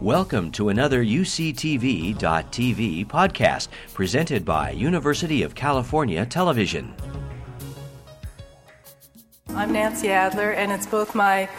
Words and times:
Welcome 0.00 0.50
to 0.52 0.70
another 0.70 1.04
UCTV.tv 1.04 2.16
podcast 3.06 3.68
presented 3.92 4.46
by 4.46 4.70
University 4.70 5.42
of 5.42 5.54
California 5.54 6.24
Television. 6.24 6.94
I'm 9.50 9.74
Nancy 9.74 10.10
Adler, 10.10 10.52
and 10.52 10.72
it's 10.72 10.86
both 10.86 11.14
my 11.14 11.50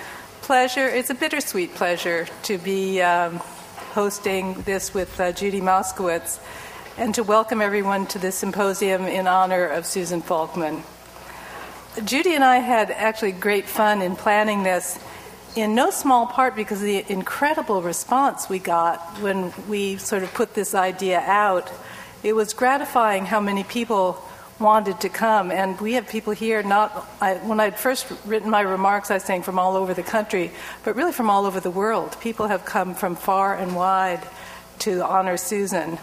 pleasure, 0.41 0.87
it's 0.87 1.11
a 1.11 1.13
bittersweet 1.13 1.75
pleasure 1.75 2.25
to 2.41 2.57
be 2.57 2.99
um, 3.03 3.35
hosting 3.35 4.59
this 4.63 4.91
with 4.91 5.19
uh, 5.19 5.33
Judy 5.33 5.61
Moskowitz 5.61 6.39
and 6.97 7.13
to 7.13 7.21
welcome 7.21 7.61
everyone 7.61 8.07
to 8.07 8.17
this 8.17 8.33
symposium 8.33 9.05
in 9.05 9.27
honor 9.27 9.67
of 9.67 9.85
Susan 9.85 10.23
Folkman. 10.23 10.81
Judy 12.05 12.33
and 12.33 12.43
I 12.43 12.57
had 12.57 12.89
actually 12.89 13.33
great 13.33 13.67
fun 13.67 14.01
in 14.01 14.15
planning 14.15 14.63
this 14.63 14.97
in 15.55 15.75
no 15.75 15.89
small 15.89 16.27
part 16.27 16.55
because 16.55 16.79
of 16.79 16.85
the 16.85 17.05
incredible 17.11 17.81
response 17.81 18.49
we 18.49 18.59
got 18.59 18.99
when 19.19 19.53
we 19.67 19.97
sort 19.97 20.23
of 20.23 20.33
put 20.33 20.53
this 20.53 20.73
idea 20.73 21.19
out. 21.19 21.71
It 22.23 22.33
was 22.33 22.53
gratifying 22.53 23.25
how 23.25 23.39
many 23.39 23.63
people 23.63 24.23
wanted 24.59 25.01
to 25.01 25.09
come, 25.09 25.51
and 25.51 25.79
we 25.81 25.93
have 25.93 26.07
people 26.07 26.33
here. 26.33 26.61
Not 26.63 27.07
I, 27.19 27.35
when 27.35 27.59
I'd 27.59 27.77
first 27.77 28.07
written 28.25 28.49
my 28.49 28.61
remarks, 28.61 29.11
I 29.11 29.15
was 29.15 29.23
saying 29.23 29.41
from 29.41 29.59
all 29.59 29.75
over 29.75 29.93
the 29.93 30.03
country, 30.03 30.51
but 30.83 30.95
really 30.95 31.11
from 31.11 31.29
all 31.29 31.45
over 31.45 31.59
the 31.59 31.71
world. 31.71 32.15
People 32.21 32.47
have 32.47 32.63
come 32.63 32.93
from 32.93 33.15
far 33.15 33.55
and 33.55 33.75
wide 33.75 34.21
to 34.79 35.03
honor 35.03 35.37
Susan. 35.37 35.97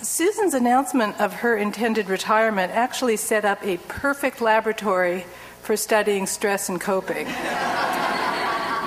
Susan's 0.00 0.54
announcement 0.54 1.20
of 1.20 1.32
her 1.34 1.56
intended 1.56 2.08
retirement 2.08 2.72
actually 2.72 3.16
set 3.16 3.44
up 3.44 3.64
a 3.64 3.78
perfect 3.88 4.40
laboratory 4.40 5.24
for 5.64 5.76
studying 5.78 6.26
stress 6.26 6.68
and 6.68 6.78
coping. 6.78 7.26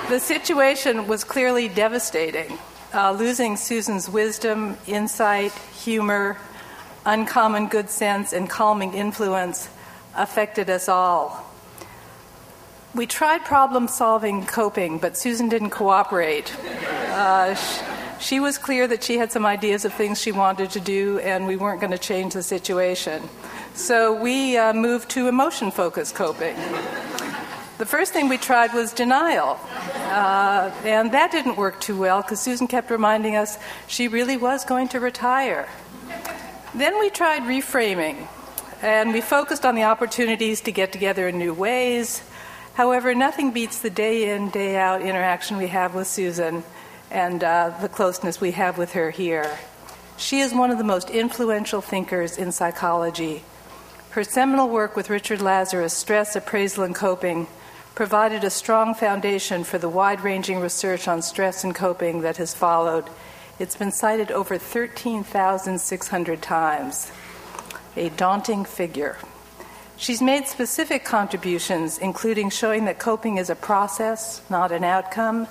the 0.09 0.19
situation 0.19 1.07
was 1.07 1.23
clearly 1.23 1.67
devastating. 1.67 2.57
Uh, 2.93 3.11
losing 3.11 3.57
Susan's 3.57 4.07
wisdom, 4.07 4.77
insight, 4.85 5.51
humor, 5.83 6.37
uncommon 7.05 7.67
good 7.67 7.89
sense, 7.89 8.31
and 8.31 8.47
calming 8.47 8.93
influence 8.93 9.69
affected 10.15 10.69
us 10.69 10.87
all. 10.87 11.43
We 12.93 13.07
tried 13.07 13.43
problem 13.43 13.87
solving 13.87 14.45
coping, 14.45 14.99
but 14.99 15.17
Susan 15.17 15.49
didn't 15.49 15.71
cooperate. 15.71 16.55
Uh, 17.09 17.55
she 18.19 18.39
was 18.39 18.57
clear 18.57 18.87
that 18.87 19.03
she 19.03 19.17
had 19.17 19.31
some 19.31 19.45
ideas 19.45 19.83
of 19.83 19.93
things 19.93 20.21
she 20.21 20.31
wanted 20.31 20.69
to 20.71 20.79
do, 20.79 21.19
and 21.19 21.47
we 21.47 21.55
weren't 21.55 21.81
going 21.81 21.91
to 21.91 21.97
change 21.97 22.33
the 22.33 22.43
situation. 22.43 23.29
So 23.77 24.11
we 24.11 24.57
uh, 24.57 24.73
moved 24.73 25.07
to 25.11 25.27
emotion 25.27 25.69
focused 25.69 26.15
coping. 26.15 26.55
The 27.77 27.85
first 27.85 28.11
thing 28.11 28.27
we 28.27 28.39
tried 28.39 28.73
was 28.73 28.91
denial. 28.91 29.59
Uh, 29.93 30.71
and 30.83 31.11
that 31.11 31.31
didn't 31.31 31.57
work 31.57 31.79
too 31.79 31.95
well 31.95 32.23
because 32.23 32.39
Susan 32.39 32.65
kept 32.65 32.89
reminding 32.89 33.35
us 33.35 33.59
she 33.85 34.07
really 34.07 34.35
was 34.35 34.65
going 34.65 34.87
to 34.89 34.99
retire. 34.99 35.69
Then 36.73 36.99
we 36.99 37.11
tried 37.11 37.43
reframing, 37.43 38.27
and 38.81 39.13
we 39.13 39.21
focused 39.21 39.63
on 39.63 39.75
the 39.75 39.83
opportunities 39.83 40.59
to 40.61 40.71
get 40.71 40.91
together 40.91 41.27
in 41.27 41.37
new 41.37 41.53
ways. 41.53 42.23
However, 42.73 43.13
nothing 43.13 43.51
beats 43.51 43.79
the 43.79 43.91
day 43.91 44.31
in, 44.31 44.49
day 44.49 44.75
out 44.75 45.03
interaction 45.03 45.55
we 45.55 45.67
have 45.67 45.93
with 45.93 46.07
Susan 46.07 46.63
and 47.11 47.43
uh, 47.43 47.77
the 47.79 47.89
closeness 47.89 48.41
we 48.41 48.51
have 48.51 48.79
with 48.79 48.93
her 48.93 49.11
here. 49.11 49.59
She 50.17 50.39
is 50.39 50.51
one 50.51 50.71
of 50.71 50.79
the 50.79 50.83
most 50.83 51.11
influential 51.11 51.81
thinkers 51.81 52.39
in 52.39 52.51
psychology. 52.51 53.43
Her 54.17 54.23
seminal 54.23 54.67
work 54.67 54.95
with 54.95 55.11
Richard 55.11 55.43
Lazarus, 55.43 55.93
Stress, 55.93 56.35
Appraisal, 56.35 56.83
and 56.83 56.95
Coping, 56.95 57.45
provided 57.93 58.43
a 58.43 58.49
strong 58.49 58.95
foundation 58.95 59.63
for 59.63 59.77
the 59.77 59.89
wide 59.89 60.21
ranging 60.21 60.59
research 60.59 61.07
on 61.07 61.21
stress 61.21 61.63
and 61.63 61.75
coping 61.75 62.21
that 62.21 62.37
has 62.37 62.55
followed. 62.55 63.05
It's 63.59 63.75
been 63.75 63.91
cited 63.91 64.31
over 64.31 64.57
13,600 64.57 66.41
times, 66.41 67.11
a 67.95 68.09
daunting 68.09 68.65
figure. 68.65 69.19
She's 69.97 70.19
made 70.19 70.47
specific 70.47 71.05
contributions, 71.05 71.99
including 71.99 72.49
showing 72.49 72.85
that 72.85 72.97
coping 72.97 73.37
is 73.37 73.51
a 73.51 73.55
process, 73.55 74.41
not 74.49 74.71
an 74.71 74.83
outcome, 74.83 75.45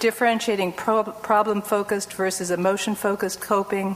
differentiating 0.00 0.72
pro- 0.72 1.04
problem 1.04 1.62
focused 1.62 2.12
versus 2.14 2.50
emotion 2.50 2.96
focused 2.96 3.40
coping, 3.40 3.94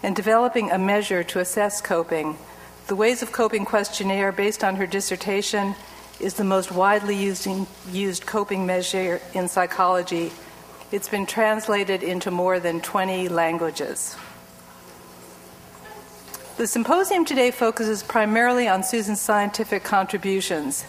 and 0.00 0.14
developing 0.14 0.70
a 0.70 0.78
measure 0.78 1.24
to 1.24 1.40
assess 1.40 1.80
coping. 1.80 2.38
The 2.86 2.94
Ways 2.94 3.20
of 3.20 3.32
Coping 3.32 3.64
questionnaire, 3.64 4.30
based 4.30 4.62
on 4.62 4.76
her 4.76 4.86
dissertation, 4.86 5.74
is 6.20 6.34
the 6.34 6.44
most 6.44 6.70
widely 6.70 7.16
used, 7.16 7.48
used 7.90 8.26
coping 8.26 8.64
measure 8.64 9.20
in 9.34 9.48
psychology. 9.48 10.30
It's 10.92 11.08
been 11.08 11.26
translated 11.26 12.04
into 12.04 12.30
more 12.30 12.60
than 12.60 12.80
20 12.80 13.28
languages. 13.28 14.16
The 16.58 16.68
symposium 16.68 17.24
today 17.24 17.50
focuses 17.50 18.04
primarily 18.04 18.68
on 18.68 18.84
Susan's 18.84 19.20
scientific 19.20 19.82
contributions. 19.82 20.84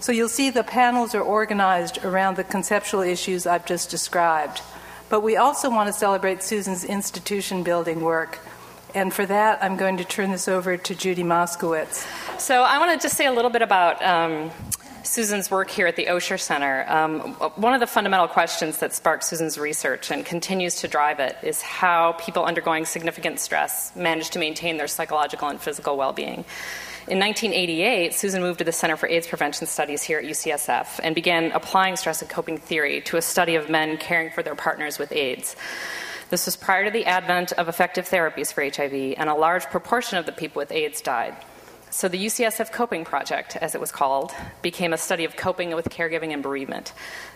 So 0.00 0.12
you'll 0.12 0.30
see 0.30 0.48
the 0.48 0.64
panels 0.64 1.14
are 1.14 1.20
organized 1.20 2.02
around 2.02 2.38
the 2.38 2.44
conceptual 2.44 3.02
issues 3.02 3.46
I've 3.46 3.66
just 3.66 3.90
described. 3.90 4.62
But 5.10 5.20
we 5.20 5.36
also 5.36 5.68
want 5.68 5.88
to 5.88 5.92
celebrate 5.92 6.42
Susan's 6.42 6.82
institution 6.82 7.62
building 7.62 8.00
work. 8.00 8.38
And 8.96 9.12
for 9.12 9.26
that, 9.26 9.62
I'm 9.62 9.76
going 9.76 9.98
to 9.98 10.04
turn 10.04 10.30
this 10.30 10.48
over 10.48 10.78
to 10.78 10.94
Judy 10.94 11.22
Moskowitz. 11.22 12.06
So 12.40 12.62
I 12.62 12.78
want 12.78 12.98
to 12.98 13.06
just 13.06 13.14
say 13.14 13.26
a 13.26 13.30
little 13.30 13.50
bit 13.50 13.60
about 13.60 14.02
um, 14.02 14.50
Susan's 15.02 15.50
work 15.50 15.68
here 15.68 15.86
at 15.86 15.96
the 15.96 16.06
Osher 16.06 16.40
Center. 16.40 16.86
Um, 16.88 17.20
one 17.56 17.74
of 17.74 17.80
the 17.80 17.86
fundamental 17.86 18.26
questions 18.26 18.78
that 18.78 18.94
sparked 18.94 19.24
Susan's 19.24 19.58
research 19.58 20.10
and 20.10 20.24
continues 20.24 20.76
to 20.76 20.88
drive 20.88 21.20
it 21.20 21.36
is 21.42 21.60
how 21.60 22.12
people 22.12 22.46
undergoing 22.46 22.86
significant 22.86 23.38
stress 23.38 23.94
manage 23.94 24.30
to 24.30 24.38
maintain 24.38 24.78
their 24.78 24.88
psychological 24.88 25.48
and 25.48 25.60
physical 25.60 25.98
well 25.98 26.14
being. 26.14 26.46
In 27.06 27.18
1988, 27.18 28.14
Susan 28.14 28.40
moved 28.40 28.60
to 28.60 28.64
the 28.64 28.72
Center 28.72 28.96
for 28.96 29.10
AIDS 29.10 29.26
Prevention 29.26 29.66
Studies 29.66 30.02
here 30.02 30.20
at 30.20 30.24
UCSF 30.24 31.00
and 31.04 31.14
began 31.14 31.52
applying 31.52 31.96
stress 31.96 32.22
and 32.22 32.30
coping 32.30 32.56
theory 32.56 33.02
to 33.02 33.18
a 33.18 33.22
study 33.22 33.56
of 33.56 33.68
men 33.68 33.98
caring 33.98 34.30
for 34.30 34.42
their 34.42 34.54
partners 34.54 34.98
with 34.98 35.12
AIDS. 35.12 35.54
This 36.28 36.46
was 36.46 36.56
prior 36.56 36.84
to 36.84 36.90
the 36.90 37.06
advent 37.06 37.52
of 37.52 37.68
effective 37.68 38.08
therapies 38.08 38.52
for 38.52 38.64
HIV, 38.64 39.14
and 39.16 39.28
a 39.28 39.34
large 39.34 39.66
proportion 39.66 40.18
of 40.18 40.26
the 40.26 40.32
people 40.32 40.58
with 40.58 40.72
AIDS 40.72 41.00
died. 41.00 41.36
So, 41.90 42.08
the 42.08 42.26
UCSF 42.26 42.72
Coping 42.72 43.04
Project, 43.04 43.56
as 43.56 43.76
it 43.76 43.80
was 43.80 43.92
called, 43.92 44.32
became 44.60 44.92
a 44.92 44.98
study 44.98 45.24
of 45.24 45.36
coping 45.36 45.74
with 45.74 45.88
caregiving 45.88 46.32
and 46.32 46.42
bereavement. 46.42 46.92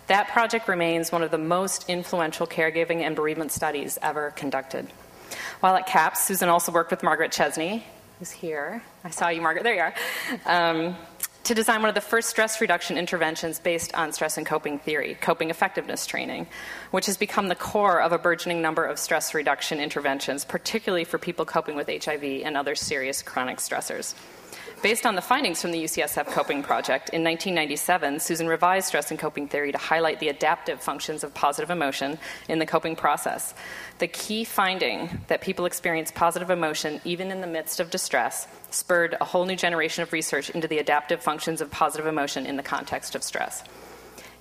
That 0.09 0.28
project 0.28 0.67
remains 0.67 1.12
one 1.12 1.23
of 1.23 1.31
the 1.31 1.39
most 1.39 1.89
influential 1.89 2.49
caregiving 2.49 3.03
and 3.03 3.15
bereavement 3.15 3.53
studies 3.53 3.97
ever 4.03 4.33
conducted. 4.33 4.89
While 5.61 5.77
at 5.77 5.87
CAPS, 5.87 6.25
Susan 6.25 6.49
also 6.49 6.72
worked 6.72 6.91
with 6.91 7.05
Margaret 7.05 7.31
Chesney, 7.31 7.84
who's 8.19 8.33
here. 8.33 8.83
I 9.05 9.11
saw 9.11 9.28
you, 9.28 9.41
Margaret. 9.41 9.62
There 9.62 9.75
you 9.75 9.81
are. 9.83 9.95
Um, 10.45 10.97
to 11.50 11.55
design 11.56 11.81
one 11.81 11.88
of 11.88 11.97
the 11.97 12.00
first 12.00 12.28
stress 12.28 12.61
reduction 12.61 12.97
interventions 12.97 13.59
based 13.59 13.93
on 13.97 14.12
stress 14.12 14.37
and 14.38 14.47
coping 14.47 14.78
theory, 14.78 15.16
coping 15.21 15.50
effectiveness 15.50 16.06
training, 16.06 16.47
which 16.93 17.06
has 17.06 17.16
become 17.16 17.49
the 17.49 17.56
core 17.56 18.00
of 18.00 18.12
a 18.12 18.19
burgeoning 18.19 18.62
number 18.62 18.84
of 18.84 19.00
stress 19.00 19.34
reduction 19.34 19.81
interventions, 19.81 20.44
particularly 20.44 21.03
for 21.03 21.19
people 21.19 21.44
coping 21.44 21.75
with 21.75 21.89
HIV 21.89 22.22
and 22.22 22.56
other 22.56 22.77
serious 22.77 23.21
chronic 23.21 23.59
stressors. 23.59 24.15
Based 24.82 25.04
on 25.04 25.15
the 25.15 25.21
findings 25.21 25.60
from 25.60 25.72
the 25.72 25.84
UCSF 25.84 26.26
Coping 26.28 26.62
Project, 26.62 27.10
in 27.10 27.22
1997, 27.22 28.19
Susan 28.19 28.47
revised 28.47 28.88
stress 28.88 29.10
and 29.10 29.21
coping 29.21 29.47
theory 29.47 29.72
to 29.72 29.78
highlight 29.78 30.21
the 30.21 30.28
adaptive 30.28 30.81
functions 30.81 31.22
of 31.22 31.34
positive 31.34 31.69
emotion 31.69 32.19
in 32.48 32.59
the 32.59 32.66
coping 32.66 32.97
process. 32.97 33.53
The 33.98 34.09
key 34.09 34.44
finding 34.44 35.21
that 35.26 35.43
people 35.43 35.66
experience 35.66 36.10
positive 36.10 36.48
emotion 36.48 37.00
even 37.04 37.31
in 37.31 37.43
the 37.43 37.47
midst 37.47 37.78
of 37.81 37.91
distress 37.91 38.48
spurred 38.71 39.16
a 39.21 39.25
whole 39.25 39.44
new 39.44 39.56
generation 39.56 40.03
of 40.03 40.12
research 40.15 40.48
into 40.48 40.66
the 40.66 40.78
adaptive 40.78 41.22
functions 41.22 41.60
of 41.60 41.71
positive 41.71 42.06
emotion 42.06 42.47
in 42.47 42.56
the 42.56 42.62
context 42.62 43.15
of 43.15 43.22
stress. 43.22 43.62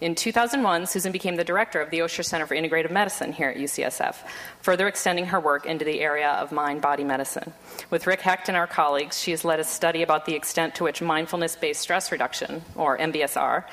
In 0.02 0.16
2001, 0.16 0.88
Susan 0.88 1.12
became 1.12 1.36
the 1.36 1.44
director 1.44 1.82
of 1.82 1.90
the 1.90 2.00
Osher 2.00 2.24
Center 2.24 2.46
for 2.46 2.56
Integrative 2.56 2.90
Medicine 2.90 3.34
here 3.34 3.50
at 3.50 3.58
UCSF, 3.58 4.16
further 4.62 4.88
extending 4.88 5.26
her 5.26 5.42
work 5.42 5.66
into 5.66 5.84
the 5.84 6.00
area 6.00 6.30
of 6.30 6.54
mind 6.54 6.82
body 6.82 7.04
medicine. 7.04 7.52
With 7.90 8.08
Rick 8.08 8.22
Hecht 8.22 8.48
and 8.48 8.56
our 8.56 8.66
colleagues, 8.66 9.20
she 9.20 9.32
has 9.32 9.44
led 9.44 9.60
a 9.60 9.66
study 9.66 10.02
about 10.02 10.26
the 10.26 10.36
extent 10.36 10.76
to 10.76 10.86
which 10.86 11.02
mindfulness 11.02 11.58
based 11.58 11.82
stress 11.82 12.14
reduction, 12.14 12.64
or 12.76 12.98
MBSR, 12.98 13.66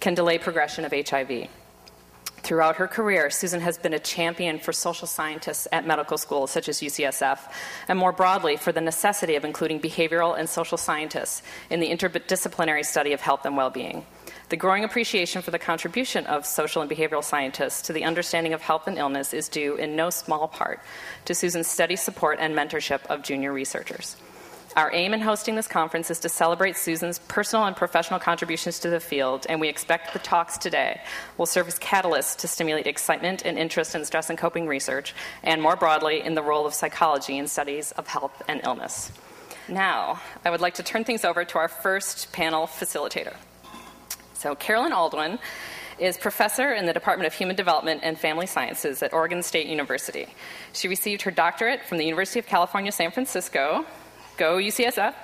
can 0.00 0.14
delay 0.14 0.36
progression 0.38 0.84
of 0.84 0.92
HIV. 0.92 1.46
Throughout 2.38 2.76
her 2.76 2.88
career, 2.88 3.30
Susan 3.30 3.60
has 3.60 3.78
been 3.78 3.94
a 3.94 3.98
champion 4.00 4.58
for 4.58 4.72
social 4.72 5.06
scientists 5.06 5.68
at 5.70 5.86
medical 5.86 6.18
schools 6.18 6.50
such 6.50 6.68
as 6.68 6.80
UCSF, 6.80 7.38
and 7.86 7.96
more 7.96 8.12
broadly 8.12 8.56
for 8.56 8.72
the 8.72 8.80
necessity 8.80 9.36
of 9.36 9.44
including 9.44 9.78
behavioral 9.78 10.36
and 10.36 10.48
social 10.48 10.78
scientists 10.78 11.42
in 11.70 11.78
the 11.78 11.88
interdisciplinary 11.88 12.84
study 12.84 13.12
of 13.12 13.20
health 13.20 13.46
and 13.46 13.56
well 13.56 13.70
being. 13.70 14.04
The 14.48 14.56
growing 14.56 14.82
appreciation 14.82 15.42
for 15.42 15.50
the 15.50 15.58
contribution 15.58 16.24
of 16.24 16.46
social 16.46 16.80
and 16.80 16.90
behavioral 16.90 17.22
scientists 17.22 17.82
to 17.82 17.92
the 17.92 18.04
understanding 18.04 18.54
of 18.54 18.62
health 18.62 18.86
and 18.86 18.96
illness 18.96 19.34
is 19.34 19.46
due 19.46 19.74
in 19.74 19.94
no 19.94 20.08
small 20.08 20.48
part 20.48 20.80
to 21.26 21.34
Susan's 21.34 21.66
steady 21.66 21.96
support 21.96 22.38
and 22.40 22.54
mentorship 22.54 23.04
of 23.06 23.22
junior 23.22 23.52
researchers. 23.52 24.16
Our 24.74 24.90
aim 24.94 25.12
in 25.12 25.20
hosting 25.20 25.54
this 25.54 25.66
conference 25.66 26.10
is 26.10 26.20
to 26.20 26.30
celebrate 26.30 26.78
Susan's 26.78 27.18
personal 27.18 27.66
and 27.66 27.76
professional 27.76 28.20
contributions 28.20 28.78
to 28.78 28.88
the 28.88 29.00
field, 29.00 29.44
and 29.50 29.60
we 29.60 29.68
expect 29.68 30.14
the 30.14 30.18
talks 30.18 30.56
today 30.56 31.00
will 31.36 31.46
serve 31.46 31.68
as 31.68 31.78
catalysts 31.78 32.36
to 32.38 32.48
stimulate 32.48 32.86
excitement 32.86 33.44
and 33.44 33.58
interest 33.58 33.94
in 33.94 34.04
stress 34.06 34.30
and 34.30 34.38
coping 34.38 34.66
research, 34.66 35.14
and 35.42 35.60
more 35.60 35.76
broadly, 35.76 36.22
in 36.22 36.34
the 36.34 36.42
role 36.42 36.64
of 36.64 36.72
psychology 36.72 37.36
in 37.36 37.48
studies 37.48 37.92
of 37.92 38.06
health 38.06 38.42
and 38.48 38.62
illness. 38.64 39.12
Now, 39.68 40.22
I 40.42 40.50
would 40.50 40.62
like 40.62 40.74
to 40.74 40.82
turn 40.82 41.04
things 41.04 41.24
over 41.24 41.44
to 41.44 41.58
our 41.58 41.68
first 41.68 42.32
panel 42.32 42.66
facilitator. 42.66 43.34
So, 44.38 44.54
Carolyn 44.54 44.92
Aldwin 44.92 45.40
is 45.98 46.16
professor 46.16 46.72
in 46.72 46.86
the 46.86 46.92
Department 46.92 47.26
of 47.26 47.34
Human 47.34 47.56
Development 47.56 48.00
and 48.04 48.16
Family 48.16 48.46
Sciences 48.46 49.02
at 49.02 49.12
Oregon 49.12 49.42
State 49.42 49.66
University. 49.66 50.28
She 50.72 50.86
received 50.86 51.22
her 51.22 51.32
doctorate 51.32 51.84
from 51.84 51.98
the 51.98 52.04
University 52.04 52.38
of 52.38 52.46
California, 52.46 52.92
San 52.92 53.10
Francisco 53.10 53.84
go 54.36 54.58
UCSF, 54.58 55.14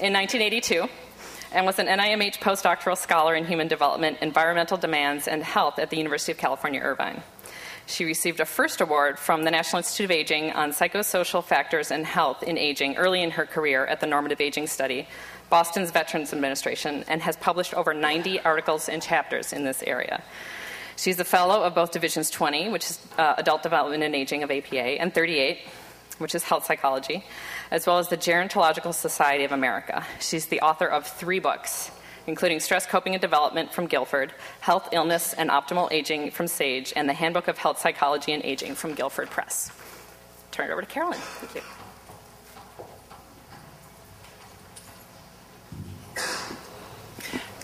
in 0.00 0.12
1982, 0.12 0.86
and 1.52 1.64
was 1.64 1.78
an 1.78 1.86
NIMH 1.86 2.40
postdoctoral 2.40 2.98
scholar 2.98 3.34
in 3.34 3.46
human 3.46 3.68
development, 3.68 4.18
environmental 4.20 4.76
demands, 4.76 5.26
and 5.26 5.42
health 5.42 5.78
at 5.78 5.88
the 5.88 5.96
University 5.96 6.32
of 6.32 6.36
California, 6.36 6.82
Irvine. 6.82 7.22
She 7.88 8.04
received 8.04 8.38
a 8.38 8.44
first 8.44 8.82
award 8.82 9.18
from 9.18 9.44
the 9.44 9.50
National 9.50 9.78
Institute 9.78 10.04
of 10.04 10.10
Aging 10.10 10.52
on 10.52 10.72
psychosocial 10.72 11.42
factors 11.42 11.90
and 11.90 12.04
health 12.04 12.42
in 12.42 12.58
aging 12.58 12.98
early 12.98 13.22
in 13.22 13.30
her 13.30 13.46
career 13.46 13.86
at 13.86 14.00
the 14.00 14.06
Normative 14.06 14.42
Aging 14.42 14.66
Study, 14.66 15.08
Boston's 15.48 15.90
Veterans 15.90 16.34
Administration, 16.34 17.02
and 17.08 17.22
has 17.22 17.38
published 17.38 17.72
over 17.72 17.94
90 17.94 18.40
articles 18.40 18.90
and 18.90 19.02
chapters 19.02 19.54
in 19.54 19.64
this 19.64 19.82
area. 19.82 20.22
She's 20.96 21.18
a 21.18 21.24
fellow 21.24 21.62
of 21.62 21.74
both 21.74 21.90
Divisions 21.90 22.28
20, 22.28 22.68
which 22.68 22.90
is 22.90 22.98
uh, 23.16 23.36
Adult 23.38 23.62
Development 23.62 24.02
and 24.02 24.14
Aging 24.14 24.42
of 24.42 24.50
APA, 24.50 25.00
and 25.00 25.14
38, 25.14 25.60
which 26.18 26.34
is 26.34 26.44
Health 26.44 26.66
Psychology, 26.66 27.24
as 27.70 27.86
well 27.86 27.98
as 27.98 28.08
the 28.08 28.18
Gerontological 28.18 28.92
Society 28.92 29.44
of 29.44 29.52
America. 29.52 30.04
She's 30.20 30.46
the 30.46 30.60
author 30.60 30.86
of 30.86 31.06
three 31.06 31.38
books, 31.38 31.90
including 32.28 32.60
Stress 32.60 32.86
Coping 32.86 33.14
and 33.14 33.20
Development 33.20 33.72
from 33.72 33.86
Guilford, 33.86 34.32
Health, 34.60 34.90
Illness, 34.92 35.32
and 35.32 35.50
Optimal 35.50 35.90
Aging 35.90 36.30
from 36.30 36.46
SAGE, 36.46 36.92
and 36.94 37.08
the 37.08 37.14
Handbook 37.14 37.48
of 37.48 37.58
Health 37.58 37.80
Psychology 37.80 38.32
and 38.32 38.44
Aging 38.44 38.74
from 38.74 38.94
Guilford 38.94 39.30
Press. 39.30 39.72
Turn 40.52 40.68
it 40.68 40.72
over 40.72 40.82
to 40.82 40.86
Carolyn. 40.86 41.18
Thank 41.18 41.54
you. 41.56 41.62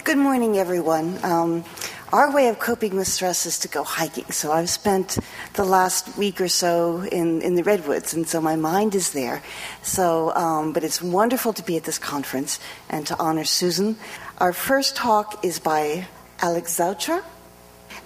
Good 0.05 0.19
morning, 0.19 0.58
everyone. 0.58 1.19
Um, 1.22 1.64
our 2.12 2.31
way 2.31 2.46
of 2.46 2.60
coping 2.60 2.94
with 2.94 3.08
stress 3.08 3.44
is 3.44 3.58
to 3.60 3.69
go 3.69 3.82
hiking. 3.82 4.31
So 4.31 4.52
I've 4.52 4.70
spent 4.70 5.19
the 5.55 5.64
last 5.64 6.17
week 6.17 6.40
or 6.40 6.46
so 6.46 7.02
in, 7.02 7.43
in 7.43 7.56
the 7.56 7.64
redwoods, 7.64 8.14
and 8.14 8.28
so 8.28 8.40
my 8.40 8.55
mind 8.55 8.94
is 8.94 9.12
there. 9.12 9.43
So, 9.82 10.32
um, 10.37 10.72
but 10.72 10.84
it's 10.84 11.02
wonderful 11.02 11.52
to 11.55 11.62
be 11.64 11.76
at 11.76 11.82
this 11.82 11.99
conference 11.99 12.60
and 12.88 13.05
to 13.08 13.19
honor 13.19 13.43
Susan. 13.43 13.96
Our 14.38 14.52
first 14.52 14.96
talk 14.96 15.44
is 15.44 15.60
by 15.60 16.08
Alex 16.40 16.78
Zautra, 16.78 17.22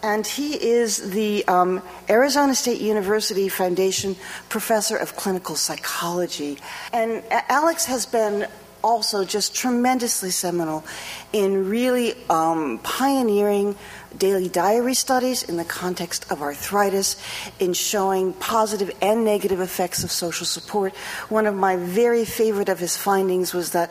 and 0.03 0.27
he 0.27 0.63
is 0.63 1.11
the 1.11 1.43
um, 1.49 1.83
Arizona 2.11 2.55
State 2.55 2.83
University 2.83 3.49
Foundation 3.49 4.15
Professor 4.51 4.95
of 4.99 5.17
Clinical 5.17 5.57
Psychology. 5.57 6.59
And 6.93 7.23
Alex 7.31 7.87
has 7.87 8.05
been 8.05 8.47
also 8.85 9.25
just 9.25 9.55
tremendously 9.55 10.31
seminal 10.31 10.85
in 11.33 11.67
really 11.71 12.15
um, 12.29 12.79
pioneering 12.83 13.75
daily 14.17 14.49
diary 14.49 14.95
studies 14.95 15.43
in 15.43 15.57
the 15.57 15.65
context 15.65 16.31
of 16.31 16.43
arthritis, 16.43 17.17
in 17.59 17.73
showing 17.73 18.33
positive 18.33 18.91
and 19.03 19.25
negative 19.25 19.61
effects 19.61 20.05
of 20.05 20.11
social 20.11 20.47
support. 20.47 20.95
One 21.29 21.47
of 21.47 21.55
my 21.55 21.77
very 21.77 22.25
favorite 22.25 22.69
of 22.69 22.79
his 22.79 22.97
findings 22.97 23.53
was 23.53 23.73
that 23.73 23.91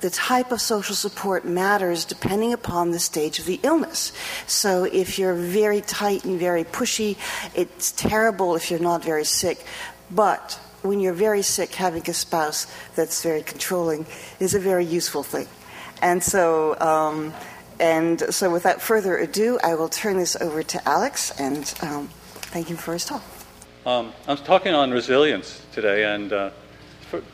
the 0.00 0.10
type 0.10 0.52
of 0.52 0.60
social 0.60 0.94
support 0.94 1.46
matters 1.46 2.04
depending 2.04 2.52
upon 2.52 2.90
the 2.90 2.98
stage 2.98 3.38
of 3.38 3.46
the 3.46 3.58
illness. 3.62 4.12
So 4.46 4.84
if 4.84 5.18
you're 5.18 5.34
very 5.34 5.80
tight 5.80 6.24
and 6.24 6.38
very 6.38 6.64
pushy, 6.64 7.16
it's 7.54 7.92
terrible 7.92 8.54
if 8.54 8.70
you're 8.70 8.80
not 8.80 9.02
very 9.02 9.24
sick. 9.24 9.64
But 10.10 10.60
when 10.82 11.00
you're 11.00 11.14
very 11.14 11.40
sick, 11.42 11.74
having 11.74 12.02
a 12.08 12.12
spouse 12.12 12.66
that's 12.94 13.22
very 13.22 13.42
controlling 13.42 14.04
is 14.38 14.54
a 14.54 14.60
very 14.60 14.84
useful 14.84 15.22
thing. 15.22 15.48
And 16.02 16.22
so, 16.22 16.78
um, 16.80 17.32
and 17.80 18.20
so, 18.34 18.50
without 18.50 18.80
further 18.80 19.16
ado, 19.16 19.58
I 19.62 19.74
will 19.74 19.88
turn 19.88 20.16
this 20.16 20.36
over 20.36 20.62
to 20.62 20.88
Alex 20.88 21.38
and 21.40 21.72
um, 21.82 22.08
thank 22.08 22.68
him 22.68 22.76
for 22.76 22.92
his 22.92 23.04
talk. 23.04 23.22
Um, 23.86 24.12
I'm 24.26 24.36
talking 24.38 24.72
on 24.72 24.90
resilience 24.90 25.64
today, 25.72 26.04
and 26.04 26.32
uh, 26.32 26.50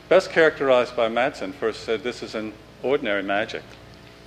best 0.09 0.31
characterized 0.31 0.95
by 0.95 1.07
Masten 1.07 1.53
first 1.53 1.83
said 1.83 2.03
this 2.03 2.23
is 2.23 2.35
an 2.35 2.53
ordinary 2.83 3.23
magic 3.23 3.63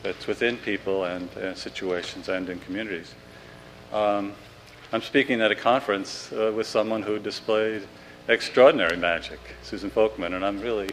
that's 0.02 0.26
within 0.26 0.56
people 0.58 1.04
and 1.04 1.28
uh, 1.36 1.54
situations 1.54 2.28
and 2.28 2.48
in 2.48 2.60
communities. 2.60 3.14
Um, 3.92 4.32
I'm 4.92 5.02
speaking 5.02 5.40
at 5.40 5.50
a 5.50 5.54
conference 5.54 6.32
uh, 6.32 6.52
with 6.54 6.66
someone 6.66 7.02
who 7.02 7.18
displayed 7.18 7.82
extraordinary 8.28 8.96
magic, 8.96 9.40
Susan 9.62 9.90
Folkman, 9.90 10.34
and 10.34 10.44
I'm 10.44 10.60
really 10.60 10.90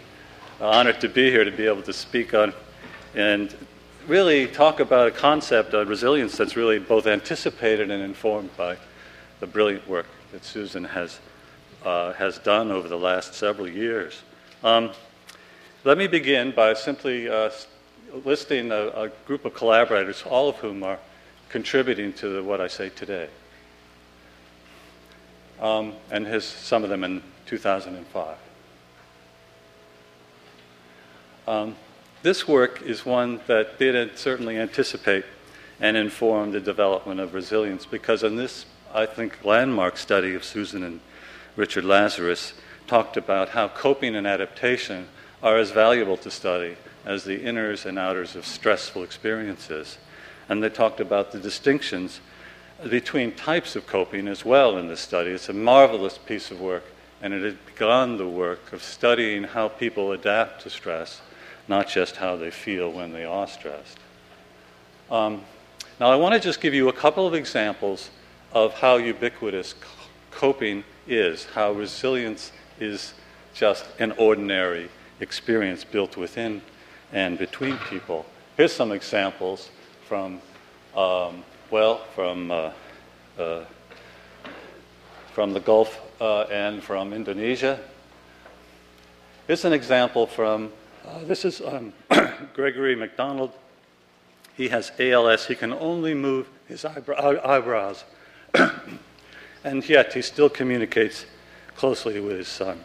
honored 0.59 1.00
to 1.01 1.09
be 1.09 1.29
here 1.29 1.44
to 1.44 1.51
be 1.51 1.65
able 1.65 1.81
to 1.83 1.94
speak 1.94 2.33
on 2.33 2.53
and 3.15 3.56
really 4.07 4.48
talk 4.48 4.80
about 4.80 5.07
a 5.07 5.12
concept 5.12 5.74
of 5.74 5.88
resilience 5.88 6.38
that's 6.38 6.56
really 6.56 6.80
both 6.80 7.07
anticipated 7.07 7.92
and 7.92 8.03
informed 8.03 8.56
by 8.57 8.77
the 9.39 9.48
brilliant 9.48 9.88
work 9.88 10.07
that 10.31 10.44
Susan 10.44 10.83
has, 10.83 11.19
uh, 11.83 12.13
has 12.13 12.38
done 12.39 12.71
over 12.71 12.88
the 12.88 12.98
last 12.98 13.33
several 13.33 13.68
years. 13.68 14.21
Um, 14.63 14.92
let 15.83 15.98
me 15.98 16.07
begin 16.07 16.51
by 16.51 16.74
simply 16.74 17.30
uh, 17.30 17.50
listing 18.25 18.71
a, 18.71 18.88
a, 18.88 19.09
group 19.25 19.45
of 19.45 19.53
collaborators, 19.53 20.24
all 20.24 20.50
of 20.50 20.56
whom 20.57 20.83
are 20.83 21.00
contributing 21.50 22.13
to 22.13 22.30
the, 22.30 22.44
what 22.44 22.62
I 22.62 22.68
say 22.68 22.89
today 22.89 23.27
um, 25.62 25.94
and 26.09 26.25
his, 26.25 26.44
some 26.44 26.83
of 26.83 26.89
them 26.89 27.03
in 27.03 27.21
2005. 27.45 28.38
Um, 31.48 31.75
this 32.23 32.47
work 32.47 32.81
is 32.81 33.06
one 33.06 33.41
that 33.47 33.79
did 33.79 34.18
certainly 34.18 34.57
anticipate 34.57 35.25
and 35.79 35.97
inform 35.97 36.51
the 36.51 36.59
development 36.59 37.19
of 37.19 37.33
resilience 37.33 37.85
because 37.85 38.23
in 38.23 38.35
this, 38.35 38.65
I 38.94 39.06
think, 39.06 39.44
landmark 39.44 39.97
study 39.97 40.35
of 40.35 40.44
Susan 40.44 40.83
and 40.83 41.00
Richard 41.56 41.83
Lazarus 41.83 42.53
talked 42.88 43.18
about 43.18 43.50
how 43.50 43.68
coping 43.68 44.15
and 44.15 44.27
adaptation 44.27 45.07
are 45.41 45.57
as 45.57 45.71
valuable 45.71 46.18
to 46.18 46.29
study 46.29 46.75
as 47.06 47.23
the 47.23 47.39
inners 47.39 47.85
and 47.85 47.97
outers 47.97 48.35
of 48.35 48.45
stressful 48.45 49.03
experiences. 49.03 49.97
And 50.47 50.62
they 50.62 50.69
talked 50.69 51.00
about 51.00 51.31
the 51.31 51.39
distinctions 51.39 52.21
between 52.89 53.31
types 53.31 53.75
of 53.75 53.88
coping 53.88 54.27
as 54.27 54.45
well 54.45 54.77
in 54.77 54.88
this 54.88 55.00
study. 55.00 55.31
It's 55.31 55.50
a 55.50 55.53
marvelous 55.53 56.17
piece 56.17 56.51
of 56.51 56.59
work, 56.59 56.83
and 57.22 57.34
it 57.34 57.43
had 57.43 57.65
begun 57.65 58.17
the 58.17 58.27
work 58.27 58.74
of 58.74 58.84
studying 58.84 59.43
how 59.43 59.67
people 59.67 60.12
adapt 60.12 60.62
to 60.63 60.69
stress, 60.69 61.22
not 61.68 61.88
just 61.88 62.15
how 62.18 62.36
they 62.36 62.51
feel 62.51 62.91
when 62.91 63.13
they 63.13 63.25
are 63.25 63.48
stressed. 63.48 63.98
Um, 65.10 65.41
now, 66.00 66.10
I 66.10 66.15
want 66.15 66.34
to 66.34 66.39
just 66.39 66.62
give 66.62 66.74
you 66.74 66.89
a 66.89 66.94
couple 66.94 67.27
of 67.27 67.34
examples 67.34 68.10
of 68.53 68.74
how 68.74 68.98
ubiquitous 68.98 69.75
coping 70.32 70.84
is, 71.08 71.46
how 71.46 71.72
resilience 71.74 72.51
is 72.80 73.13
just 73.53 73.86
an 74.00 74.12
ordinary 74.13 74.89
experience 75.20 75.84
built 75.84 76.18
within 76.18 76.62
and 77.13 77.38
between 77.38 77.77
people. 77.77 78.25
Here's 78.58 78.74
some 78.74 78.91
examples 78.91 79.70
from 80.08 80.41
um, 80.96 81.44
well, 81.72 82.01
from, 82.15 82.51
uh, 82.51 82.72
uh, 83.39 83.63
from 85.34 85.53
the 85.53 85.62
Gulf 85.62 86.00
uh, 86.20 86.41
and 86.41 86.84
from 86.84 87.13
Indonesia. 87.13 87.80
Here's 89.48 89.63
an 89.63 89.72
example 89.72 90.27
from, 90.27 90.72
uh, 91.05 91.24
this 91.25 91.46
is 91.46 91.62
um, 91.62 91.93
Gregory 92.53 92.96
McDonald. 92.96 93.51
He 94.55 94.67
has 94.70 94.91
ALS. 95.00 95.46
He 95.46 95.55
can 95.55 95.74
only 95.74 96.13
move 96.13 96.50
his 96.67 96.86
eyebrow, 96.86 97.39
eyebrows. 97.43 98.03
and 99.63 99.88
yet 99.88 100.13
he 100.13 100.22
still 100.22 100.50
communicates 100.50 101.25
closely 101.75 102.20
with 102.20 102.38
his 102.38 102.48
son. 102.48 102.84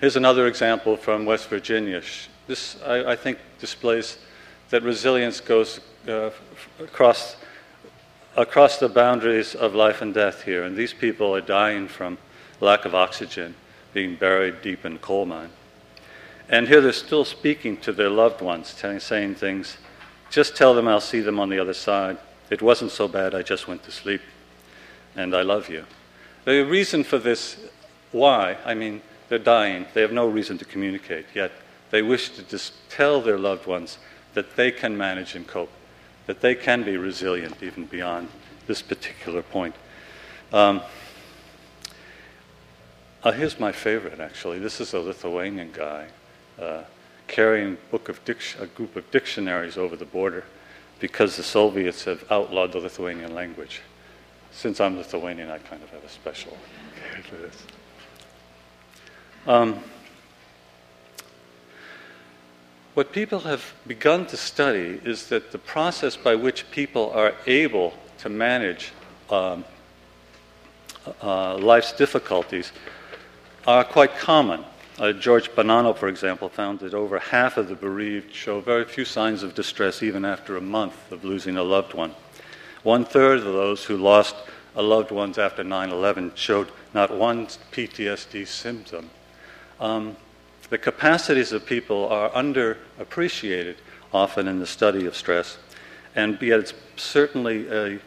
Here's 0.00 0.16
another 0.16 0.46
example 0.46 0.96
from 0.96 1.24
West 1.24 1.48
Virginia. 1.48 2.02
This, 2.46 2.80
I, 2.82 3.12
I 3.12 3.16
think, 3.16 3.38
displays 3.60 4.18
that 4.70 4.82
resilience 4.82 5.40
goes 5.40 5.80
uh, 6.08 6.30
across, 6.80 7.36
across 8.36 8.78
the 8.78 8.88
boundaries 8.88 9.54
of 9.54 9.74
life 9.74 10.02
and 10.02 10.12
death 10.12 10.42
here. 10.42 10.64
And 10.64 10.76
these 10.76 10.92
people 10.92 11.34
are 11.34 11.40
dying 11.40 11.86
from 11.86 12.18
lack 12.60 12.84
of 12.84 12.94
oxygen, 12.94 13.54
being 13.92 14.16
buried 14.16 14.62
deep 14.62 14.84
in 14.84 14.98
coal 14.98 15.24
mine. 15.24 15.50
And 16.48 16.68
here 16.68 16.80
they're 16.80 16.92
still 16.92 17.24
speaking 17.24 17.76
to 17.78 17.92
their 17.92 18.10
loved 18.10 18.40
ones, 18.40 18.74
telling, 18.74 19.00
saying 19.00 19.36
things. 19.36 19.78
Just 20.30 20.56
tell 20.56 20.74
them 20.74 20.88
I'll 20.88 21.00
see 21.00 21.20
them 21.20 21.38
on 21.38 21.48
the 21.48 21.58
other 21.58 21.74
side. 21.74 22.18
It 22.50 22.62
wasn't 22.62 22.90
so 22.90 23.08
bad, 23.08 23.34
I 23.34 23.42
just 23.42 23.68
went 23.68 23.82
to 23.84 23.90
sleep. 23.90 24.20
And 25.16 25.34
I 25.34 25.42
love 25.42 25.68
you. 25.68 25.84
The 26.44 26.64
reason 26.64 27.04
for 27.04 27.18
this, 27.18 27.56
why? 28.10 28.56
I 28.64 28.74
mean, 28.74 29.02
they're 29.28 29.38
dying. 29.38 29.86
They 29.94 30.02
have 30.02 30.12
no 30.12 30.28
reason 30.28 30.58
to 30.58 30.64
communicate, 30.64 31.26
yet 31.34 31.52
they 31.90 32.02
wish 32.02 32.30
to 32.30 32.42
just 32.42 32.72
tell 32.90 33.20
their 33.20 33.38
loved 33.38 33.66
ones 33.66 33.98
that 34.34 34.56
they 34.56 34.70
can 34.70 34.96
manage 34.96 35.34
and 35.34 35.46
cope, 35.46 35.70
that 36.26 36.40
they 36.40 36.54
can 36.54 36.82
be 36.82 36.96
resilient 36.96 37.62
even 37.62 37.86
beyond 37.86 38.28
this 38.66 38.82
particular 38.82 39.42
point. 39.42 39.74
Um, 40.52 40.82
uh, 43.22 43.32
here's 43.32 43.60
my 43.60 43.72
favorite, 43.72 44.20
actually. 44.20 44.58
This 44.58 44.80
is 44.80 44.94
a 44.94 44.98
Lithuanian 44.98 45.70
guy 45.72 46.08
uh, 46.60 46.82
carrying 47.28 47.78
book 47.90 48.08
of 48.08 48.24
dic- 48.24 48.56
a 48.60 48.66
group 48.66 48.96
of 48.96 49.10
dictionaries 49.10 49.76
over 49.76 49.96
the 49.96 50.04
border 50.04 50.44
because 51.00 51.36
the 51.36 51.42
Soviets 51.42 52.04
have 52.04 52.24
outlawed 52.30 52.72
the 52.72 52.78
Lithuanian 52.78 53.34
language. 53.34 53.80
Since 54.52 54.80
I'm 54.80 54.96
Lithuanian, 54.96 55.50
I 55.50 55.58
kind 55.58 55.82
of 55.82 55.90
have 55.90 56.04
a 56.04 56.08
special 56.08 56.56
for 57.24 57.36
this. 57.36 57.62
Um, 59.46 59.82
what 62.94 63.12
people 63.12 63.40
have 63.40 63.72
begun 63.86 64.26
to 64.26 64.36
study 64.36 65.00
is 65.04 65.28
that 65.28 65.50
the 65.50 65.58
process 65.58 66.16
by 66.16 66.34
which 66.34 66.70
people 66.70 67.10
are 67.12 67.34
able 67.46 67.94
to 68.18 68.28
manage 68.28 68.92
um, 69.30 69.64
uh, 71.22 71.56
life's 71.56 71.92
difficulties 71.92 72.70
are 73.66 73.82
quite 73.82 74.16
common. 74.16 74.62
Uh, 74.98 75.10
George 75.10 75.50
Bonanno, 75.52 75.96
for 75.96 76.08
example, 76.08 76.50
found 76.50 76.80
that 76.80 76.92
over 76.92 77.18
half 77.18 77.56
of 77.56 77.68
the 77.68 77.74
bereaved 77.74 78.34
show 78.34 78.60
very 78.60 78.84
few 78.84 79.06
signs 79.06 79.42
of 79.42 79.54
distress 79.54 80.02
even 80.02 80.22
after 80.24 80.56
a 80.56 80.60
month 80.60 81.10
of 81.10 81.24
losing 81.24 81.56
a 81.56 81.62
loved 81.62 81.94
one. 81.94 82.14
One 82.82 83.06
third 83.06 83.38
of 83.38 83.44
those 83.44 83.84
who 83.84 83.96
lost 83.96 84.36
a 84.76 84.82
loved 84.82 85.10
ones 85.10 85.38
after 85.38 85.64
9 85.64 85.90
11 85.90 86.32
showed 86.34 86.70
not 86.92 87.16
one 87.16 87.46
PTSD 87.46 88.46
symptom. 88.46 89.08
Um, 89.80 90.16
the 90.68 90.78
capacities 90.78 91.52
of 91.52 91.64
people 91.64 92.08
are 92.08 92.28
underappreciated 92.30 93.76
often 94.12 94.46
in 94.46 94.58
the 94.58 94.66
study 94.66 95.06
of 95.06 95.16
stress, 95.16 95.56
and 96.14 96.40
yet 96.42 96.60
it's 96.60 96.74
certainly 96.96 97.66
a 97.68 97.98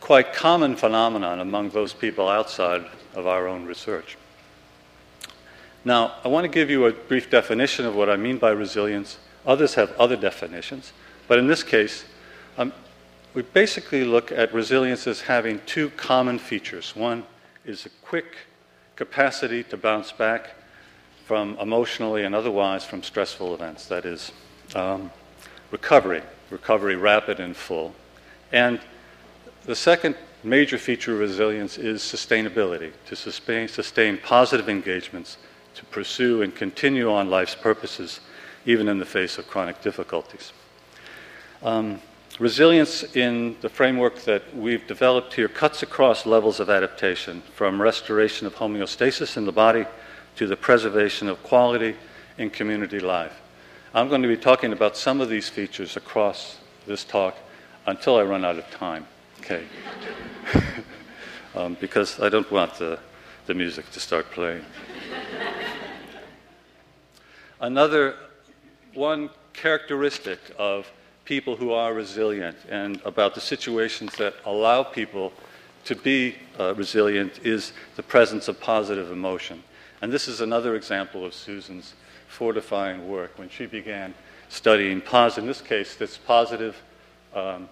quite 0.00 0.32
common 0.32 0.76
phenomenon 0.76 1.40
among 1.40 1.70
those 1.70 1.92
people 1.92 2.28
outside 2.28 2.84
of 3.14 3.26
our 3.26 3.48
own 3.48 3.66
research. 3.66 4.16
Now, 5.84 6.14
I 6.24 6.28
want 6.28 6.44
to 6.44 6.48
give 6.48 6.70
you 6.70 6.86
a 6.86 6.92
brief 6.92 7.28
definition 7.28 7.84
of 7.86 7.96
what 7.96 8.08
I 8.08 8.16
mean 8.16 8.38
by 8.38 8.50
resilience. 8.50 9.18
Others 9.44 9.74
have 9.74 9.92
other 9.98 10.16
definitions, 10.16 10.92
but 11.26 11.38
in 11.38 11.48
this 11.48 11.64
case, 11.64 12.04
um, 12.56 12.72
we 13.34 13.42
basically 13.42 14.04
look 14.04 14.30
at 14.30 14.54
resilience 14.54 15.06
as 15.06 15.22
having 15.22 15.60
two 15.66 15.90
common 15.90 16.38
features. 16.38 16.94
One 16.94 17.24
is 17.64 17.86
a 17.86 17.88
quick 18.06 18.36
capacity 18.94 19.64
to 19.64 19.76
bounce 19.76 20.12
back 20.12 20.50
from 21.26 21.56
emotionally 21.58 22.24
and 22.24 22.34
otherwise 22.34 22.84
from 22.84 23.02
stressful 23.02 23.54
events, 23.54 23.86
that 23.86 24.04
is, 24.04 24.30
um, 24.76 25.10
recovery, 25.72 26.22
recovery 26.50 26.94
rapid 26.94 27.40
and 27.40 27.56
full. 27.56 27.94
And 28.52 28.78
the 29.64 29.74
second 29.74 30.14
major 30.44 30.78
feature 30.78 31.14
of 31.14 31.20
resilience 31.20 31.78
is 31.78 32.02
sustainability, 32.02 32.92
to 33.06 33.16
sustain, 33.16 33.66
sustain 33.66 34.18
positive 34.18 34.68
engagements 34.68 35.38
to 35.74 35.84
pursue 35.86 36.42
and 36.42 36.54
continue 36.54 37.12
on 37.12 37.30
life's 37.30 37.54
purposes, 37.54 38.20
even 38.66 38.88
in 38.88 38.98
the 38.98 39.04
face 39.04 39.38
of 39.38 39.46
chronic 39.48 39.80
difficulties. 39.82 40.52
Um, 41.62 42.00
resilience 42.38 43.04
in 43.16 43.56
the 43.60 43.68
framework 43.68 44.22
that 44.22 44.54
we've 44.54 44.86
developed 44.86 45.34
here 45.34 45.48
cuts 45.48 45.82
across 45.82 46.26
levels 46.26 46.60
of 46.60 46.70
adaptation, 46.70 47.42
from 47.54 47.80
restoration 47.80 48.46
of 48.46 48.54
homeostasis 48.54 49.36
in 49.36 49.44
the 49.44 49.52
body 49.52 49.86
to 50.36 50.46
the 50.46 50.56
preservation 50.56 51.28
of 51.28 51.42
quality 51.42 51.94
in 52.38 52.50
community 52.50 52.98
life. 52.98 53.40
I'm 53.94 54.08
going 54.08 54.22
to 54.22 54.28
be 54.28 54.36
talking 54.36 54.72
about 54.72 54.96
some 54.96 55.20
of 55.20 55.28
these 55.28 55.48
features 55.48 55.96
across 55.96 56.58
this 56.86 57.04
talk 57.04 57.36
until 57.86 58.16
I 58.16 58.22
run 58.22 58.44
out 58.44 58.58
of 58.58 58.68
time. 58.70 59.06
Okay. 59.40 59.64
um, 61.54 61.76
because 61.80 62.18
I 62.20 62.28
don't 62.28 62.50
want 62.50 62.74
the, 62.74 62.98
the 63.46 63.54
music 63.54 63.90
to 63.90 64.00
start 64.00 64.30
playing. 64.30 64.64
Another 67.62 68.16
one 68.92 69.30
characteristic 69.52 70.40
of 70.58 70.90
people 71.24 71.54
who 71.54 71.70
are 71.70 71.94
resilient 71.94 72.56
and 72.68 73.00
about 73.04 73.36
the 73.36 73.40
situations 73.40 74.16
that 74.16 74.34
allow 74.44 74.82
people 74.82 75.32
to 75.84 75.94
be 75.94 76.34
uh, 76.58 76.74
resilient 76.74 77.38
is 77.44 77.72
the 77.94 78.02
presence 78.02 78.48
of 78.48 78.58
positive 78.58 79.12
emotion. 79.12 79.62
And 80.00 80.12
this 80.12 80.26
is 80.26 80.40
another 80.40 80.74
example 80.74 81.24
of 81.24 81.34
Susan's 81.34 81.94
fortifying 82.26 83.08
work 83.08 83.38
when 83.38 83.48
she 83.48 83.66
began 83.66 84.12
studying 84.48 85.00
positive, 85.00 85.44
in 85.44 85.48
this 85.48 85.60
case, 85.60 85.94
this 85.94 86.18
positive, 86.18 86.82
um, 87.32 87.68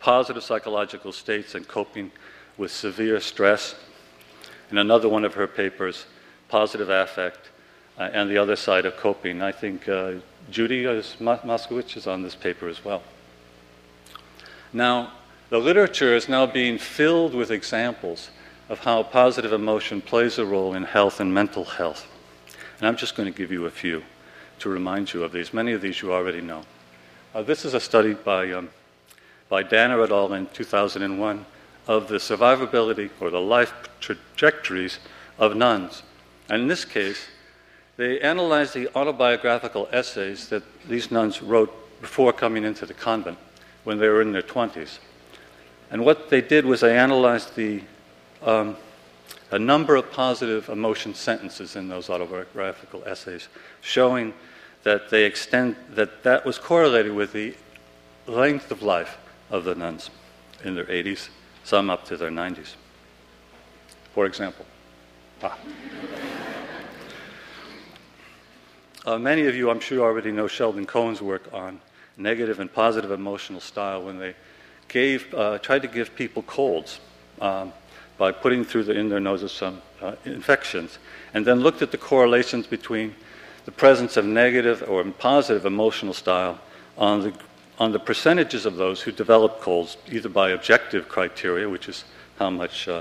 positive 0.00 0.44
psychological 0.44 1.12
states 1.12 1.54
and 1.54 1.66
coping 1.66 2.12
with 2.58 2.70
severe 2.70 3.18
stress. 3.20 3.74
In 4.70 4.76
another 4.76 5.08
one 5.08 5.24
of 5.24 5.32
her 5.32 5.46
papers, 5.46 6.04
positive 6.50 6.90
affect 6.90 7.49
and 8.00 8.30
the 8.30 8.38
other 8.38 8.56
side 8.56 8.86
of 8.86 8.96
coping. 8.96 9.42
I 9.42 9.52
think 9.52 9.88
uh, 9.88 10.14
Judy 10.50 10.84
Moskowitz 10.84 11.96
is 11.96 12.06
on 12.06 12.22
this 12.22 12.34
paper 12.34 12.68
as 12.68 12.84
well. 12.84 13.02
Now, 14.72 15.12
the 15.50 15.58
literature 15.58 16.14
is 16.14 16.28
now 16.28 16.46
being 16.46 16.78
filled 16.78 17.34
with 17.34 17.50
examples 17.50 18.30
of 18.68 18.78
how 18.78 19.02
positive 19.02 19.52
emotion 19.52 20.00
plays 20.00 20.38
a 20.38 20.46
role 20.46 20.74
in 20.74 20.84
health 20.84 21.20
and 21.20 21.34
mental 21.34 21.64
health. 21.64 22.06
And 22.78 22.86
I'm 22.86 22.96
just 22.96 23.16
going 23.16 23.30
to 23.30 23.36
give 23.36 23.50
you 23.50 23.66
a 23.66 23.70
few 23.70 24.02
to 24.60 24.68
remind 24.68 25.12
you 25.12 25.24
of 25.24 25.32
these. 25.32 25.52
Many 25.52 25.72
of 25.72 25.82
these 25.82 26.00
you 26.00 26.12
already 26.12 26.40
know. 26.40 26.62
Uh, 27.34 27.42
this 27.42 27.64
is 27.64 27.74
a 27.74 27.80
study 27.80 28.14
by, 28.14 28.52
um, 28.52 28.70
by 29.48 29.62
Danner 29.62 30.02
et 30.02 30.10
al. 30.10 30.32
in 30.32 30.46
2001 30.48 31.44
of 31.86 32.08
the 32.08 32.16
survivability 32.16 33.10
or 33.20 33.30
the 33.30 33.40
life 33.40 33.74
trajectories 34.00 34.98
of 35.38 35.56
nuns. 35.56 36.02
And 36.48 36.62
in 36.62 36.68
this 36.68 36.84
case, 36.84 37.26
they 38.00 38.18
analyzed 38.20 38.72
the 38.72 38.88
autobiographical 38.96 39.86
essays 39.92 40.48
that 40.48 40.62
these 40.88 41.10
nuns 41.10 41.42
wrote 41.42 41.70
before 42.00 42.32
coming 42.32 42.64
into 42.64 42.86
the 42.86 42.94
convent 42.94 43.36
when 43.84 43.98
they 43.98 44.08
were 44.08 44.22
in 44.22 44.32
their 44.32 44.40
20s. 44.40 44.98
And 45.90 46.02
what 46.02 46.30
they 46.30 46.40
did 46.40 46.64
was 46.64 46.80
they 46.80 46.96
analyzed 46.96 47.56
the, 47.56 47.82
um, 48.42 48.78
a 49.50 49.58
number 49.58 49.96
of 49.96 50.10
positive 50.12 50.70
emotion 50.70 51.14
sentences 51.14 51.76
in 51.76 51.88
those 51.88 52.08
autobiographical 52.08 53.02
essays, 53.04 53.48
showing 53.82 54.32
that 54.82 55.10
they 55.10 55.26
extend 55.26 55.76
that 55.90 56.22
that 56.22 56.46
was 56.46 56.58
correlated 56.58 57.14
with 57.14 57.34
the 57.34 57.54
length 58.26 58.70
of 58.70 58.82
life 58.82 59.18
of 59.50 59.64
the 59.64 59.74
nuns 59.74 60.08
in 60.64 60.74
their 60.74 60.86
80s, 60.86 61.28
some 61.64 61.90
up 61.90 62.06
to 62.06 62.16
their 62.16 62.30
90s. 62.30 62.76
For 64.14 64.24
example, 64.24 64.64
ah. 65.42 65.58
Uh, 69.06 69.18
many 69.18 69.46
of 69.46 69.56
you, 69.56 69.70
I'm 69.70 69.80
sure, 69.80 70.04
already 70.04 70.30
know 70.30 70.46
Sheldon 70.46 70.84
Cohen's 70.84 71.22
work 71.22 71.48
on 71.54 71.80
negative 72.18 72.60
and 72.60 72.70
positive 72.70 73.10
emotional 73.10 73.60
style 73.60 74.04
when 74.04 74.18
they 74.18 74.34
gave, 74.88 75.32
uh, 75.32 75.56
tried 75.58 75.80
to 75.82 75.88
give 75.88 76.14
people 76.14 76.42
colds 76.42 77.00
um, 77.40 77.72
by 78.18 78.30
putting 78.30 78.62
through 78.62 78.84
the, 78.84 78.92
in 78.92 79.08
their 79.08 79.18
noses 79.18 79.52
some 79.52 79.80
uh, 80.02 80.16
infections, 80.26 80.98
and 81.32 81.46
then 81.46 81.60
looked 81.60 81.80
at 81.80 81.92
the 81.92 81.96
correlations 81.96 82.66
between 82.66 83.14
the 83.64 83.72
presence 83.72 84.18
of 84.18 84.26
negative 84.26 84.84
or 84.86 85.02
positive 85.04 85.64
emotional 85.64 86.12
style 86.12 86.60
on 86.98 87.22
the, 87.22 87.32
on 87.78 87.92
the 87.92 87.98
percentages 87.98 88.66
of 88.66 88.76
those 88.76 89.00
who 89.00 89.12
developed 89.12 89.62
colds, 89.62 89.96
either 90.10 90.28
by 90.28 90.50
objective 90.50 91.08
criteria, 91.08 91.66
which 91.66 91.88
is 91.88 92.04
how 92.38 92.50
much 92.50 92.86
uh, 92.86 93.00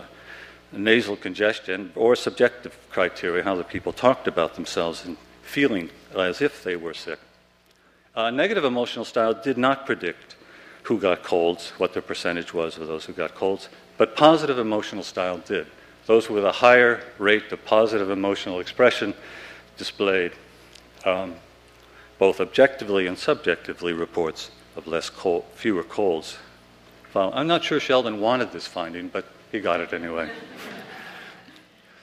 nasal 0.72 1.18
congestion, 1.18 1.92
or 1.94 2.16
subjective 2.16 2.78
criteria, 2.90 3.44
how 3.44 3.56
the 3.56 3.66
people 3.66 3.92
talked 3.92 4.30
about 4.30 4.56
themselves 4.56 5.04
and 5.04 5.18
feeling 5.50 5.90
as 6.16 6.42
if 6.42 6.64
they 6.64 6.76
were 6.76 6.94
sick. 6.94 7.20
Uh, 8.16 8.30
negative 8.30 8.66
emotional 8.66 9.04
style 9.04 9.34
did 9.34 9.58
not 9.58 9.86
predict 9.86 10.36
who 10.84 11.00
got 11.00 11.24
colds, 11.24 11.72
what 11.78 11.94
the 11.94 12.02
percentage 12.02 12.54
was 12.54 12.78
of 12.78 12.88
those 12.88 13.06
who 13.06 13.14
got 13.14 13.34
colds, 13.36 13.70
but 13.98 14.16
positive 14.16 14.60
emotional 14.60 15.04
style 15.04 15.40
did. 15.40 15.68
Those 16.06 16.30
with 16.30 16.46
a 16.46 16.52
higher 16.52 17.04
rate 17.18 17.52
of 17.52 17.64
positive 17.66 18.10
emotional 18.10 18.60
expression 18.60 19.14
displayed 19.78 20.32
um, 21.06 21.36
both 22.18 22.40
objectively 22.40 23.08
and 23.08 23.18
subjectively 23.18 23.94
reports 23.94 24.52
of 24.76 24.88
less 24.88 25.12
fewer 25.56 25.84
colds. 25.84 26.38
I'm 27.16 27.48
not 27.48 27.64
sure 27.64 27.80
Sheldon 27.80 28.20
wanted 28.20 28.52
this 28.52 28.68
finding, 28.68 29.08
but 29.10 29.26
he 29.52 29.60
got 29.60 29.82
it 29.82 29.94
anyway. 29.94 30.30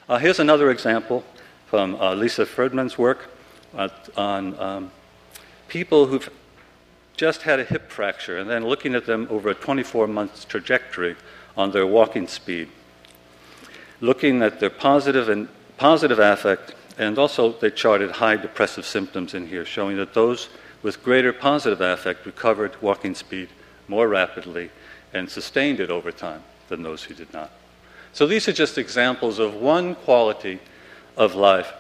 Uh, 0.08 0.18
here's 0.18 0.38
another 0.38 0.70
example 0.70 1.24
from 1.66 1.96
uh, 1.96 2.14
Lisa 2.14 2.46
Friedman's 2.46 2.96
work 2.96 3.35
on 4.16 4.58
um, 4.58 4.90
people 5.68 6.06
who've 6.06 6.28
just 7.16 7.42
had 7.42 7.60
a 7.60 7.64
hip 7.64 7.90
fracture 7.90 8.38
and 8.38 8.48
then 8.48 8.66
looking 8.66 8.94
at 8.94 9.06
them 9.06 9.26
over 9.30 9.50
a 9.50 9.54
24 9.54 10.06
month 10.06 10.48
trajectory 10.48 11.16
on 11.56 11.70
their 11.72 11.86
walking 11.86 12.28
speed, 12.28 12.68
looking 14.00 14.42
at 14.42 14.60
their 14.60 14.70
positive 14.70 15.28
and 15.28 15.48
positive 15.78 16.18
affect 16.18 16.74
and 16.98 17.18
also, 17.18 17.52
they 17.52 17.70
charted 17.70 18.10
high 18.10 18.36
depressive 18.36 18.86
symptoms 18.86 19.34
in 19.34 19.46
here, 19.46 19.64
showing 19.64 19.96
that 19.98 20.14
those 20.14 20.48
with 20.82 21.02
greater 21.02 21.32
positive 21.32 21.80
affect 21.80 22.24
recovered 22.24 22.80
walking 22.80 23.14
speed 23.14 23.48
more 23.86 24.08
rapidly 24.08 24.70
and 25.12 25.28
sustained 25.30 25.80
it 25.80 25.90
over 25.90 26.10
time 26.10 26.42
than 26.68 26.82
those 26.82 27.04
who 27.04 27.14
did 27.14 27.32
not. 27.32 27.50
So, 28.12 28.26
these 28.26 28.48
are 28.48 28.52
just 28.52 28.78
examples 28.78 29.38
of 29.38 29.54
one 29.54 29.94
quality 29.94 30.58
of 31.18 31.34
life, 31.34 31.72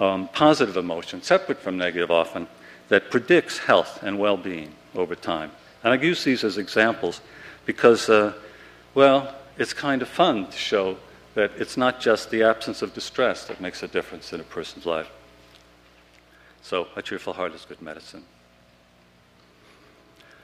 um, 0.00 0.28
positive 0.28 0.76
emotion, 0.76 1.22
separate 1.22 1.58
from 1.58 1.76
negative 1.76 2.10
often, 2.10 2.46
that 2.88 3.10
predicts 3.10 3.58
health 3.58 4.02
and 4.02 4.18
well 4.18 4.36
being 4.36 4.72
over 4.94 5.14
time. 5.14 5.50
And 5.82 5.92
I 5.92 6.02
use 6.02 6.24
these 6.24 6.44
as 6.44 6.58
examples 6.58 7.20
because, 7.66 8.08
uh, 8.08 8.32
well, 8.94 9.34
it's 9.58 9.72
kind 9.72 10.02
of 10.02 10.08
fun 10.08 10.46
to 10.46 10.56
show 10.56 10.96
that 11.34 11.50
it's 11.56 11.76
not 11.76 12.00
just 12.00 12.30
the 12.30 12.42
absence 12.42 12.82
of 12.82 12.94
distress 12.94 13.46
that 13.46 13.60
makes 13.60 13.82
a 13.82 13.88
difference 13.88 14.32
in 14.32 14.40
a 14.40 14.44
person's 14.44 14.86
life. 14.86 15.10
So, 16.62 16.88
a 16.96 17.02
cheerful 17.02 17.32
heart 17.32 17.54
is 17.54 17.64
good 17.64 17.82
medicine. 17.82 18.24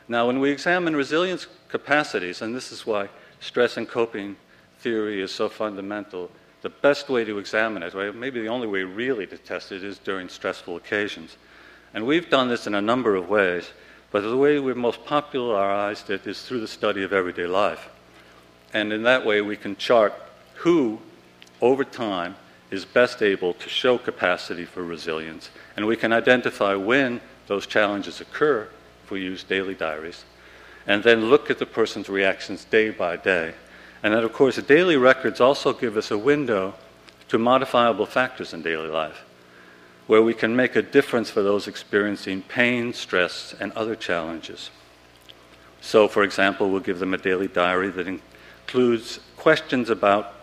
Now, 0.08 0.26
when 0.26 0.40
we 0.40 0.50
examine 0.50 0.96
resilience 0.96 1.46
capacities, 1.68 2.42
and 2.42 2.54
this 2.54 2.72
is 2.72 2.84
why 2.84 3.08
stress 3.38 3.76
and 3.76 3.88
coping 3.88 4.36
theory 4.80 5.22
is 5.22 5.30
so 5.30 5.48
fundamental, 5.48 6.30
the 6.62 6.68
best 6.68 7.08
way 7.08 7.24
to 7.24 7.38
examine 7.38 7.82
it, 7.82 7.94
or 7.94 8.12
maybe 8.12 8.40
the 8.40 8.48
only 8.48 8.66
way 8.66 8.82
really 8.82 9.26
to 9.26 9.38
test 9.38 9.72
it, 9.72 9.82
is 9.82 9.98
during 9.98 10.28
stressful 10.28 10.76
occasions. 10.76 11.36
And 11.94 12.06
we've 12.06 12.30
done 12.30 12.48
this 12.48 12.66
in 12.66 12.74
a 12.74 12.80
number 12.80 13.16
of 13.16 13.28
ways, 13.28 13.70
but 14.10 14.20
the 14.22 14.36
way 14.36 14.58
we've 14.58 14.76
most 14.76 15.04
popularized 15.04 16.10
it 16.10 16.26
is 16.26 16.42
through 16.42 16.60
the 16.60 16.68
study 16.68 17.02
of 17.02 17.12
everyday 17.12 17.46
life. 17.46 17.88
And 18.72 18.92
in 18.92 19.02
that 19.04 19.24
way, 19.24 19.40
we 19.40 19.56
can 19.56 19.76
chart 19.76 20.12
who, 20.56 21.00
over 21.60 21.84
time, 21.84 22.36
is 22.70 22.84
best 22.84 23.22
able 23.22 23.54
to 23.54 23.68
show 23.68 23.98
capacity 23.98 24.64
for 24.64 24.84
resilience. 24.84 25.50
And 25.76 25.86
we 25.86 25.96
can 25.96 26.12
identify 26.12 26.74
when 26.74 27.20
those 27.46 27.66
challenges 27.66 28.20
occur 28.20 28.68
if 29.04 29.10
we 29.10 29.22
use 29.22 29.42
daily 29.42 29.74
diaries. 29.74 30.24
And 30.86 31.02
then 31.02 31.26
look 31.26 31.50
at 31.50 31.58
the 31.58 31.66
person's 31.66 32.08
reactions 32.08 32.64
day 32.64 32.90
by 32.90 33.16
day. 33.16 33.54
And 34.02 34.14
then, 34.14 34.24
of 34.24 34.32
course, 34.32 34.56
daily 34.56 34.96
records 34.96 35.40
also 35.40 35.72
give 35.72 35.96
us 35.96 36.10
a 36.10 36.18
window 36.18 36.74
to 37.28 37.38
modifiable 37.38 38.06
factors 38.06 38.52
in 38.52 38.62
daily 38.62 38.88
life, 38.88 39.24
where 40.06 40.22
we 40.22 40.34
can 40.34 40.56
make 40.56 40.74
a 40.74 40.82
difference 40.82 41.30
for 41.30 41.42
those 41.42 41.68
experiencing 41.68 42.42
pain, 42.42 42.92
stress, 42.92 43.54
and 43.60 43.72
other 43.72 43.94
challenges. 43.94 44.70
So, 45.80 46.08
for 46.08 46.22
example, 46.22 46.70
we'll 46.70 46.80
give 46.80 46.98
them 46.98 47.14
a 47.14 47.18
daily 47.18 47.48
diary 47.48 47.90
that 47.90 48.06
includes 48.08 49.20
questions 49.36 49.90
about 49.90 50.34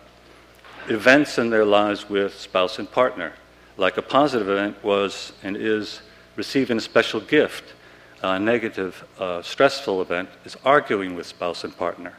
events 0.88 1.38
in 1.38 1.50
their 1.50 1.66
lives 1.66 2.10
with 2.10 2.40
spouse 2.40 2.80
and 2.80 2.90
partner. 2.90 3.34
Like 3.76 3.98
a 3.98 4.02
positive 4.02 4.50
event 4.50 4.84
was 4.84 5.34
and 5.44 5.58
is 5.58 6.02
receiving 6.36 6.78
a 6.78 6.82
special 6.82 7.20
gift. 7.20 7.74
A 8.24 8.40
negative, 8.40 9.06
uh, 9.20 9.42
stressful 9.42 10.02
event 10.02 10.30
is 10.46 10.56
arguing 10.66 11.16
with 11.16 11.28
spouse 11.28 11.64
and 11.64 11.76
partner. 11.78 12.14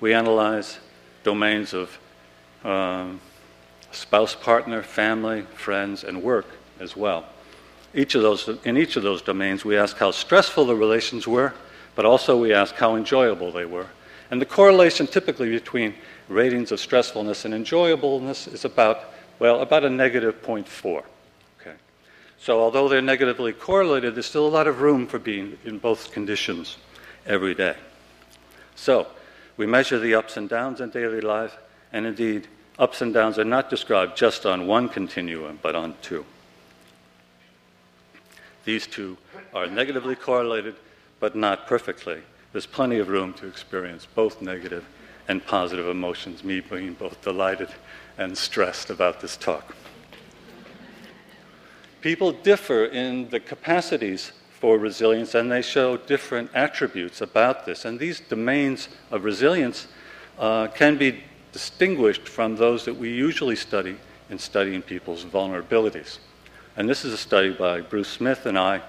We 0.00 0.12
analyze 0.14 0.78
domains 1.24 1.74
of 1.74 1.98
um, 2.64 3.20
spouse, 3.90 4.34
partner, 4.34 4.82
family, 4.82 5.42
friends, 5.54 6.04
and 6.04 6.22
work 6.22 6.46
as 6.80 6.96
well. 6.96 7.24
Each 7.94 8.14
of 8.14 8.22
those, 8.22 8.48
in 8.64 8.76
each 8.76 8.96
of 8.96 9.02
those 9.02 9.22
domains, 9.22 9.64
we 9.64 9.76
ask 9.76 9.96
how 9.96 10.10
stressful 10.10 10.66
the 10.66 10.76
relations 10.76 11.26
were, 11.26 11.54
but 11.94 12.04
also 12.04 12.38
we 12.38 12.52
ask 12.52 12.74
how 12.74 12.96
enjoyable 12.96 13.50
they 13.50 13.64
were. 13.64 13.86
And 14.30 14.40
the 14.40 14.46
correlation 14.46 15.06
typically 15.06 15.50
between 15.50 15.94
ratings 16.28 16.72
of 16.72 16.78
stressfulness 16.78 17.44
and 17.44 17.54
enjoyableness 17.54 18.48
is 18.48 18.64
about, 18.64 19.00
well, 19.38 19.60
about 19.60 19.84
a 19.84 19.90
negative 19.90 20.42
0.4. 20.42 21.04
Okay. 21.60 21.76
So 22.38 22.60
although 22.60 22.88
they're 22.88 23.00
negatively 23.00 23.52
correlated, 23.52 24.14
there's 24.14 24.26
still 24.26 24.46
a 24.46 24.48
lot 24.48 24.66
of 24.66 24.80
room 24.80 25.06
for 25.06 25.18
being 25.18 25.58
in 25.64 25.78
both 25.78 26.10
conditions 26.12 26.76
every 27.24 27.54
day. 27.54 27.76
So 28.74 29.06
we 29.56 29.66
measure 29.66 29.98
the 29.98 30.14
ups 30.14 30.36
and 30.36 30.48
downs 30.48 30.80
in 30.80 30.90
daily 30.90 31.20
life, 31.20 31.56
and 31.92 32.06
indeed, 32.06 32.48
ups 32.78 33.00
and 33.00 33.14
downs 33.14 33.38
are 33.38 33.44
not 33.44 33.70
described 33.70 34.16
just 34.16 34.44
on 34.44 34.66
one 34.66 34.88
continuum, 34.88 35.58
but 35.62 35.74
on 35.74 35.94
two. 36.02 36.24
These 38.64 38.86
two 38.86 39.16
are 39.54 39.66
negatively 39.66 40.16
correlated, 40.16 40.74
but 41.20 41.36
not 41.36 41.66
perfectly. 41.66 42.20
There's 42.52 42.66
plenty 42.66 42.98
of 42.98 43.08
room 43.08 43.32
to 43.34 43.46
experience 43.46 44.06
both 44.06 44.42
negative 44.42 44.84
and 45.28 45.44
positive 45.44 45.88
emotions, 45.88 46.44
me 46.44 46.60
being 46.60 46.94
both 46.94 47.22
delighted 47.22 47.68
and 48.18 48.36
stressed 48.36 48.90
about 48.90 49.20
this 49.20 49.36
talk. 49.36 49.74
People 52.00 52.32
differ 52.32 52.84
in 52.84 53.28
the 53.30 53.40
capacities 53.40 54.32
for 54.60 54.78
resilience 54.78 55.34
and 55.34 55.52
they 55.52 55.60
show 55.60 55.96
different 55.96 56.50
attributes 56.54 57.20
about 57.20 57.66
this. 57.66 57.84
And 57.84 57.98
these 57.98 58.20
domains 58.20 58.88
of 59.10 59.24
resilience 59.24 59.86
uh, 60.38 60.68
can 60.68 60.96
be 60.96 61.22
distinguished 61.52 62.26
from 62.26 62.56
those 62.56 62.84
that 62.86 62.94
we 62.94 63.10
usually 63.12 63.56
study 63.56 63.96
in 64.30 64.38
studying 64.38 64.82
people's 64.82 65.24
vulnerabilities. 65.24 66.18
And 66.76 66.88
this 66.88 67.04
is 67.04 67.12
a 67.12 67.18
study 67.18 67.52
by 67.52 67.80
Bruce 67.82 68.08
Smith 68.08 68.46
and 68.46 68.58
I, 68.58 68.80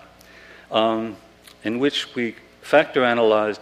um, 0.71 1.17
in 1.63 1.79
which 1.79 2.15
we 2.15 2.35
factor 2.61 3.03
analyzed 3.03 3.61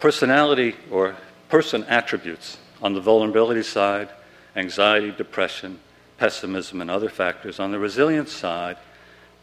personality 0.00 0.74
or 0.90 1.16
person 1.48 1.84
attributes 1.84 2.58
on 2.82 2.94
the 2.94 3.00
vulnerability 3.00 3.62
side, 3.62 4.08
anxiety, 4.56 5.10
depression, 5.10 5.78
pessimism, 6.18 6.80
and 6.80 6.90
other 6.90 7.08
factors. 7.08 7.60
On 7.60 7.70
the 7.70 7.78
resilience 7.78 8.32
side, 8.32 8.76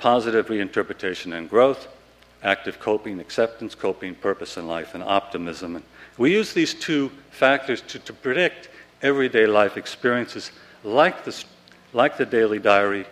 positive 0.02 0.48
reinterpretation 0.48 1.38
and 1.38 1.48
growth, 1.48 1.88
active 2.42 2.80
coping, 2.80 3.20
acceptance 3.20 3.76
coping, 3.76 4.16
purpose 4.16 4.58
in 4.58 4.68
life, 4.68 4.96
and 4.96 5.04
optimism. 5.04 5.76
And 5.76 5.86
we 6.18 6.34
use 6.34 6.54
these 6.54 6.74
two 6.74 7.12
factors 7.30 7.82
to, 7.82 8.00
to 8.00 8.12
predict 8.12 8.70
everyday 9.04 9.46
life 9.46 9.78
experiences 9.78 10.52
like, 10.84 11.24
the 11.24 11.46
like 11.94 12.18
the 12.18 12.26
daily 12.26 12.58
diary 12.58 13.06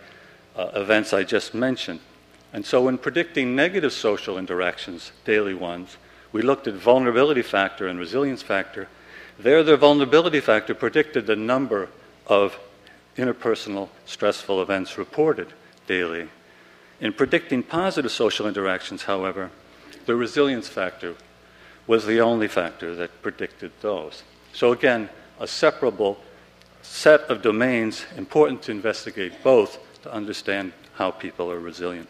uh, 0.56 0.70
events 0.74 1.12
I 1.12 1.22
just 1.22 1.54
mentioned. 1.54 2.00
And 2.52 2.66
so, 2.66 2.88
in 2.88 2.98
predicting 2.98 3.54
negative 3.54 3.92
social 3.92 4.36
interactions, 4.36 5.12
daily 5.24 5.54
ones, 5.54 5.96
we 6.32 6.42
looked 6.42 6.66
at 6.66 6.74
vulnerability 6.74 7.42
factor 7.42 7.86
and 7.86 8.00
resilience 8.00 8.42
factor. 8.42 8.88
There, 9.38 9.62
the 9.62 9.76
vulnerability 9.76 10.40
factor 10.40 10.74
predicted 10.74 11.26
the 11.26 11.36
number 11.36 11.88
of 12.26 12.58
interpersonal 13.16 13.90
stressful 14.06 14.60
events 14.60 14.98
reported 14.98 15.52
daily. 15.86 16.28
In 17.00 17.12
predicting 17.12 17.62
positive 17.62 18.12
social 18.12 18.46
interactions, 18.46 19.04
however, 19.04 19.50
the 20.06 20.14
resilience 20.14 20.68
factor 20.68 21.14
was 21.86 22.04
the 22.04 22.20
only 22.20 22.46
factor 22.46 22.94
that 22.96 23.22
predicted 23.22 23.72
those. 23.80 24.22
So, 24.52 24.72
again, 24.72 25.08
a 25.38 25.46
separable 25.46 26.18
set 26.82 27.22
of 27.22 27.42
domains 27.42 28.04
important 28.16 28.62
to 28.62 28.70
investigate 28.70 29.32
both 29.42 29.78
to 30.02 30.12
understand 30.12 30.72
how 30.94 31.10
people 31.10 31.50
are 31.50 31.58
resilient 31.58 32.08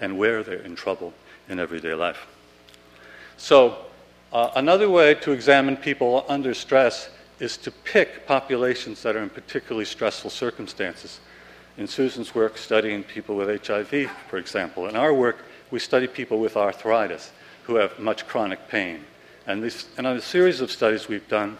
and 0.00 0.16
where 0.16 0.42
they're 0.42 0.62
in 0.62 0.74
trouble 0.74 1.12
in 1.48 1.58
everyday 1.58 1.94
life. 1.94 2.26
So, 3.36 3.78
uh, 4.32 4.50
another 4.56 4.88
way 4.88 5.14
to 5.14 5.32
examine 5.32 5.76
people 5.76 6.24
under 6.28 6.54
stress 6.54 7.10
is 7.40 7.56
to 7.58 7.70
pick 7.70 8.26
populations 8.26 9.02
that 9.02 9.16
are 9.16 9.22
in 9.22 9.30
particularly 9.30 9.84
stressful 9.84 10.30
circumstances. 10.30 11.20
In 11.78 11.86
Susan's 11.86 12.34
work, 12.34 12.58
studying 12.58 13.04
people 13.04 13.36
with 13.36 13.64
HIV, 13.64 14.10
for 14.28 14.36
example, 14.36 14.88
in 14.88 14.96
our 14.96 15.14
work, 15.14 15.44
we 15.70 15.78
study 15.78 16.08
people 16.08 16.40
with 16.40 16.56
arthritis 16.56 17.30
who 17.62 17.76
have 17.76 17.96
much 18.00 18.26
chronic 18.26 18.66
pain. 18.66 19.04
And, 19.46 19.62
this, 19.62 19.86
and 19.96 20.04
on 20.04 20.16
a 20.16 20.20
series 20.20 20.60
of 20.60 20.72
studies 20.72 21.06
we've 21.06 21.28
done, 21.28 21.56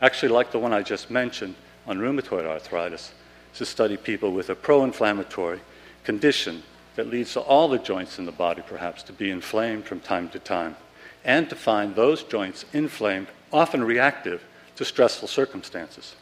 actually 0.00 0.30
like 0.30 0.52
the 0.52 0.58
one 0.58 0.72
I 0.72 0.82
just 0.82 1.10
mentioned 1.10 1.54
on 1.86 1.98
rheumatoid 1.98 2.46
arthritis, 2.46 3.12
to 3.56 3.66
study 3.66 3.98
people 3.98 4.32
with 4.32 4.48
a 4.48 4.54
pro 4.54 4.84
inflammatory 4.84 5.60
condition 6.02 6.62
that 6.96 7.08
leads 7.08 7.34
to 7.34 7.40
all 7.40 7.68
the 7.68 7.78
joints 7.78 8.18
in 8.18 8.24
the 8.24 8.32
body, 8.32 8.62
perhaps, 8.66 9.02
to 9.02 9.12
be 9.12 9.30
inflamed 9.30 9.84
from 9.84 10.00
time 10.00 10.30
to 10.30 10.38
time 10.38 10.76
and 11.24 11.50
to 11.50 11.56
find 11.56 11.94
those 11.94 12.22
joints 12.22 12.64
inflamed, 12.72 13.26
often 13.52 13.84
reactive 13.84 14.42
to 14.76 14.84
stressful 14.84 15.28
circumstances. 15.28 16.16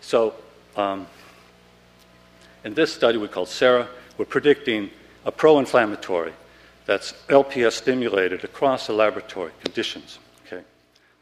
So, 0.00 0.34
um, 0.76 1.06
in 2.64 2.74
this 2.74 2.92
study 2.92 3.18
we 3.18 3.28
called 3.28 3.48
SARA, 3.48 3.88
we're 4.16 4.24
predicting 4.24 4.90
a 5.24 5.32
pro 5.32 5.58
inflammatory 5.58 6.32
that's 6.86 7.12
LPS 7.28 7.72
stimulated 7.72 8.44
across 8.44 8.86
the 8.86 8.92
laboratory 8.92 9.52
conditions. 9.62 10.18
Okay. 10.46 10.64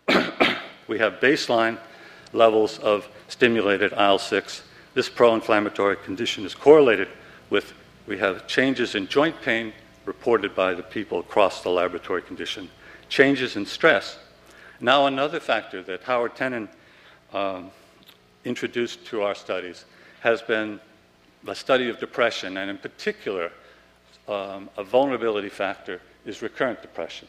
we 0.88 0.98
have 0.98 1.14
baseline 1.14 1.78
levels 2.32 2.78
of 2.78 3.08
stimulated 3.28 3.92
IL 3.92 4.18
6. 4.18 4.62
This 4.94 5.08
pro 5.08 5.34
inflammatory 5.34 5.96
condition 5.96 6.44
is 6.44 6.54
correlated 6.54 7.08
with, 7.50 7.74
we 8.06 8.18
have 8.18 8.46
changes 8.46 8.94
in 8.94 9.06
joint 9.06 9.40
pain 9.42 9.72
reported 10.04 10.54
by 10.54 10.74
the 10.74 10.82
people 10.82 11.20
across 11.20 11.62
the 11.62 11.70
laboratory 11.70 12.22
condition 12.22 12.68
changes 13.08 13.56
in 13.56 13.66
stress. 13.66 14.18
Now, 14.80 15.06
another 15.06 15.38
factor 15.38 15.82
that 15.82 16.02
Howard 16.04 16.34
Tennen 16.34 16.68
um, 17.32 17.70
introduced 18.44 19.04
to 19.06 19.22
our 19.22 19.34
studies 19.34 19.84
has 20.20 20.42
been 20.42 20.80
a 21.46 21.54
study 21.54 21.88
of 21.88 21.98
depression, 21.98 22.56
and 22.56 22.70
in 22.70 22.78
particular, 22.78 23.52
um, 24.28 24.70
a 24.76 24.84
vulnerability 24.84 25.48
factor 25.48 26.00
is 26.24 26.42
recurrent 26.42 26.80
depression. 26.82 27.28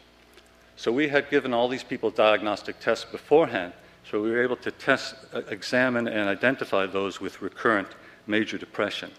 So 0.76 0.91
we 0.91 1.08
had 1.08 1.30
given 1.30 1.54
all 1.54 1.67
these 1.67 1.84
people 1.84 2.12
diagnostic 2.12 2.80
tests 2.80 3.06
beforehand, 3.06 3.73
so 4.10 4.21
we 4.21 4.32
were 4.32 4.43
able 4.43 4.58
to 4.58 4.71
test, 4.71 5.15
uh, 5.34 5.41
examine, 5.49 6.08
and 6.08 6.30
identify 6.30 6.86
those 6.86 7.19
with 7.19 7.41
recurrent 7.41 7.88
major 8.28 8.58
depression. 8.58 9.12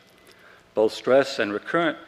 Both 0.75 0.93
stress 0.93 1.39
and 1.39 1.53
recurrent 1.53 1.99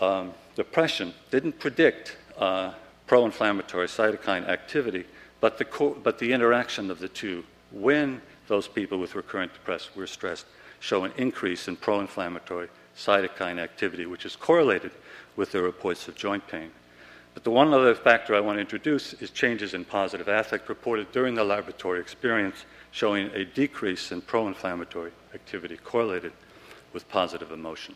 um, 0.00 0.32
depression 0.56 1.14
didn't 1.30 1.58
predict 1.58 2.16
uh, 2.38 2.72
pro 3.06 3.24
inflammatory 3.24 3.88
cytokine 3.88 4.48
activity, 4.48 5.04
but 5.40 5.58
the, 5.58 5.64
co- 5.64 5.96
but 6.02 6.18
the 6.18 6.32
interaction 6.32 6.90
of 6.90 6.98
the 6.98 7.08
two 7.08 7.44
when 7.70 8.20
those 8.48 8.68
people 8.68 8.98
with 8.98 9.14
recurrent 9.14 9.52
depression 9.52 9.92
were 9.96 10.06
stressed 10.06 10.46
show 10.82 11.04
an 11.04 11.12
increase 11.16 11.68
in 11.68 11.76
pro 11.76 12.00
inflammatory 12.00 12.68
cytokine 12.96 13.60
activity, 13.60 14.04
which 14.04 14.26
is 14.26 14.34
correlated 14.34 14.90
with 15.36 15.52
their 15.52 15.62
reports 15.62 16.08
of 16.08 16.16
joint 16.16 16.44
pain. 16.48 16.72
But 17.34 17.44
the 17.44 17.52
one 17.52 17.72
other 17.72 17.94
factor 17.94 18.34
I 18.34 18.40
want 18.40 18.56
to 18.56 18.60
introduce 18.60 19.14
is 19.14 19.30
changes 19.30 19.74
in 19.74 19.84
positive 19.84 20.26
affect 20.26 20.68
reported 20.68 21.12
during 21.12 21.36
the 21.36 21.44
laboratory 21.44 22.00
experience, 22.00 22.64
showing 22.90 23.28
a 23.28 23.44
decrease 23.44 24.10
in 24.10 24.22
pro 24.22 24.48
inflammatory 24.48 25.12
activity 25.34 25.76
correlated 25.76 26.32
with 26.92 27.08
positive 27.08 27.52
emotion. 27.52 27.94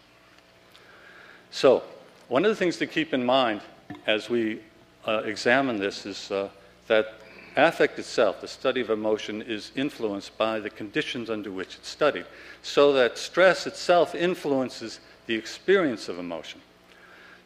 So, 1.50 1.82
one 2.28 2.44
of 2.44 2.50
the 2.50 2.56
things 2.56 2.76
to 2.76 2.86
keep 2.86 3.12
in 3.12 3.26
mind 3.26 3.62
as 4.06 4.30
we 4.30 4.60
uh, 5.06 5.22
examine 5.24 5.76
this 5.76 6.06
is 6.06 6.30
uh, 6.30 6.48
that 6.86 7.20
affect 7.56 7.98
itself, 7.98 8.40
the 8.40 8.48
study 8.48 8.80
of 8.80 8.90
emotion, 8.90 9.42
is 9.42 9.72
influenced 9.74 10.36
by 10.36 10.60
the 10.60 10.70
conditions 10.70 11.30
under 11.30 11.50
which 11.50 11.76
it's 11.76 11.88
studied, 11.88 12.26
so 12.62 12.92
that 12.92 13.18
stress 13.18 13.66
itself 13.66 14.14
influences 14.14 15.00
the 15.26 15.34
experience 15.34 16.08
of 16.08 16.18
emotion. 16.18 16.60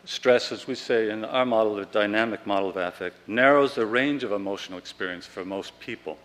Stress, 0.04 0.50
as 0.50 0.66
we 0.66 0.74
say 0.74 1.10
in 1.10 1.24
our 1.24 1.44
model, 1.44 1.76
the 1.76 1.84
dynamic 1.86 2.46
model 2.46 2.70
of 2.70 2.76
affect, 2.76 3.16
narrows 3.28 3.74
the 3.74 3.86
range 3.86 4.24
of 4.24 4.32
emotional 4.32 4.78
experience 4.78 5.26
for 5.26 5.44
most 5.44 5.78
people. 5.78 6.18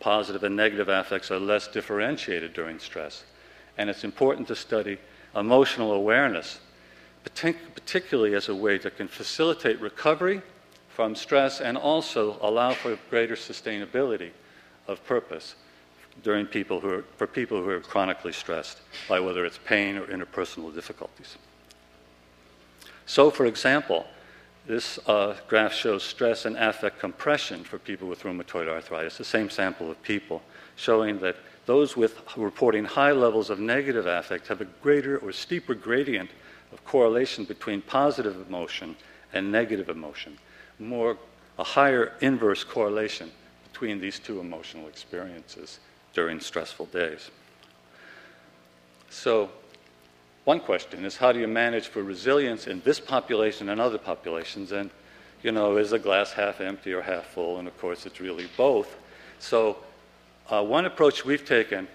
Positive 0.00 0.44
and 0.44 0.56
negative 0.56 0.88
affects 0.88 1.30
are 1.30 1.38
less 1.38 1.68
differentiated 1.68 2.54
during 2.54 2.78
stress. 2.78 3.24
And 3.76 3.90
it's 3.90 4.04
important 4.04 4.48
to 4.48 4.56
study 4.56 4.98
emotional 5.36 5.92
awareness, 5.92 6.58
particularly 7.24 8.34
as 8.34 8.48
a 8.48 8.54
way 8.54 8.78
that 8.78 8.96
can 8.96 9.08
facilitate 9.08 9.80
recovery 9.80 10.40
from 10.98 11.14
stress 11.14 11.60
and 11.60 11.78
also 11.78 12.36
allow 12.40 12.72
for 12.72 12.98
greater 13.08 13.36
sustainability 13.36 14.30
of 14.88 14.98
purpose 15.06 15.54
during 16.24 16.44
people 16.44 16.80
who 16.80 16.90
are, 16.90 17.04
for 17.16 17.28
people 17.28 17.62
who 17.62 17.70
are 17.70 17.78
chronically 17.78 18.32
stressed 18.32 18.80
by 19.08 19.20
whether 19.20 19.46
it's 19.46 19.60
pain 19.64 19.96
or 19.96 20.06
interpersonal 20.06 20.74
difficulties. 20.74 21.36
So, 23.06 23.30
for 23.30 23.46
example, 23.46 24.06
this 24.66 24.98
uh, 25.06 25.36
graph 25.46 25.72
shows 25.72 26.02
stress 26.02 26.46
and 26.46 26.56
affect 26.56 26.98
compression 26.98 27.62
for 27.62 27.78
people 27.78 28.08
with 28.08 28.24
rheumatoid 28.24 28.66
arthritis, 28.66 29.18
the 29.18 29.24
same 29.24 29.50
sample 29.50 29.88
of 29.92 30.02
people, 30.02 30.42
showing 30.74 31.20
that 31.20 31.36
those 31.66 31.96
with 31.96 32.20
reporting 32.36 32.84
high 32.84 33.12
levels 33.12 33.50
of 33.50 33.60
negative 33.60 34.06
affect 34.06 34.48
have 34.48 34.60
a 34.60 34.68
greater 34.82 35.18
or 35.18 35.30
steeper 35.30 35.74
gradient 35.74 36.30
of 36.72 36.84
correlation 36.84 37.44
between 37.44 37.82
positive 37.82 38.48
emotion 38.48 38.96
and 39.32 39.52
negative 39.52 39.88
emotion, 39.88 40.36
more 40.78 41.16
a 41.58 41.64
higher 41.64 42.12
inverse 42.20 42.64
correlation 42.64 43.30
between 43.72 44.00
these 44.00 44.18
two 44.18 44.40
emotional 44.40 44.86
experiences 44.88 45.80
during 46.14 46.40
stressful 46.40 46.86
days. 46.86 47.30
So, 49.10 49.50
one 50.44 50.60
question 50.60 51.04
is 51.04 51.16
how 51.16 51.32
do 51.32 51.38
you 51.38 51.48
manage 51.48 51.88
for 51.88 52.02
resilience 52.02 52.66
in 52.66 52.80
this 52.82 53.00
population 53.00 53.68
and 53.68 53.80
other 53.80 53.98
populations? 53.98 54.72
And, 54.72 54.90
you 55.42 55.52
know, 55.52 55.76
is 55.76 55.90
the 55.90 55.98
glass 55.98 56.32
half 56.32 56.60
empty 56.60 56.92
or 56.92 57.02
half 57.02 57.26
full? 57.26 57.58
And 57.58 57.68
of 57.68 57.78
course, 57.78 58.06
it's 58.06 58.20
really 58.20 58.48
both. 58.56 58.96
So, 59.38 59.78
uh, 60.48 60.64
one 60.64 60.86
approach 60.86 61.24
we've 61.24 61.44
taken, 61.44 61.86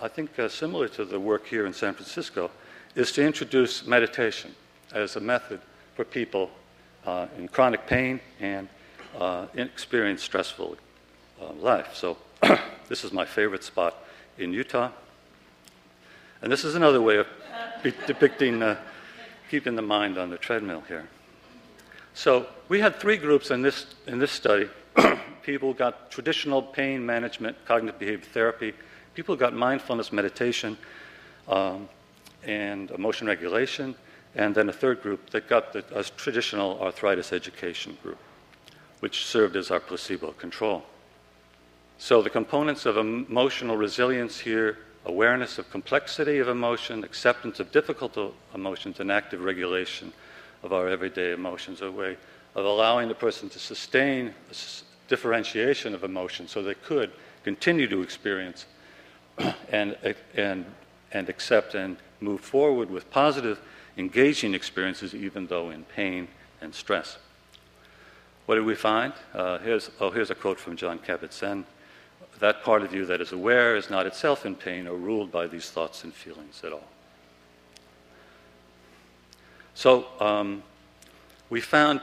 I 0.00 0.08
think 0.08 0.38
uh, 0.38 0.48
similar 0.48 0.88
to 0.88 1.04
the 1.04 1.20
work 1.20 1.46
here 1.46 1.66
in 1.66 1.72
San 1.72 1.92
Francisco, 1.92 2.50
is 2.94 3.12
to 3.12 3.24
introduce 3.24 3.86
meditation 3.86 4.54
as 4.92 5.16
a 5.16 5.20
method 5.20 5.60
for 5.94 6.04
people 6.04 6.50
uh, 7.06 7.26
in 7.38 7.48
chronic 7.48 7.86
pain 7.86 8.20
and 8.40 8.68
uh, 9.18 9.46
experience 9.54 10.22
stressful 10.22 10.76
uh, 11.40 11.52
life. 11.54 11.94
So, 11.94 12.16
this 12.88 13.04
is 13.04 13.12
my 13.12 13.24
favorite 13.24 13.64
spot 13.64 13.96
in 14.38 14.52
Utah. 14.52 14.90
And 16.40 16.50
this 16.50 16.64
is 16.64 16.74
another 16.74 17.00
way 17.00 17.18
of 17.18 17.26
depicting 18.06 18.62
uh, 18.62 18.76
keeping 19.52 19.76
the 19.76 19.82
mind 19.82 20.16
on 20.16 20.30
the 20.30 20.38
treadmill 20.38 20.82
here. 20.88 21.06
So 22.14 22.46
we 22.70 22.80
had 22.80 22.96
three 22.96 23.18
groups 23.18 23.50
in 23.50 23.60
this, 23.60 23.84
in 24.06 24.18
this 24.18 24.32
study. 24.32 24.66
people 25.42 25.74
got 25.74 26.10
traditional 26.10 26.62
pain 26.62 27.04
management, 27.04 27.62
cognitive 27.66 28.00
behavior 28.00 28.24
therapy. 28.32 28.72
People 29.14 29.36
got 29.36 29.52
mindfulness 29.52 30.10
meditation 30.10 30.78
um, 31.48 31.86
and 32.44 32.90
emotion 32.92 33.26
regulation. 33.26 33.94
And 34.34 34.54
then 34.54 34.68
a 34.68 34.72
third 34.72 35.02
group 35.02 35.30
that 35.30 35.48
got 35.48 35.72
the 35.72 35.82
traditional 36.16 36.80
arthritis 36.80 37.32
education 37.32 37.98
group, 38.02 38.18
which 39.00 39.26
served 39.26 39.56
as 39.56 39.70
our 39.70 39.80
placebo 39.80 40.32
control. 40.32 40.84
So 41.98 42.22
the 42.22 42.30
components 42.30 42.86
of 42.86 42.96
emotional 42.96 43.76
resilience 43.76 44.38
here 44.38 44.78
awareness 45.04 45.58
of 45.58 45.68
complexity 45.70 46.38
of 46.38 46.48
emotion, 46.48 47.04
acceptance 47.04 47.60
of 47.60 47.72
difficult 47.72 48.16
emotions, 48.54 49.00
and 49.00 49.10
active 49.10 49.42
regulation 49.42 50.12
of 50.62 50.72
our 50.72 50.88
everyday 50.88 51.32
emotions, 51.32 51.82
a 51.82 51.90
way 51.90 52.16
of 52.54 52.64
allowing 52.64 53.08
the 53.08 53.14
person 53.14 53.48
to 53.48 53.58
sustain 53.58 54.28
a 54.50 54.54
differentiation 55.08 55.94
of 55.94 56.04
emotion 56.04 56.46
so 56.46 56.62
they 56.62 56.74
could 56.74 57.10
continue 57.42 57.88
to 57.88 58.02
experience 58.02 58.66
and, 59.70 59.96
and, 60.34 60.64
and 61.10 61.28
accept 61.28 61.74
and 61.74 61.96
move 62.20 62.40
forward 62.40 62.90
with 62.90 63.10
positive, 63.10 63.60
engaging 63.96 64.54
experiences, 64.54 65.14
even 65.14 65.46
though 65.46 65.70
in 65.70 65.84
pain 65.84 66.28
and 66.60 66.74
stress. 66.74 67.18
What 68.46 68.56
did 68.56 68.64
we 68.64 68.74
find? 68.74 69.12
Uh, 69.34 69.58
here's, 69.58 69.90
oh, 70.00 70.10
here's 70.10 70.30
a 70.30 70.34
quote 70.34 70.58
from 70.58 70.76
Jon 70.76 70.98
Kabat-Zinn 70.98 71.64
that 72.42 72.64
part 72.64 72.82
of 72.82 72.92
you 72.92 73.06
that 73.06 73.20
is 73.20 73.30
aware 73.30 73.76
is 73.76 73.88
not 73.88 74.04
itself 74.04 74.44
in 74.44 74.56
pain 74.56 74.88
or 74.88 74.96
ruled 74.96 75.30
by 75.30 75.46
these 75.46 75.70
thoughts 75.70 76.02
and 76.02 76.12
feelings 76.12 76.60
at 76.64 76.72
all. 76.72 76.88
So, 79.74 80.06
um, 80.18 80.64
we 81.50 81.60
found 81.60 82.00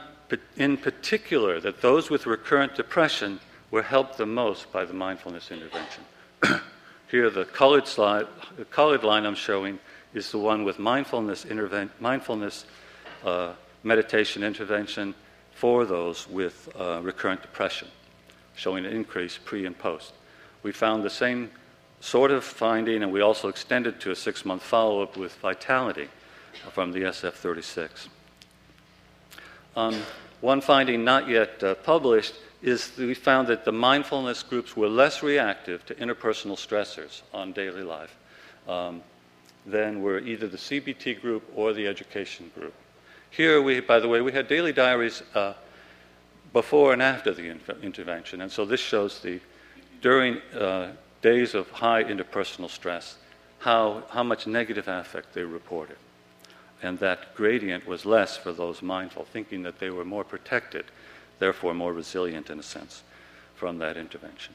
in 0.56 0.78
particular 0.78 1.60
that 1.60 1.82
those 1.82 2.08
with 2.08 2.24
recurrent 2.24 2.74
depression 2.74 3.38
were 3.70 3.82
helped 3.82 4.16
the 4.16 4.24
most 4.24 4.72
by 4.72 4.86
the 4.86 4.94
mindfulness 4.94 5.50
intervention. 5.50 6.04
Here, 7.10 7.28
the 7.28 7.44
colored 7.44 7.86
slide, 7.86 8.26
the 8.56 8.64
colored 8.64 9.04
line 9.04 9.26
I'm 9.26 9.34
showing 9.34 9.78
is 10.14 10.30
the 10.30 10.38
one 10.38 10.64
with 10.64 10.78
mindfulness, 10.78 11.44
interven- 11.44 11.90
mindfulness 12.00 12.66
uh, 13.24 13.52
meditation 13.82 14.42
intervention 14.42 15.14
for 15.54 15.84
those 15.84 16.28
with 16.28 16.68
uh, 16.78 17.00
recurrent 17.02 17.42
depression, 17.42 17.88
showing 18.54 18.86
an 18.86 18.92
increase 18.92 19.38
pre 19.38 19.66
and 19.66 19.78
post 19.78 20.12
we 20.62 20.72
found 20.72 21.02
the 21.02 21.10
same 21.10 21.50
sort 22.00 22.30
of 22.30 22.44
finding, 22.44 23.02
and 23.02 23.12
we 23.12 23.20
also 23.20 23.48
extended 23.48 24.00
to 24.00 24.10
a 24.10 24.16
six 24.16 24.44
month 24.44 24.62
follow 24.62 25.02
up 25.02 25.16
with 25.16 25.34
vitality 25.36 26.08
from 26.72 26.92
the 26.92 27.00
SF 27.00 27.32
36. 27.32 28.08
Um, 29.76 30.02
one 30.40 30.60
finding 30.60 31.04
not 31.04 31.28
yet 31.28 31.62
uh, 31.62 31.74
published 31.74 32.34
is 32.62 32.92
we 32.98 33.14
found 33.14 33.48
that 33.48 33.64
the 33.64 33.72
mindfulness 33.72 34.42
groups 34.42 34.76
were 34.76 34.88
less 34.88 35.22
reactive 35.22 35.84
to 35.86 35.94
interpersonal 35.94 36.56
stressors 36.56 37.22
on 37.32 37.52
daily 37.52 37.82
life 37.82 38.16
um, 38.68 39.02
than 39.66 40.02
were 40.02 40.18
either 40.18 40.48
the 40.48 40.56
CBT 40.56 41.20
group 41.20 41.42
or 41.54 41.72
the 41.72 41.86
education 41.86 42.50
group. 42.54 42.74
Here, 43.30 43.62
we, 43.62 43.80
by 43.80 44.00
the 44.00 44.08
way, 44.08 44.20
we 44.20 44.32
had 44.32 44.48
daily 44.48 44.72
diaries 44.72 45.22
uh, 45.34 45.54
before 46.52 46.92
and 46.92 47.02
after 47.02 47.32
the 47.32 47.56
intervention, 47.82 48.40
and 48.40 48.50
so 48.50 48.64
this 48.64 48.80
shows 48.80 49.20
the 49.20 49.40
during 50.00 50.38
uh, 50.58 50.92
days 51.22 51.54
of 51.54 51.70
high 51.70 52.02
interpersonal 52.02 52.70
stress, 52.70 53.16
how, 53.58 54.02
how 54.10 54.22
much 54.22 54.46
negative 54.46 54.88
affect 54.88 55.34
they 55.34 55.44
reported. 55.44 55.96
And 56.82 56.98
that 57.00 57.34
gradient 57.34 57.86
was 57.86 58.06
less 58.06 58.36
for 58.36 58.52
those 58.52 58.80
mindful, 58.80 59.26
thinking 59.26 59.62
that 59.64 59.78
they 59.78 59.90
were 59.90 60.04
more 60.04 60.24
protected, 60.24 60.86
therefore 61.38 61.74
more 61.74 61.92
resilient 61.92 62.48
in 62.48 62.58
a 62.58 62.62
sense, 62.62 63.02
from 63.54 63.78
that 63.78 63.98
intervention. 63.98 64.54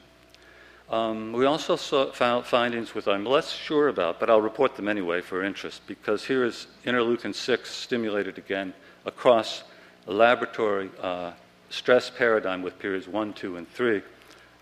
Um, 0.88 1.32
we 1.32 1.46
also 1.46 1.76
saw, 1.76 2.12
found 2.12 2.46
findings 2.46 2.94
which 2.94 3.08
I'm 3.08 3.24
less 3.24 3.50
sure 3.50 3.88
about, 3.88 4.20
but 4.20 4.30
I'll 4.30 4.40
report 4.40 4.76
them 4.76 4.88
anyway 4.88 5.20
for 5.20 5.42
interest, 5.42 5.82
because 5.86 6.24
here 6.24 6.44
is 6.44 6.68
interleukin 6.84 7.34
6 7.34 7.70
stimulated 7.70 8.38
again 8.38 8.72
across 9.04 9.64
a 10.06 10.12
laboratory 10.12 10.90
uh, 11.00 11.32
stress 11.70 12.08
paradigm 12.08 12.62
with 12.62 12.78
periods 12.78 13.08
1, 13.08 13.32
2, 13.32 13.56
and 13.56 13.68
3 13.68 14.02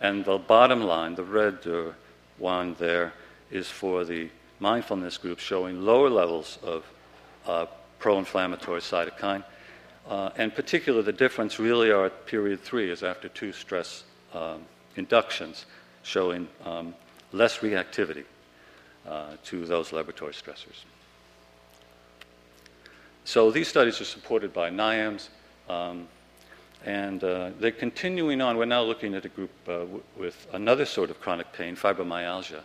and 0.01 0.25
the 0.25 0.39
bottom 0.39 0.83
line, 0.83 1.15
the 1.15 1.25
red 1.25 1.67
uh, 1.67 1.93
one 2.39 2.75
there, 2.79 3.13
is 3.51 3.69
for 3.69 4.05
the 4.05 4.29
mindfulness 4.61 5.17
group 5.17 5.39
showing 5.39 5.83
lower 5.83 6.11
levels 6.11 6.59
of 6.63 6.85
uh, 7.47 7.67
pro 7.99 8.19
inflammatory 8.19 8.81
cytokine. 8.81 9.43
Uh, 10.07 10.31
and 10.37 10.55
particularly, 10.55 11.05
the 11.05 11.13
difference 11.13 11.59
really 11.59 11.91
are 11.91 12.07
at 12.07 12.27
period 12.27 12.61
three, 12.61 12.91
is 12.91 13.03
after 13.03 13.29
two 13.29 13.53
stress 13.53 14.05
um, 14.35 14.61
inductions, 14.97 15.65
showing 16.05 16.47
um, 16.65 16.95
less 17.33 17.59
reactivity 17.59 18.25
uh, 19.09 19.33
to 19.45 19.67
those 19.67 19.93
laboratory 19.93 20.33
stressors. 20.33 20.85
So 23.25 23.51
these 23.51 23.69
studies 23.69 24.01
are 24.01 24.05
supported 24.05 24.53
by 24.53 24.71
NIAMS, 24.71 25.29
um, 25.69 26.07
and 26.85 27.25
uh, 27.25 27.51
they're 27.59 27.73
continuing 27.73 28.41
on. 28.43 28.59
We're 28.59 28.67
now 28.67 28.83
looking 28.83 29.15
at 29.15 29.25
a 29.25 29.31
group 29.31 29.51
uh, 29.67 29.79
w- 29.81 30.03
with 30.19 30.47
another 30.53 30.85
sort 30.85 31.11
of 31.11 31.21
chronic 31.21 31.51
pain, 31.53 31.75
fibromyalgia, 31.75 32.61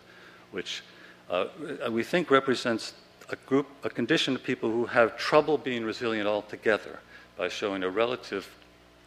which 0.51 0.83
uh, 1.29 1.45
we 1.89 2.03
think 2.03 2.29
represents 2.29 2.93
a 3.29 3.37
group, 3.47 3.67
a 3.83 3.89
condition 3.89 4.35
of 4.35 4.43
people 4.43 4.69
who 4.69 4.85
have 4.85 5.17
trouble 5.17 5.57
being 5.57 5.85
resilient 5.85 6.27
altogether 6.27 6.99
by 7.37 7.47
showing 7.47 7.83
a 7.83 7.89
relative 7.89 8.49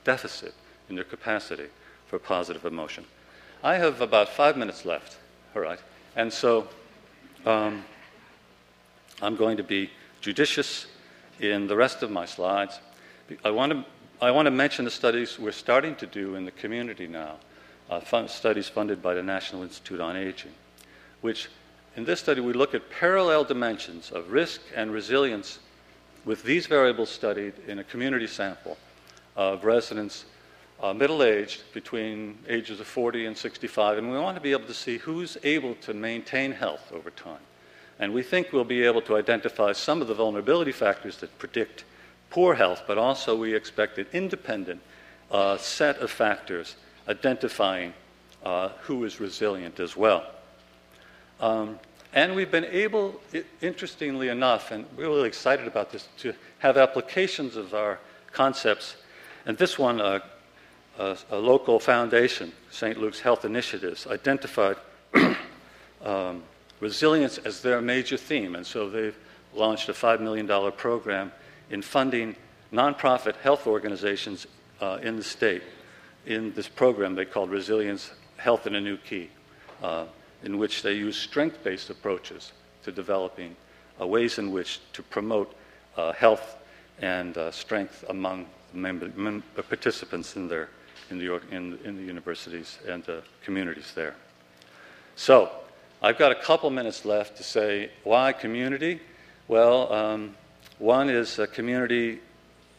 deficit 0.05 0.55
in 0.89 0.95
their 0.95 1.05
capacity 1.05 1.67
for 2.07 2.19
positive 2.19 2.65
emotion. 2.65 3.05
I 3.65 3.77
have 3.77 4.01
about 4.01 4.29
five 4.29 4.57
minutes 4.57 4.85
left, 4.85 5.19
all 5.55 5.63
right, 5.63 5.79
and 6.17 6.33
so 6.33 6.67
um, 7.47 7.85
I'm 9.21 9.37
going 9.37 9.57
to 9.57 9.63
be 9.63 9.89
judicious 10.21 10.87
in 11.39 11.69
the 11.69 11.77
rest 11.77 12.03
of 12.03 12.11
my 12.11 12.27
slides. 12.27 12.81
I 13.45 13.53
want 13.53 13.73
to, 13.73 13.85
I 14.21 14.33
want 14.33 14.47
to 14.47 14.51
mention 14.51 14.85
the 14.85 14.91
studies 14.91 15.39
we're 15.39 15.53
starting 15.53 15.95
to 15.97 16.07
do 16.07 16.35
in 16.35 16.45
the 16.45 16.51
community 16.51 17.07
now, 17.07 17.37
uh, 17.89 18.01
fun, 18.01 18.27
studies 18.27 18.69
funded 18.69 19.01
by 19.01 19.15
the 19.15 19.23
National 19.23 19.63
Institute 19.63 20.01
on 20.01 20.17
Aging, 20.17 20.53
which 21.21 21.49
in 21.95 22.05
this 22.05 22.19
study 22.19 22.41
we 22.41 22.55
look 22.55 22.75
at 22.75 22.91
parallel 22.91 23.45
dimensions 23.45 24.11
of 24.11 24.33
risk 24.33 24.61
and 24.75 24.91
resilience 24.91 25.61
with 26.25 26.43
these 26.43 26.67
variables 26.67 27.11
studied 27.11 27.53
in 27.69 27.79
a 27.79 27.85
community 27.85 28.27
sample 28.27 28.77
of 29.37 29.65
residents 29.65 30.25
uh, 30.83 30.93
middle 30.93 31.23
aged 31.23 31.63
between 31.73 32.37
ages 32.49 32.81
of 32.81 32.87
40 32.87 33.27
and 33.27 33.39
65, 33.39 33.99
and 33.99 34.11
we 34.11 34.19
want 34.19 34.37
to 34.37 34.41
be 34.41 34.51
able 34.51 34.67
to 34.67 34.75
see 34.75 34.99
who's 34.99 35.39
able 35.45 35.77
to 35.77 35.95
maintain 35.95 36.51
health 36.53 36.93
over 36.93 37.11
time. 37.11 37.41
And 38.01 38.13
we 38.13 38.23
think 38.23 38.53
we'll 38.53 38.65
be 38.65 38.83
able 38.83 39.03
to 39.03 39.17
identify 39.17 39.73
some 39.73 40.03
of 40.03 40.09
the 40.09 40.15
vulnerability 40.15 40.73
factors 40.73 41.19
that 41.19 41.39
predict 41.39 41.85
poor 42.31 42.55
health, 42.55 42.83
but 42.87 42.99
also 42.99 43.37
we 43.37 43.55
expect 43.55 43.99
an 43.99 44.07
independent 44.13 44.81
uh, 45.31 45.57
set 45.57 45.99
of 45.99 46.11
factors 46.11 46.77
identifying 47.09 47.95
uh, 48.45 48.71
who 48.83 49.05
is 49.05 49.21
resilient 49.21 49.79
as 49.79 49.97
well. 49.97 50.27
Um, 51.41 51.79
and 52.13 52.35
we've 52.35 52.51
been 52.51 52.65
able, 52.65 53.21
interestingly 53.61 54.29
enough, 54.29 54.71
and 54.71 54.85
we're 54.97 55.09
really 55.09 55.29
excited 55.29 55.67
about 55.67 55.93
this, 55.93 56.09
to 56.19 56.35
have 56.59 56.77
applications 56.77 57.57
of 57.57 57.73
our 57.73 57.99
concepts. 58.33 58.97
And 59.47 59.57
this 59.57 59.79
one, 59.79 60.01
uh, 60.01 60.21
a, 60.99 61.17
a, 61.31 61.37
local 61.37 61.79
foundation, 61.79 62.53
St. 62.71 62.99
Luke's 62.99 63.21
Health 63.21 63.45
Initiatives, 63.45 64.07
identified 64.07 64.77
um, 66.05 66.43
resilience 66.81 67.39
as 67.39 67.63
their 67.63 67.81
major 67.81 68.17
theme. 68.17 68.55
And 68.55 68.67
so 68.67 68.89
they've 68.89 69.17
launched 69.55 69.89
a 69.89 69.93
$5 69.93 70.21
million 70.21 70.73
program 70.73 71.33
in 71.71 71.83
funding 71.83 72.37
nonprofit 72.73 73.37
health 73.37 73.67
organizations 73.67 74.47
uh, 74.81 74.99
in 75.03 75.17
the 75.17 75.25
state 75.25 75.63
in 76.27 76.53
this 76.55 76.69
program 76.69 77.15
they 77.15 77.25
called 77.25 77.51
Resilience 77.51 78.13
Health 78.37 78.67
in 78.67 78.75
a 78.75 78.81
New 78.81 78.97
Key, 78.97 79.31
uh, 79.83 80.07
in 80.43 80.59
which 80.59 80.83
they 80.83 80.93
use 80.93 81.17
strength 81.17 81.63
based 81.63 81.91
approaches 81.91 82.53
to 82.85 82.93
developing 82.93 83.57
uh, 84.01 84.07
ways 84.07 84.39
in 84.39 84.51
which 84.53 84.81
to 84.93 85.03
promote 85.03 85.55
uh, 85.97 86.13
health 86.13 86.59
and 87.01 87.37
uh, 87.37 87.51
strength 87.51 88.05
among 88.09 88.47
member, 88.73 89.11
mem- 89.17 89.43
participants 89.69 90.37
in, 90.37 90.49
their, 90.49 90.69
in, 91.13 91.19
the, 91.19 91.41
in, 91.55 91.79
in 91.85 91.97
the 91.97 92.03
universities 92.03 92.79
and 92.89 93.05
the 93.05 93.23
communities 93.45 93.93
there. 93.95 94.15
So, 95.15 95.51
I've 96.03 96.19
got 96.19 96.33
a 96.33 96.37
couple 96.37 96.69
minutes 96.71 97.05
left 97.05 97.37
to 97.37 97.45
say 97.45 97.91
why 98.03 98.33
community. 98.33 99.01
Well, 99.47 99.93
um, 99.93 100.35
one 100.79 101.09
is 101.09 101.39
uh, 101.39 101.47
community 101.47 102.19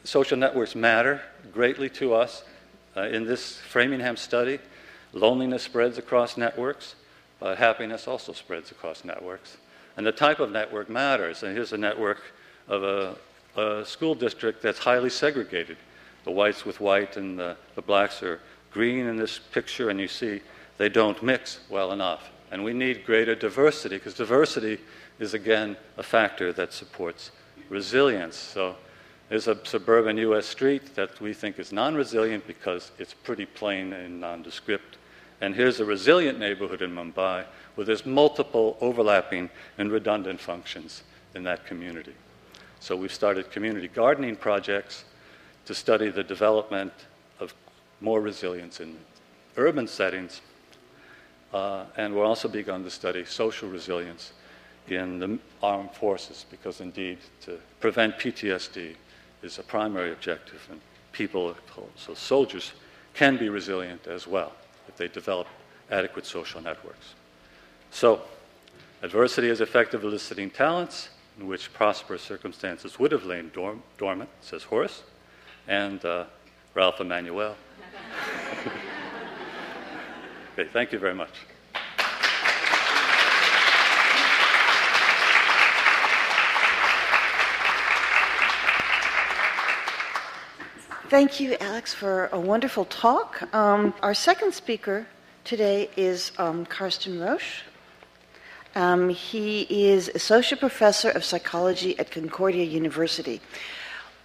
social 0.04 0.38
networks 0.38 0.76
matter 0.76 1.22
greatly 1.54 1.90
to 1.92 2.14
us. 2.16 2.44
Uh, 2.98 3.04
in 3.04 3.26
this 3.26 3.58
Framingham 3.58 4.18
study, 4.18 4.60
loneliness 5.14 5.64
spreads 5.64 5.98
across 5.98 6.36
networks, 6.36 6.96
but 7.40 7.58
happiness 7.58 8.08
also 8.08 8.34
spreads 8.34 8.72
across 8.72 9.06
networks. 9.06 9.58
And 9.96 10.06
the 10.06 10.12
type 10.12 10.40
of 10.40 10.52
network 10.52 10.90
matters. 10.90 11.44
And 11.44 11.56
here's 11.56 11.74
a 11.74 11.78
network 11.78 12.22
of 12.68 12.84
a, 12.84 13.16
a 13.60 13.86
school 13.86 14.16
district 14.16 14.62
that's 14.62 14.80
highly 14.80 15.10
segregated. 15.10 15.78
The 16.24 16.32
whites 16.32 16.66
with 16.66 16.80
white 16.80 17.18
and 17.18 17.38
the, 17.38 17.58
the 17.76 17.82
blacks 17.82 18.24
are 18.24 18.40
green 18.72 19.06
in 19.08 19.18
this 19.18 19.40
picture, 19.40 19.90
and 19.90 20.00
you 20.00 20.08
see 20.08 20.42
they 20.78 20.90
don't 20.90 21.22
mix 21.22 21.60
well 21.70 21.92
enough. 21.92 22.32
And 22.52 22.64
we 22.64 22.74
need 22.74 23.06
greater 23.06 23.36
diversity 23.36 23.98
because 23.98 24.14
diversity 24.14 24.80
is, 25.20 25.34
again, 25.34 25.76
a 25.98 26.04
factor 26.04 26.54
that 26.54 26.74
supports 26.74 27.32
resilience. 27.70 28.36
So 28.36 28.76
there's 29.30 29.48
a 29.48 29.58
suburban 29.66 30.18
U.S. 30.18 30.46
street 30.46 30.96
that 30.96 31.20
we 31.20 31.34
think 31.34 31.60
is 31.60 31.72
non 31.72 31.96
resilient 31.96 32.46
because 32.46 32.92
it's 33.00 33.14
pretty 33.14 33.46
plain 33.46 33.94
and 33.94 34.20
nondescript. 34.20 34.98
And 35.42 35.56
here's 35.56 35.80
a 35.80 35.86
resilient 35.86 36.40
neighborhood 36.40 36.82
in 36.82 36.94
Mumbai 36.94 37.46
where 37.76 37.86
there's 37.86 38.06
multiple 38.06 38.78
overlapping 38.80 39.50
and 39.78 39.92
redundant 39.92 40.40
functions 40.40 41.04
in 41.36 41.44
that 41.44 41.66
community. 41.66 42.14
So 42.80 42.96
we've 42.96 43.14
started 43.14 43.50
community 43.52 43.88
gardening 43.88 44.36
projects 44.36 45.06
to 45.66 45.74
study 45.74 46.10
the 46.10 46.24
development 46.24 46.94
of 47.40 47.54
more 48.02 48.22
resilience 48.22 48.80
in 48.80 48.98
urban 49.58 49.88
settings 49.88 50.42
uh, 51.54 51.86
and 51.98 52.16
we're 52.16 52.26
also 52.26 52.48
begun 52.48 52.84
to 52.84 52.90
study 52.90 53.24
social 53.26 53.70
resilience 53.70 54.34
in 54.88 55.20
the 55.20 55.40
armed 55.62 55.92
forces 55.92 56.46
because, 56.50 56.82
indeed, 56.82 57.20
to 57.42 57.60
prevent 57.80 58.18
PTSD 58.18 58.96
is 59.44 59.60
a 59.60 59.64
primary 59.64 60.12
objective, 60.12 60.68
and 60.72 60.82
people, 61.12 61.56
so 61.96 62.14
soldiers, 62.14 62.74
can 63.14 63.38
be 63.38 63.50
resilient 63.50 64.08
as 64.08 64.26
well 64.26 64.54
if 64.88 64.98
they 64.98 65.08
develop 65.08 65.48
adequate 65.92 66.26
social 66.26 66.60
networks. 66.60 67.14
So, 67.92 68.22
adversity 69.04 69.50
is 69.50 69.62
effective 69.62 70.04
eliciting 70.04 70.50
talents 70.50 71.10
in 71.40 71.48
which 71.48 71.72
prosperous 71.72 72.24
circumstances 72.24 72.98
would 72.98 73.12
have 73.12 73.26
lain 73.26 73.52
dorm- 73.54 73.84
dormant, 73.98 74.30
says 74.42 74.64
Horace, 74.64 75.04
and 75.68 76.04
uh, 76.06 76.26
Ralph 76.74 77.00
Emanuel. 77.00 77.56
Okay, 80.56 80.70
thank 80.72 80.92
you 80.92 81.00
very 81.00 81.16
much. 81.16 81.32
Thank 91.10 91.40
you, 91.40 91.58
Alex, 91.60 91.96
for 91.96 92.28
a 92.32 92.40
wonderful 92.40 92.86
talk. 92.86 93.42
Um, 93.54 93.96
our 94.04 94.14
second 94.14 94.54
speaker 94.54 95.08
today 95.44 95.90
is 95.98 96.32
um, 96.38 96.68
Carsten 96.68 97.20
Wrosch. 97.20 97.64
Um, 98.76 99.10
he 99.10 99.62
is 99.70 100.10
Associate 100.10 100.60
Professor 100.60 101.10
of 101.10 101.24
Psychology 101.24 101.98
at 101.98 102.12
Concordia 102.12 102.64
University. 102.64 103.42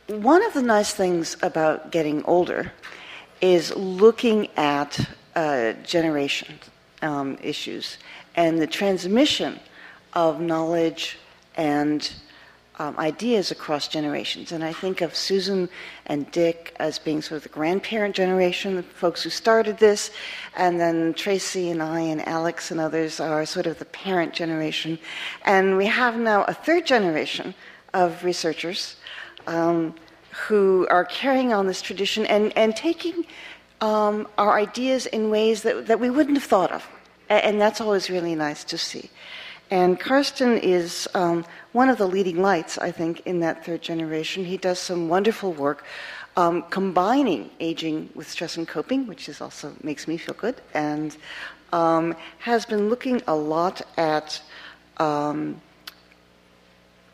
One 0.08 0.42
of 0.42 0.54
the 0.54 0.62
nice 0.62 0.94
things 0.94 1.36
about 1.42 1.92
getting 1.92 2.24
older 2.24 2.72
is 3.42 3.76
looking 3.76 4.48
at 4.56 5.06
uh, 5.36 5.74
generation 5.84 6.58
um, 7.02 7.36
issues 7.42 7.98
and 8.34 8.58
the 8.58 8.66
transmission 8.66 9.60
of 10.14 10.40
knowledge 10.40 11.18
and 11.56 12.10
um, 12.78 12.98
ideas 12.98 13.50
across 13.50 13.86
generations. 13.86 14.50
And 14.50 14.64
I 14.64 14.72
think 14.72 15.02
of 15.02 15.14
Susan 15.14 15.68
and 16.06 16.30
Dick 16.30 16.74
as 16.78 16.98
being 16.98 17.20
sort 17.20 17.36
of 17.36 17.42
the 17.42 17.50
grandparent 17.50 18.16
generation, 18.16 18.76
the 18.76 18.84
folks 18.84 19.22
who 19.22 19.28
started 19.28 19.76
this, 19.76 20.10
and 20.56 20.80
then 20.80 21.12
Tracy 21.12 21.70
and 21.70 21.82
I 21.82 22.00
and 22.00 22.26
Alex 22.26 22.70
and 22.70 22.80
others 22.80 23.20
are 23.20 23.44
sort 23.44 23.66
of 23.66 23.78
the 23.78 23.84
parent 23.84 24.32
generation. 24.32 24.98
And 25.44 25.76
we 25.76 25.84
have 25.84 26.16
now 26.16 26.44
a 26.44 26.54
third 26.54 26.86
generation 26.86 27.54
of 27.92 28.24
researchers 28.24 28.96
um, 29.48 29.94
who 30.46 30.87
are 30.90 31.04
carrying 31.04 31.52
on 31.52 31.66
this 31.66 31.82
tradition 31.82 32.24
and, 32.26 32.56
and 32.56 32.76
taking 32.76 33.24
um, 33.80 34.28
our 34.37 34.58
ideas 34.58 35.06
in 35.06 35.30
ways 35.30 35.62
that, 35.62 35.87
that 35.87 35.98
we 35.98 36.11
wouldn't 36.11 36.37
have 36.37 36.44
thought 36.44 36.70
of. 36.70 36.87
And 37.28 37.61
that's 37.61 37.80
always 37.80 38.08
really 38.08 38.34
nice 38.34 38.62
to 38.64 38.78
see. 38.78 39.11
And 39.70 40.00
Carsten 40.00 40.56
is 40.58 41.08
um, 41.14 41.44
one 41.72 41.90
of 41.90 41.98
the 41.98 42.06
leading 42.06 42.40
lights, 42.40 42.78
I 42.78 42.90
think, 42.90 43.20
in 43.26 43.40
that 43.40 43.64
third 43.64 43.82
generation. 43.82 44.44
He 44.44 44.56
does 44.56 44.78
some 44.78 45.08
wonderful 45.08 45.52
work 45.52 45.84
um, 46.37 46.62
combining 46.70 47.50
aging 47.61 48.11
with 48.14 48.30
stress 48.30 48.56
and 48.56 48.66
coping, 48.66 49.06
which 49.06 49.28
is 49.28 49.40
also 49.40 49.74
makes 49.82 50.06
me 50.06 50.16
feel 50.16 50.34
good, 50.34 50.54
and 50.72 51.16
um, 51.72 52.14
has 52.38 52.64
been 52.64 52.88
looking 52.88 53.20
a 53.26 53.34
lot 53.34 53.82
at 53.98 54.40
um, 54.98 55.61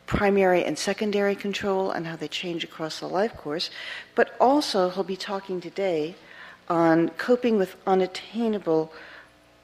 primary 0.06 0.64
and 0.64 0.78
secondary 0.78 1.34
control 1.34 1.90
and 1.90 2.06
how 2.06 2.16
they 2.16 2.28
change 2.28 2.64
across 2.64 3.00
the 3.00 3.06
life 3.06 3.36
course. 3.36 3.70
But 4.14 4.34
also, 4.40 4.90
he'll 4.90 5.04
be 5.04 5.16
talking 5.16 5.60
today 5.60 6.14
on 6.68 7.10
coping 7.10 7.58
with 7.58 7.76
unattainable 7.86 8.92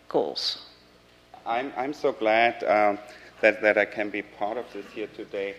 goals. 0.08 0.66
I'm, 1.46 1.72
I'm 1.76 1.92
so 1.92 2.12
glad 2.12 2.62
uh, 2.64 2.96
that, 3.40 3.62
that 3.62 3.78
I 3.78 3.84
can 3.84 4.10
be 4.10 4.22
part 4.22 4.56
of 4.58 4.70
this 4.72 4.86
here 4.94 5.08
today. 5.16 5.54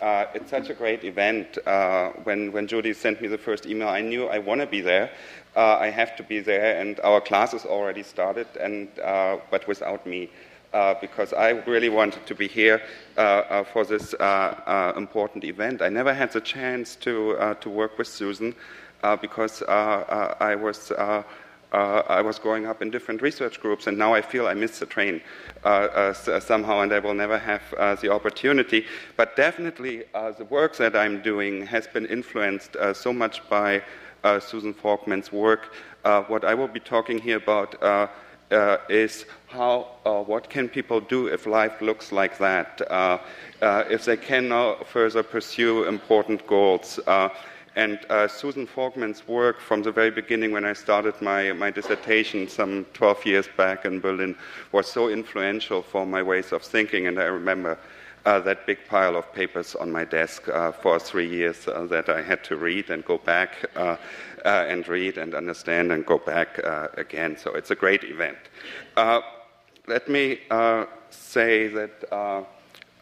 Uh, 0.00 0.26
it's 0.34 0.50
such 0.50 0.68
a 0.68 0.74
great 0.74 1.04
event. 1.04 1.58
Uh, 1.64 2.10
when, 2.24 2.50
when 2.52 2.66
Judy 2.66 2.92
sent 2.92 3.20
me 3.22 3.28
the 3.28 3.38
first 3.38 3.66
email, 3.66 3.88
I 3.88 4.00
knew 4.00 4.26
I 4.26 4.38
want 4.38 4.60
to 4.60 4.66
be 4.66 4.80
there. 4.80 5.10
Uh, 5.54 5.76
I 5.78 5.90
have 5.90 6.16
to 6.16 6.22
be 6.22 6.40
there, 6.40 6.80
and 6.80 6.98
our 7.00 7.20
classes 7.20 7.64
already 7.64 8.02
started, 8.02 8.48
and, 8.58 8.88
uh, 8.98 9.36
but 9.50 9.68
without 9.68 10.06
me. 10.06 10.28
Uh, 10.72 10.94
because 11.02 11.34
I 11.34 11.50
really 11.66 11.90
wanted 11.90 12.24
to 12.26 12.34
be 12.34 12.48
here 12.48 12.80
for 13.72 13.84
this 13.84 14.14
important 14.96 15.44
event. 15.44 15.82
I 15.82 15.90
never 15.90 16.14
had 16.14 16.32
the 16.32 16.40
chance 16.40 16.96
to, 16.96 17.56
to 17.60 17.68
work 17.68 17.98
with 17.98 18.08
Susan 18.08 18.54
because 19.20 19.62
I 19.68 20.54
was 20.54 20.92
uh, 21.72 22.02
I 22.06 22.20
was 22.20 22.38
growing 22.38 22.66
up 22.66 22.82
in 22.82 22.90
different 22.90 23.22
research 23.22 23.60
groups, 23.60 23.86
and 23.86 23.96
now 23.96 24.12
I 24.12 24.20
feel 24.20 24.46
I 24.46 24.54
missed 24.54 24.80
the 24.80 24.86
train 24.86 25.22
uh, 25.64 25.68
uh, 25.68 26.40
somehow, 26.40 26.80
and 26.80 26.92
I 26.92 26.98
will 26.98 27.14
never 27.14 27.38
have 27.38 27.62
uh, 27.78 27.94
the 27.94 28.12
opportunity. 28.12 28.84
But 29.16 29.36
definitely, 29.36 30.04
uh, 30.14 30.32
the 30.32 30.44
work 30.44 30.76
that 30.76 30.94
I'm 30.94 31.22
doing 31.22 31.66
has 31.66 31.86
been 31.86 32.06
influenced 32.06 32.76
uh, 32.76 32.92
so 32.92 33.12
much 33.12 33.48
by 33.48 33.82
Susan 34.40 34.72
Folkman's 34.72 35.32
work. 35.32 35.74
what 36.28 36.44
I 36.44 36.54
will 36.54 36.68
be 36.68 36.80
talking 36.80 37.18
here 37.18 37.38
about 37.38 37.70
Uh, 38.52 38.76
is 38.90 39.24
how, 39.46 39.86
uh, 40.04 40.22
what 40.22 40.50
can 40.50 40.68
people 40.68 41.00
do 41.00 41.26
if 41.26 41.46
life 41.46 41.80
looks 41.80 42.12
like 42.12 42.36
that, 42.36 42.82
uh, 42.90 43.18
if 43.88 44.04
they 44.04 44.16
can 44.16 44.48
now 44.48 44.76
further 44.84 45.22
pursue 45.22 45.84
important 45.84 46.46
goals. 46.46 47.00
And 47.74 47.98
uh, 48.10 48.28
Susan 48.28 48.66
Folkman's 48.66 49.26
work 49.26 49.58
from 49.58 49.82
the 49.82 49.90
very 49.90 50.10
beginning, 50.10 50.52
when 50.52 50.66
I 50.66 50.74
started 50.74 51.14
my, 51.22 51.52
my 51.52 51.70
dissertation 51.70 52.46
some 52.46 52.84
12 52.92 53.24
years 53.24 53.48
back 53.56 53.86
in 53.86 54.00
Berlin, 54.00 54.36
was 54.72 54.86
so 54.86 55.08
influential 55.08 55.80
for 55.80 56.04
my 56.04 56.22
ways 56.22 56.52
of 56.52 56.62
thinking. 56.62 57.06
And 57.06 57.18
I 57.18 57.24
remember 57.24 57.78
uh, 58.24 58.38
that 58.40 58.66
big 58.66 58.78
pile 58.88 59.16
of 59.16 59.32
papers 59.32 59.74
on 59.74 59.90
my 59.90 60.04
desk 60.04 60.48
uh, 60.48 60.72
for 60.72 60.98
three 60.98 61.28
years 61.28 61.66
uh, 61.68 61.86
that 61.86 62.08
I 62.08 62.22
had 62.22 62.44
to 62.44 62.56
read 62.56 62.90
and 62.90 63.04
go 63.04 63.18
back 63.18 63.64
uh, 63.76 63.96
uh, 64.44 64.64
and 64.68 64.86
read 64.88 65.18
and 65.18 65.34
understand 65.34 65.92
and 65.92 66.06
go 66.06 66.18
back 66.18 66.60
again. 66.94 67.36
So 67.36 67.54
it's 67.54 67.70
a 67.70 67.76
great 67.76 68.04
event. 68.04 68.38
let 69.86 70.08
me 70.08 70.38
say 71.10 71.68
that. 71.68 72.44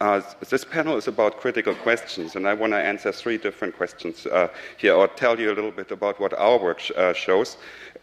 Uh, 0.01 0.19
this 0.49 0.65
panel 0.65 0.97
is 0.97 1.07
about 1.07 1.39
critical 1.39 1.75
questions, 1.75 2.35
and 2.35 2.47
I 2.47 2.55
want 2.55 2.73
to 2.73 2.77
answer 2.79 3.11
three 3.11 3.37
different 3.37 3.77
questions 3.77 4.25
uh, 4.25 4.47
here, 4.77 4.95
or 4.95 5.07
tell 5.07 5.39
you 5.39 5.51
a 5.51 5.53
little 5.53 5.69
bit 5.69 5.91
about 5.91 6.19
what 6.19 6.33
our 6.33 6.57
work 6.57 6.81
uh, 6.97 7.13
shows. 7.13 7.57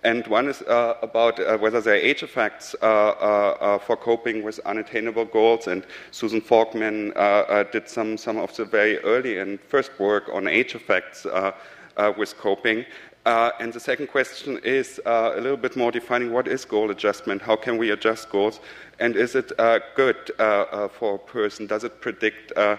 And 0.04 0.26
one 0.28 0.48
is 0.48 0.62
uh, 0.62 0.94
about 1.02 1.40
uh, 1.40 1.58
whether 1.58 1.80
there 1.80 1.94
are 1.94 1.96
age 1.96 2.22
effects 2.22 2.74
uh, 2.82 3.78
for 3.78 3.96
coping 3.96 4.42
with 4.42 4.60
unattainable 4.64 5.24
goals. 5.24 5.66
And 5.66 5.84
Susan 6.10 6.40
Folkman 6.40 7.12
did 7.72 7.88
some, 7.88 8.16
some 8.16 8.38
of 8.38 8.54
the 8.56 8.64
very 8.64 8.98
early 8.98 9.38
and 9.38 9.60
first 9.60 9.90
work 9.98 10.28
on 10.32 10.46
age 10.46 10.74
effects 10.74 11.26
with 12.16 12.38
coping. 12.38 12.84
Uh, 13.28 13.50
and 13.60 13.74
the 13.74 13.80
second 13.80 14.06
question 14.06 14.58
is 14.64 14.98
uh, 15.04 15.32
a 15.34 15.40
little 15.40 15.58
bit 15.58 15.76
more 15.76 15.90
defining 15.90 16.32
what 16.32 16.48
is 16.48 16.64
goal 16.64 16.90
adjustment? 16.90 17.42
How 17.42 17.56
can 17.56 17.76
we 17.76 17.90
adjust 17.90 18.30
goals? 18.30 18.60
And 19.00 19.16
is 19.16 19.34
it 19.34 19.52
uh, 19.58 19.80
good 19.94 20.30
uh, 20.38 20.42
uh, 20.42 20.88
for 20.88 21.16
a 21.16 21.18
person? 21.18 21.66
Does 21.66 21.84
it 21.84 22.00
predict 22.00 22.52
uh, 22.56 22.76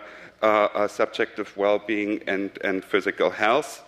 subjective 0.87 1.55
well 1.55 1.77
being 1.77 2.23
and, 2.25 2.49
and 2.63 2.83
physical 2.83 3.29
health? 3.29 3.83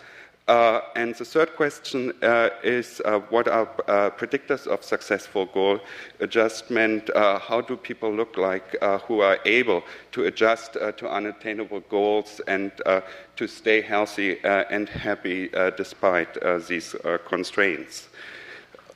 Uh, 0.51 0.81
and 0.97 1.15
the 1.15 1.23
third 1.23 1.55
question 1.55 2.11
uh, 2.23 2.49
is 2.61 3.01
uh, 3.05 3.19
what 3.29 3.47
are 3.47 3.65
predictors 4.19 4.67
of 4.67 4.83
successful 4.83 5.45
goal 5.45 5.79
adjustment? 6.19 7.09
how 7.15 7.61
do 7.61 7.77
people 7.77 8.11
look 8.11 8.35
like 8.35 8.75
who 9.07 9.21
are 9.21 9.39
able 9.45 9.81
to 10.11 10.25
adjust 10.25 10.73
to 10.73 11.09
unattainable 11.09 11.79
goals 11.89 12.41
and 12.47 12.73
to 13.37 13.47
stay 13.47 13.79
healthy 13.79 14.39
and 14.43 14.89
happy 14.89 15.47
despite 15.77 16.37
these 16.67 16.95
constraints? 17.25 18.09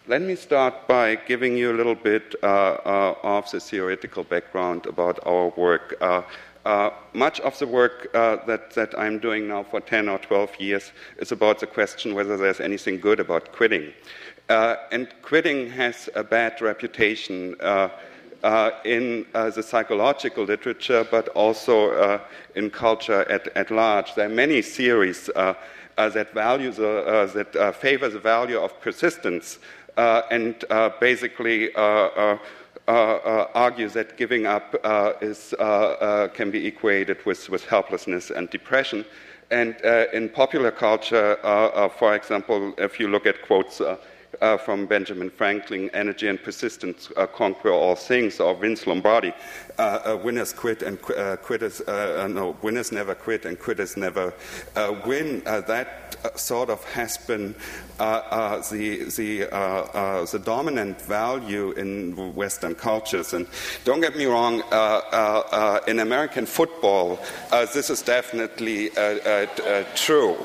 Let 0.07 0.21
me 0.21 0.35
start 0.35 0.87
by 0.89 1.15
giving 1.15 1.55
you 1.55 1.71
a 1.71 1.77
little 1.77 1.95
bit 1.95 2.35
uh, 2.43 2.45
uh, 2.45 3.15
of 3.23 3.49
the 3.49 3.61
theoretical 3.61 4.25
background 4.25 4.87
about 4.87 5.25
our 5.25 5.53
work. 5.55 5.95
Uh, 6.65 6.89
much 7.13 7.39
of 7.41 7.58
the 7.60 7.67
work 7.67 8.08
uh, 8.15 8.38
that, 8.47 8.71
that 8.71 8.97
I'm 8.97 9.19
doing 9.19 9.47
now 9.47 9.62
for 9.62 9.80
10 9.80 10.10
or 10.10 10.17
12 10.17 10.60
years 10.60 10.91
is 11.19 11.32
about 11.32 11.60
the 11.60 11.67
question 11.67 12.15
whether 12.15 12.38
there's 12.38 12.60
anything 12.60 12.99
good 12.99 13.19
about 13.19 13.51
quitting. 13.51 13.93
Uh, 14.49 14.78
and 14.91 15.08
quitting 15.21 15.69
has 15.69 16.10
a 16.15 16.23
bad 16.23 16.60
reputation 16.62 17.56
uh, 17.60 17.89
uh, 18.43 18.71
in 18.84 19.28
the 19.34 19.62
psychological 19.62 20.43
literature, 20.43 21.08
but 21.10 21.28
also 21.30 22.19
in 22.56 22.69
culture 22.71 23.30
at, 23.30 23.47
at 23.56 23.69
large. 23.69 24.15
There 24.15 24.25
are 24.25 24.30
many 24.30 24.62
theories 24.62 25.30
that, 25.36 26.34
value 26.34 26.71
the, 26.71 27.32
that 27.54 27.75
favor 27.75 28.10
the 28.10 28.19
value 28.19 28.60
of 28.60 28.80
persistence 28.82 29.60
and 29.97 30.63
basically 30.99 31.71
uh, 32.88 32.91
uh, 32.91 33.47
argues 33.53 33.93
that 33.93 34.17
giving 34.17 34.45
up 34.45 34.75
uh, 34.83 35.13
is, 35.21 35.53
can 36.33 36.51
be 36.51 36.67
equated 36.67 37.25
with, 37.25 37.49
with 37.49 37.65
helplessness 37.65 38.29
and 38.31 38.49
depression. 38.49 39.05
And 39.51 39.75
in 40.13 40.29
popular 40.29 40.71
culture, 40.71 41.38
for 41.97 42.15
example, 42.15 42.73
if 42.77 42.99
you 42.99 43.07
look 43.07 43.25
at 43.25 43.41
quotes 43.41 43.81
uh, 44.41 44.58
from 44.58 44.86
Benjamin 44.86 45.30
Franklin, 45.30 45.89
Energy 45.93 46.28
and 46.28 46.41
Persistence 46.41 47.10
uh, 47.17 47.28
Conquer 47.28 47.71
All 47.71 47.95
Things, 47.95 48.39
or 48.39 48.56
Vince 48.56 48.88
Lombardi, 48.88 49.34
uh, 49.78 49.82
uh 49.82 50.19
Winners 50.24 50.54
Quit 50.54 50.82
and 50.82 50.98
uh, 51.12 51.38
Quitters, 51.38 51.82
uh, 51.88 52.24
uh, 52.24 52.28
no, 52.28 52.56
Winners 52.62 52.91
Never 52.91 53.15
Quit 53.15 53.45
and 53.45 53.60
Quitters 53.60 53.98
Never 53.98 54.34
uh, 54.76 54.95
Win. 55.06 55.41
Uh, 55.45 55.62
that 55.62 56.15
sort 56.39 56.69
of 56.69 56.84
has 56.86 57.17
been 57.17 57.56
the, 57.98 59.12
the, 59.15 60.30
the 60.32 60.39
dominant 60.39 61.02
value 61.02 61.71
in 61.71 62.36
Western 62.36 62.76
cultures. 62.76 63.34
And 63.34 63.48
don't 63.84 64.02
get 64.02 64.15
me 64.17 64.26
wrong, 64.26 64.63
in 65.88 66.00
American 66.00 66.45
football, 66.45 67.19
this 67.52 67.89
is 67.89 68.02
definitely 68.02 68.89
true. 69.95 70.38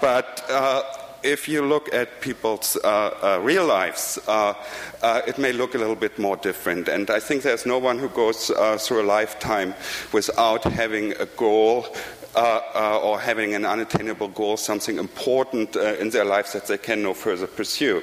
but 0.00 1.01
if 1.22 1.48
you 1.48 1.62
look 1.62 1.92
at 1.94 2.20
people's 2.20 2.76
uh, 2.76 2.88
uh, 3.22 3.40
real 3.42 3.66
lives, 3.66 4.18
uh, 4.26 4.54
uh, 5.02 5.22
it 5.26 5.38
may 5.38 5.52
look 5.52 5.74
a 5.74 5.78
little 5.78 5.96
bit 5.96 6.18
more 6.18 6.36
different. 6.36 6.88
And 6.88 7.10
I 7.10 7.20
think 7.20 7.42
there's 7.42 7.66
no 7.66 7.78
one 7.78 7.98
who 7.98 8.08
goes 8.08 8.50
uh, 8.50 8.78
through 8.78 9.02
a 9.02 9.06
lifetime 9.06 9.74
without 10.12 10.64
having 10.64 11.12
a 11.12 11.26
goal. 11.26 11.86
Uh, 12.34 12.98
or 13.04 13.20
having 13.20 13.54
an 13.54 13.66
unattainable 13.66 14.28
goal, 14.28 14.56
something 14.56 14.96
important 14.96 15.76
in 15.76 16.08
their 16.08 16.24
lives 16.24 16.54
that 16.54 16.66
they 16.66 16.78
can 16.78 17.02
no 17.02 17.12
further 17.12 17.46
pursue. 17.46 18.02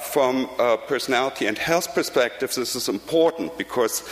from 0.00 0.48
a 0.60 0.78
personality 0.86 1.48
and 1.48 1.58
health 1.58 1.92
perspective, 1.92 2.54
this 2.54 2.76
is 2.76 2.88
important 2.88 3.58
because 3.58 4.04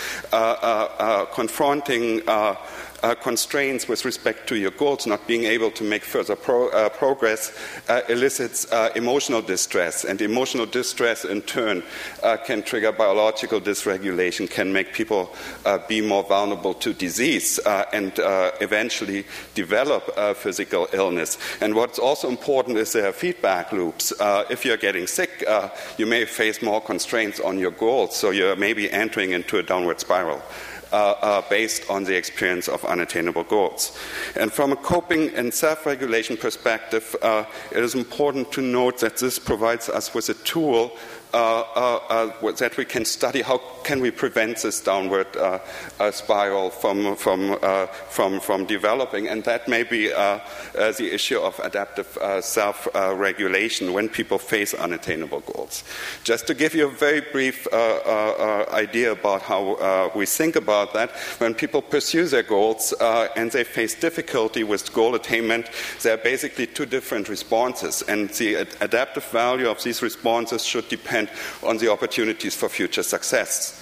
confronting 1.32 2.22
uh, 3.04 3.14
constraints 3.14 3.86
with 3.86 4.04
respect 4.06 4.48
to 4.48 4.56
your 4.56 4.70
goals, 4.70 5.06
not 5.06 5.26
being 5.26 5.44
able 5.44 5.70
to 5.70 5.84
make 5.84 6.02
further 6.02 6.34
pro, 6.34 6.70
uh, 6.70 6.88
progress, 6.88 7.52
uh, 7.90 8.00
elicits 8.08 8.70
uh, 8.72 8.90
emotional 8.96 9.42
distress. 9.42 10.04
And 10.04 10.20
emotional 10.22 10.64
distress, 10.64 11.26
in 11.26 11.42
turn, 11.42 11.82
uh, 12.22 12.38
can 12.38 12.62
trigger 12.62 12.92
biological 12.92 13.60
dysregulation, 13.60 14.48
can 14.48 14.72
make 14.72 14.94
people 14.94 15.34
uh, 15.66 15.78
be 15.86 16.00
more 16.00 16.22
vulnerable 16.24 16.72
to 16.74 16.94
disease, 16.94 17.58
and 17.92 18.12
eventually 18.60 19.24
develop 19.54 20.02
physical 20.36 20.88
illness. 20.92 21.38
And 21.60 21.74
what's 21.74 21.98
also 21.98 22.28
important 22.28 22.78
is 22.78 22.92
there 22.92 23.08
are 23.08 23.12
feedback 23.12 23.72
loops. 23.72 24.12
if 24.48 24.64
you're 24.64 24.78
getting 24.78 25.07
sick, 25.07 25.44
you 25.98 26.07
may 26.07 26.24
face 26.24 26.62
more 26.62 26.80
constraints 26.80 27.40
on 27.40 27.59
your 27.59 27.72
goals, 27.72 28.16
so 28.16 28.30
you're 28.30 28.57
maybe 28.57 28.90
entering 28.90 29.32
into 29.32 29.59
a 29.59 29.62
downward 29.62 30.00
spiral. 30.00 30.42
Based 31.51 31.90
on 31.90 32.05
the 32.05 32.16
experience 32.16 32.68
of 32.68 32.84
unattainable 32.84 33.45
goals. 33.45 33.99
And 34.36 34.53
from 34.53 34.72
a 34.72 34.76
coping 34.76 35.34
and 35.34 35.53
self 35.53 35.86
regulation 35.86 36.36
perspective, 36.36 37.16
uh, 37.22 37.45
it 37.72 37.82
is 37.82 37.95
important 37.95 38.53
to 38.53 38.61
note 38.61 39.01
that 39.01 39.16
this 39.16 39.38
provides 39.38 39.88
us 39.88 40.14
with 40.14 40.28
a 40.28 40.34
tool 40.34 40.97
Uh, 41.35 41.64
uh, 41.74 42.30
uh, 42.45 42.53
that 42.53 42.76
we 42.76 42.85
can 42.85 43.05
study 43.05 43.43
how 43.43 43.59
can 43.82 43.99
we 43.99 44.09
prevent 44.09 44.57
this 44.59 44.80
downward 44.80 45.26
uh, 45.37 45.59
spiral 46.12 46.70
from, 46.70 47.16
from, 47.16 47.59
from, 48.09 48.39
from 48.39 48.64
developing. 48.66 49.26
And 49.26 49.43
that 49.43 49.66
may 49.66 49.82
be 49.82 50.07
the 50.09 51.11
issue 51.12 51.41
of 51.41 51.59
adaptive 51.59 52.16
self 52.41 52.87
regulation 52.95 53.93
when 53.93 54.09
people 54.09 54.39
face 54.39 54.74
unattainable 54.74 55.41
goals. 55.41 55.82
Just 56.22 56.47
to 56.47 56.55
give 56.55 56.72
you 56.72 56.87
a 56.87 56.91
very 56.91 57.20
brief 57.20 57.66
idea 57.72 59.11
about 59.11 59.43
how 59.43 60.12
we 60.14 60.26
think 60.26 60.55
about 60.55 60.95
that, 60.95 61.11
when 61.39 61.53
people 61.53 61.82
pursue 61.82 62.26
their 62.26 62.45
goals 62.45 62.95
and 63.01 63.51
they 63.51 63.64
face 63.64 63.97
difficulty 63.97 64.62
with 64.62 64.93
goal 64.93 65.16
attainment, 65.16 65.68
there 66.03 66.14
are 66.14 66.22
basically 66.22 66.68
two 66.68 66.87
different 66.87 67.28
responses. 67.28 68.03
And 68.03 68.30
the 68.30 68.66
adaptive 68.80 69.24
value 69.24 69.68
of 69.68 69.82
these 69.82 70.01
responses 70.01 70.64
should 70.64 70.89
depend 70.89 71.24
on 71.62 71.79
the 71.79 71.91
opportunities 71.91 72.55
for 72.55 72.68
future 72.68 73.03
success. 73.03 73.81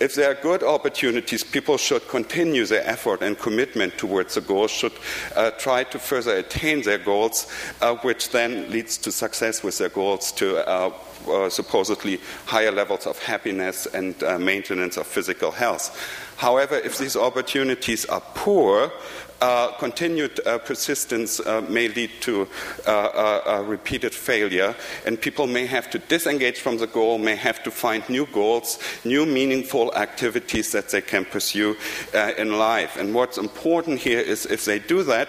If 0.00 0.14
there 0.14 0.30
are 0.30 0.34
good 0.34 0.62
opportunities, 0.62 1.42
people 1.42 1.76
should 1.76 2.06
continue 2.06 2.64
their 2.66 2.86
effort 2.86 3.20
and 3.20 3.36
commitment 3.36 3.98
towards 3.98 4.36
the 4.36 4.40
goals, 4.40 4.70
should 4.70 4.92
uh, 5.34 5.50
try 5.52 5.82
to 5.84 5.98
further 5.98 6.36
attain 6.36 6.82
their 6.82 6.98
goals, 6.98 7.52
uh, 7.80 7.96
which 7.96 8.30
then 8.30 8.70
leads 8.70 8.96
to 8.98 9.10
success 9.10 9.64
with 9.64 9.78
their 9.78 9.88
goals 9.88 10.30
to 10.32 10.58
uh, 10.68 10.92
uh 11.28 11.50
supposedly 11.50 12.20
higher 12.46 12.70
levels 12.70 13.08
of 13.08 13.18
happiness 13.18 13.86
and 13.86 14.22
uh, 14.22 14.38
maintenance 14.38 14.96
of 14.96 15.06
physical 15.06 15.50
health. 15.50 15.90
However, 16.36 16.76
if 16.76 16.98
these 16.98 17.16
opportunities 17.16 18.04
are 18.06 18.22
poor, 18.36 18.92
uh, 19.40 19.72
continued 19.78 20.40
uh, 20.46 20.58
persistence 20.58 21.40
uh, 21.40 21.60
may 21.68 21.88
lead 21.88 22.10
to 22.20 22.48
uh, 22.86 22.90
uh, 22.90 23.64
repeated 23.66 24.14
failure, 24.14 24.74
and 25.06 25.20
people 25.20 25.46
may 25.46 25.66
have 25.66 25.90
to 25.90 25.98
disengage 25.98 26.60
from 26.60 26.78
the 26.78 26.86
goal, 26.86 27.18
may 27.18 27.36
have 27.36 27.62
to 27.62 27.70
find 27.70 28.08
new 28.08 28.26
goals, 28.26 28.78
new 29.04 29.24
meaningful 29.24 29.94
activities 29.94 30.72
that 30.72 30.88
they 30.88 31.00
can 31.00 31.24
pursue 31.24 31.76
uh, 32.14 32.32
in 32.36 32.58
life. 32.58 32.96
And 32.96 33.14
what's 33.14 33.38
important 33.38 34.00
here 34.00 34.20
is 34.20 34.46
if 34.46 34.64
they 34.64 34.78
do 34.78 35.02
that, 35.04 35.28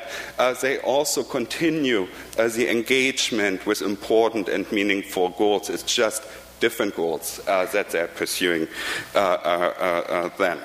they 0.62 0.80
also 0.80 1.24
continue 1.24 2.08
the 2.36 2.70
engagement 2.70 3.66
with 3.66 3.82
important 3.82 4.50
and 4.50 4.70
meaningful 4.72 5.30
goals. 5.30 5.70
It's 5.70 5.84
just 5.84 6.24
different 6.60 6.96
goals 6.96 7.40
that 7.46 7.90
they're 7.90 8.08
pursuing 8.08 8.68
then. 9.14 10.60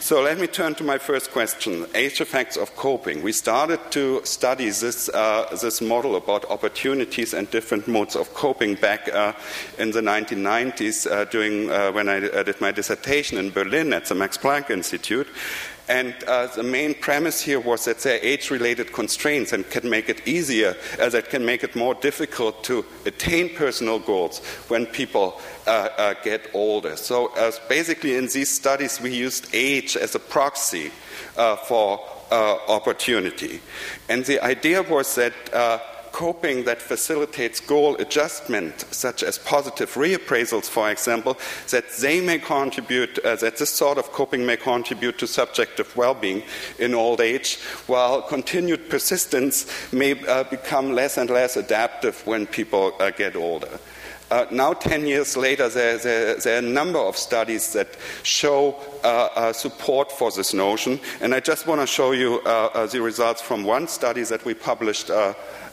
So 0.00 0.22
let 0.22 0.38
me 0.38 0.46
turn 0.46 0.74
to 0.74 0.84
my 0.84 0.98
first 0.98 1.30
question 1.32 1.86
age 1.94 2.20
effects 2.20 2.56
of 2.56 2.76
coping. 2.76 3.22
We 3.22 3.32
started 3.32 3.80
to 3.92 4.24
study 4.24 4.68
this, 4.68 5.08
uh, 5.08 5.56
this 5.60 5.80
model 5.80 6.16
about 6.16 6.44
opportunities 6.50 7.32
and 7.32 7.50
different 7.50 7.88
modes 7.88 8.14
of 8.14 8.34
coping 8.34 8.74
back 8.74 9.08
uh, 9.08 9.32
in 9.78 9.92
the 9.92 10.00
1990s 10.00 11.10
uh, 11.10 11.24
during, 11.24 11.70
uh, 11.70 11.92
when 11.92 12.08
I 12.08 12.18
uh, 12.28 12.42
did 12.42 12.60
my 12.60 12.70
dissertation 12.70 13.38
in 13.38 13.50
Berlin 13.50 13.92
at 13.92 14.04
the 14.04 14.14
Max 14.14 14.36
Planck 14.36 14.70
Institute. 14.70 15.28
And 15.88 16.14
uh, 16.26 16.46
the 16.46 16.62
main 16.62 16.94
premise 16.94 17.42
here 17.42 17.60
was 17.60 17.84
that 17.84 17.98
there 17.98 18.16
are 18.18 18.24
age 18.24 18.50
related 18.50 18.92
constraints 18.92 19.52
and 19.52 19.68
can 19.68 19.88
make 19.88 20.08
it 20.08 20.26
easier, 20.26 20.76
uh, 20.98 21.10
that 21.10 21.28
can 21.28 21.44
make 21.44 21.62
it 21.62 21.76
more 21.76 21.94
difficult 21.94 22.64
to 22.64 22.84
attain 23.04 23.54
personal 23.54 23.98
goals 23.98 24.38
when 24.68 24.86
people 24.86 25.40
uh, 25.66 25.88
uh 25.96 26.14
get 26.22 26.48
older. 26.54 26.96
So, 26.96 27.32
basically, 27.68 28.16
in 28.16 28.28
these 28.28 28.48
studies, 28.48 29.00
we 29.00 29.14
used 29.14 29.48
age 29.52 29.96
as 29.96 30.14
a 30.14 30.18
proxy 30.18 30.90
uh, 31.36 31.56
for 31.56 32.00
uh, 32.30 32.56
opportunity. 32.68 33.60
And 34.08 34.24
the 34.24 34.42
idea 34.42 34.82
was 34.82 35.14
that 35.16 35.34
coping 36.14 36.62
that 36.62 36.80
facilitates 36.80 37.58
goal 37.58 37.96
adjustment, 37.96 38.84
such 38.92 39.24
as 39.24 39.36
positive 39.36 39.92
reappraisals, 39.94 40.68
for 40.68 40.88
example, 40.88 41.36
that 41.70 41.90
they 42.00 42.20
may 42.20 42.38
contribute, 42.38 43.18
uh, 43.24 43.34
that 43.34 43.56
this 43.56 43.70
sort 43.70 43.98
of 43.98 44.12
coping 44.12 44.46
may 44.46 44.56
contribute 44.56 45.18
to 45.18 45.26
subjective 45.26 45.94
well 45.96 46.14
being 46.14 46.40
in 46.78 46.94
old 46.94 47.20
age, 47.20 47.58
while 47.88 48.22
continued 48.22 48.88
persistence 48.88 49.66
may 49.92 50.12
uh, 50.28 50.44
become 50.44 50.92
less 50.92 51.18
and 51.18 51.30
less 51.30 51.56
adaptive 51.56 52.24
when 52.28 52.46
people 52.46 52.94
uh, 53.00 53.10
get 53.10 53.34
older. 53.34 53.80
Uh, 54.30 54.46
now, 54.50 54.72
10 54.72 55.06
years 55.06 55.36
later, 55.36 55.68
there, 55.68 55.98
there, 55.98 56.36
there, 56.36 56.56
are 56.56 56.58
a 56.58 56.62
number 56.62 56.98
of 56.98 57.16
studies 57.16 57.72
that 57.72 57.88
show 58.22 58.74
uh, 59.04 59.28
uh, 59.34 59.52
support 59.52 60.10
for 60.10 60.30
this 60.32 60.54
notion. 60.54 60.98
And 61.20 61.34
I 61.34 61.40
just 61.40 61.66
want 61.66 61.80
to 61.80 61.86
show 61.86 62.12
you 62.12 62.40
uh, 62.46 62.70
uh, 62.72 62.86
the 62.86 63.02
results 63.02 63.42
from 63.42 63.64
one 63.64 63.86
study 63.86 64.22
that 64.24 64.44
we 64.44 64.54
published 64.54 65.10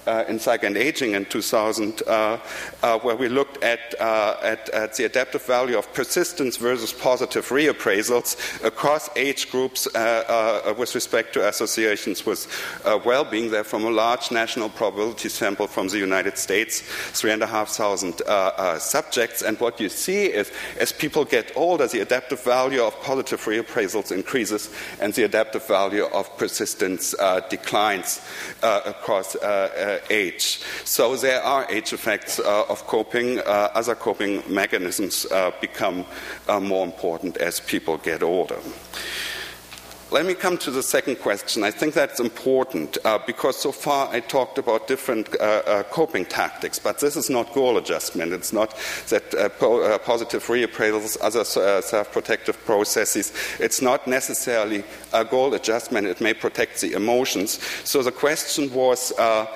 uh, 0.08 0.12
uh, 0.12 0.26
in 0.28 0.40
Psych 0.40 0.64
and 0.64 0.78
Aging 0.78 1.14
in 1.14 1.26
2000, 1.26 2.04
uh, 2.06 2.38
uh, 2.84 3.00
where 3.00 3.16
we 3.16 3.30
looked 3.30 3.64
at, 3.64 3.94
at, 3.96 4.70
at, 4.70 4.96
the 4.96 5.06
adaptive 5.06 5.42
value 5.44 5.78
of 5.78 5.92
persistence 5.94 6.58
versus 6.58 6.94
positive 6.94 7.48
reappraisals 7.50 8.36
across 8.64 9.10
age 9.16 9.50
groups 9.52 9.88
with 10.78 10.96
respect 10.96 11.34
to 11.34 11.48
associations 11.48 12.26
with 12.26 12.48
well 13.06 13.24
being. 13.24 13.52
They're 13.52 13.64
from 13.64 13.86
a 13.86 13.90
large 13.90 14.32
national 14.32 14.70
probability 14.70 15.30
sample 15.30 15.68
from 15.68 15.88
the 15.88 15.98
United 15.98 16.38
States, 16.38 16.82
3,500 16.82 18.82
subjects. 18.82 19.42
And 19.42 19.60
what 19.60 19.80
you 19.80 19.90
see 19.90 20.26
is 20.26 20.52
as 20.78 20.92
people 20.92 21.26
get 21.26 21.52
older, 21.56 21.88
the 21.88 22.02
adaptive 22.02 22.44
value 22.44 22.82
of 22.82 23.00
positive 23.02 23.42
reappraisals 23.42 24.12
increases 24.12 24.70
and 25.00 25.14
the 25.14 25.24
adaptive 25.24 25.66
value 25.68 26.06
of 26.06 26.36
persistence 26.38 27.16
uh, 27.20 27.42
declines 27.50 28.22
uh, 28.64 28.82
across 28.86 29.36
uh, 29.36 29.40
uh, 29.42 29.91
age. 30.10 30.60
So 30.86 31.16
there 31.16 31.42
are 31.42 31.70
age 31.70 31.94
effects 31.94 32.40
uh, 32.40 32.66
of 32.70 32.86
coping. 32.88 33.40
Uh, 33.40 33.72
other 33.74 33.96
coping 33.96 34.44
mechanisms 34.48 35.26
become 35.60 36.06
more 36.62 36.86
important 36.86 37.38
as 37.38 37.60
people 37.60 37.98
get 37.98 38.24
older. 38.24 38.58
Let 40.12 40.26
me 40.26 40.34
come 40.34 40.58
to 40.58 40.72
the 40.72 40.84
second 40.84 41.22
question. 41.22 41.64
I 41.64 41.72
think 41.72 41.94
that's 41.94 42.20
important 42.20 42.98
uh, 43.06 43.20
because 43.26 43.56
so 43.56 43.72
far 43.72 44.10
I 44.14 44.20
talked 44.20 44.58
about 44.58 44.86
different 44.86 45.34
uh, 45.40 45.62
uh, 45.66 45.84
coping 45.84 46.26
tactics, 46.26 46.80
but 46.80 47.00
this 47.00 47.16
is 47.16 47.30
not 47.30 47.54
goal 47.54 47.78
adjustment. 47.78 48.34
It's 48.34 48.52
not 48.52 48.78
that 49.08 49.32
po- 49.58 49.98
positive 50.00 50.44
reappraisals, 50.48 51.18
other 51.22 51.46
self 51.46 52.12
protective 52.12 52.58
processes, 52.66 53.32
it's 53.58 53.82
not 53.82 54.06
necessarily 54.06 54.84
a 55.14 55.24
goal 55.24 55.54
adjustment. 55.54 56.08
It 56.08 56.20
may 56.20 56.34
protect 56.34 56.82
the 56.82 56.92
emotions. 56.92 57.64
So 57.86 58.04
the 58.04 58.12
question 58.12 58.70
was 58.74 59.14
uh, 59.18 59.22
uh, 59.24 59.48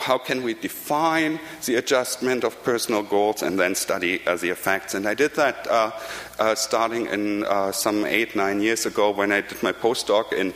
how 0.00 0.18
can 0.18 0.42
we 0.42 0.54
define 0.54 1.38
the 1.66 1.76
adjustment 1.76 2.44
of 2.44 2.62
personal 2.62 3.02
goals 3.02 3.42
and 3.42 3.58
then 3.58 3.74
study 3.74 4.20
uh, 4.26 4.36
the 4.36 4.50
effects. 4.50 4.94
And 4.94 5.06
I 5.06 5.14
did 5.14 5.34
that 5.34 5.66
uh, 5.66 5.90
uh, 6.38 6.54
starting 6.54 7.06
in 7.06 7.44
uh, 7.44 7.72
some 7.72 8.04
eight, 8.04 8.36
nine 8.36 8.60
years 8.60 8.86
ago 8.86 9.10
when 9.10 9.32
I 9.32 9.40
did 9.40 9.62
my 9.62 9.72
postdoc 9.72 10.32
in 10.32 10.52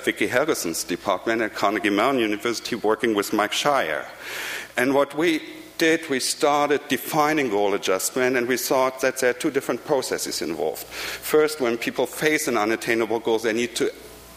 Vicky 0.00 0.26
Harrison's 0.26 0.84
department 0.84 1.42
at 1.42 1.54
Carnegie 1.54 1.90
Mellon 1.90 2.18
University 2.18 2.76
working 2.76 3.14
with 3.14 3.32
Mike 3.32 3.52
Scheier. 3.52 4.06
And 4.76 4.94
what 4.94 5.16
we 5.16 5.42
did, 5.78 6.08
we 6.08 6.20
started 6.20 6.80
defining 6.88 7.50
goal 7.50 7.74
adjustment, 7.74 8.36
and 8.36 8.46
we 8.46 8.56
thought 8.56 9.00
that 9.00 9.18
there 9.18 9.30
are 9.30 9.34
two 9.34 9.50
different 9.50 9.84
processes 9.84 10.40
involved. 10.40 10.84
First, 10.84 11.60
when 11.60 11.76
people 11.76 12.06
face 12.06 12.46
an 12.46 12.56
unattainable 12.56 13.18
goal, 13.18 13.38
they 13.40 13.52
need 13.52 13.74
to 13.76 13.92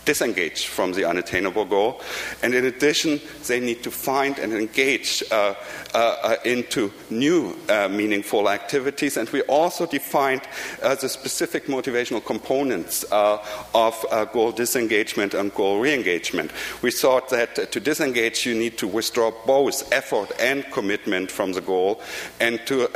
disengage 0.06 0.68
from 0.68 0.94
the 0.94 1.04
unattainable 1.04 1.66
goal. 1.66 2.02
And 2.42 2.54
in 2.54 2.66
addition, 2.66 3.20
they 3.48 3.60
need 3.60 3.84
to 3.84 3.92
find 3.92 4.40
and 4.40 4.54
engage 4.54 5.24
uh, 5.32 5.56
uh, 5.94 5.98
uh 5.98 6.36
into 6.46 6.92
new 7.10 7.56
uh, 7.70 7.88
meaningful 7.90 8.50
activities. 8.50 9.18
And 9.18 9.30
we 9.30 9.42
also 9.44 9.86
defined 9.86 10.42
uh, 10.82 10.96
the 10.96 11.10
specific 11.10 11.66
motivational 11.66 12.24
components 12.24 13.06
uh, 13.12 13.44
of 13.74 14.06
goal 14.32 14.52
disengagement 14.52 15.34
and 15.34 15.54
goal 15.54 15.80
re 15.80 15.94
engagement. 15.94 16.52
We 16.82 16.92
thought 16.92 17.30
that 17.30 17.72
to 17.72 17.80
disengage, 17.80 18.46
you 18.46 18.56
need 18.56 18.78
to 18.78 18.88
withdraw 18.88 19.32
both 19.46 19.92
effort 19.92 20.32
and 20.40 20.70
commitment 20.72 21.32
from 21.32 21.54
the 21.54 21.62
goal. 21.62 22.02
And 22.40 22.60
to 22.68 22.88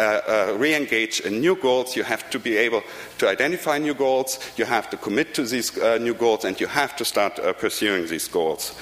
re 0.57 0.75
engage 0.75 1.21
in 1.21 1.41
new 1.41 1.55
goals, 1.55 1.95
you 1.95 2.03
have 2.03 2.29
to 2.29 2.39
be 2.39 2.57
able 2.57 2.83
to 3.17 3.27
identify 3.27 3.77
new 3.77 3.93
goals, 3.93 4.39
you 4.57 4.65
have 4.65 4.89
to 4.89 4.97
commit 4.97 5.33
to 5.33 5.43
these 5.43 5.75
new 5.99 6.13
goals, 6.13 6.45
and 6.45 6.59
you 6.59 6.67
have 6.67 6.95
to 6.99 7.05
start 7.05 7.39
uh, 7.39 7.53
pursuing 7.53 8.05
these 8.07 8.27
goals. 8.27 8.75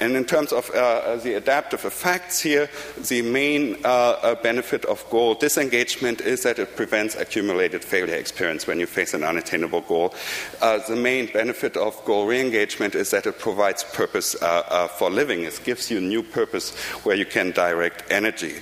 And 0.00 0.16
in 0.16 0.24
terms 0.24 0.52
of 0.52 0.70
uh, 0.70 1.16
the 1.16 1.34
adaptive 1.34 1.84
effects 1.84 2.40
here, 2.40 2.70
the 3.08 3.22
main 3.22 3.76
uh, 3.84 3.88
uh, 3.88 4.34
benefit 4.42 4.84
of 4.86 5.08
goal 5.10 5.34
disengagement 5.34 6.20
is 6.22 6.42
that 6.42 6.58
it 6.58 6.74
prevents 6.74 7.16
accumulated 7.16 7.84
failure 7.84 8.14
experience 8.14 8.66
when 8.66 8.80
you 8.80 8.86
face 8.86 9.12
an 9.14 9.22
unattainable 9.22 9.82
goal. 9.82 10.14
Uh, 10.62 10.78
the 10.88 10.96
main 10.96 11.26
benefit 11.32 11.76
of 11.76 12.02
goal 12.06 12.26
re-engagement 12.26 12.94
is 12.94 13.10
that 13.10 13.26
it 13.26 13.38
provides 13.38 13.84
purpose 13.84 14.34
uh, 14.42 14.88
for 14.88 15.10
living. 15.10 15.42
It 15.42 15.60
gives 15.64 15.90
you 15.90 15.98
a 15.98 16.00
new 16.00 16.22
purpose 16.22 16.74
where 17.04 17.16
you 17.16 17.26
can 17.26 17.50
direct 17.50 18.10
energy. 18.10 18.54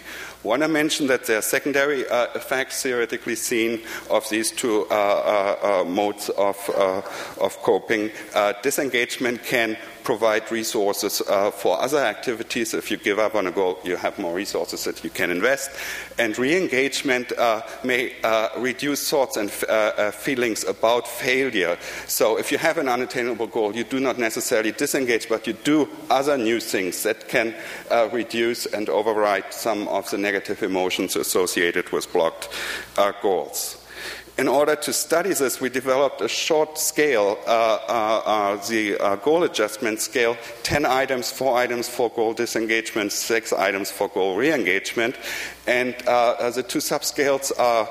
Want 0.45 0.63
to 0.63 0.69
mention 0.69 1.09
that 1.09 1.27
there 1.27 1.39
are 1.39 1.43
secondary 1.43 2.09
uh, 2.09 2.29
effects 2.35 2.83
theoretically 2.83 3.35
seen 3.35 3.83
of 4.09 4.29
these 4.31 4.53
two 4.53 4.87
uh, 4.89 5.83
uh, 5.83 5.85
modes 5.85 6.29
of, 6.31 6.57
of 7.41 7.59
coping. 7.63 8.11
Disengagement 8.63 9.43
can 9.43 9.77
provide 10.09 10.51
resources 10.51 11.21
uh, 11.29 11.51
for 11.51 11.79
other 11.83 11.99
activities. 11.99 12.73
If 12.73 12.91
you 12.91 12.97
give 12.97 13.19
up 13.19 13.35
on 13.35 13.47
a 13.47 13.51
goal, 13.51 13.79
you 13.85 13.97
have 13.97 14.19
more 14.19 14.35
resources 14.35 14.85
that 14.85 15.05
you 15.05 15.11
can 15.11 15.31
invest. 15.31 15.71
And 16.19 16.39
re 16.39 16.57
engagement 16.57 17.31
uh, 17.33 17.61
may 17.85 18.15
uh, 18.25 18.49
reduce 18.57 19.11
thoughts 19.11 19.37
and 19.37 19.51
uh, 19.69 19.73
uh, 19.73 20.11
feelings 20.11 20.65
about 20.65 21.07
failure. 21.07 21.77
So 22.07 22.39
if 22.39 22.51
you 22.51 22.57
have 22.57 22.79
an 22.79 22.89
unattainable 22.89 23.49
goal, 23.49 23.77
you 23.77 23.85
do 23.85 24.01
not 24.01 24.19
necessarily 24.19 24.73
disengage, 24.73 25.29
but 25.29 25.47
you 25.47 25.53
do 25.53 25.87
other 26.09 26.39
new 26.39 26.59
things 26.59 27.03
that 27.03 27.29
can 27.29 27.55
reduce 28.11 28.65
and 28.65 28.89
override 28.89 29.53
some 29.53 29.89
of 29.89 30.11
the 30.11 30.17
negative 30.17 30.63
emotions 30.63 31.17
associated 31.17 31.93
with 31.93 32.11
blocked 32.15 32.49
goals 33.21 33.78
in 34.39 34.47
order 34.47 34.77
to 34.77 34.93
study 34.93 35.35
this, 35.35 35.61
we 35.61 35.69
developed 35.69 36.21
a 36.21 36.29
short 36.29 36.79
scale, 36.79 37.37
uh, 37.45 37.51
uh, 37.89 38.23
uh, 38.25 38.69
the 38.69 38.97
uh, 38.97 39.17
goal 39.17 39.43
adjustment 39.43 40.01
scale 40.01 40.37
10 40.63 40.87
items, 40.87 41.33
4 41.33 41.59
items 41.59 41.89
for 41.89 42.09
goal 42.11 42.35
disengagement, 42.35 43.11
6 43.11 43.53
items 43.53 43.91
for 43.91 44.07
goal 44.09 44.37
re 44.37 44.53
engagement. 44.53 45.17
And 45.67 45.97
uh, 46.07 46.51
the 46.51 46.63
two 46.63 46.79
subscales 46.79 47.51
are 47.59 47.89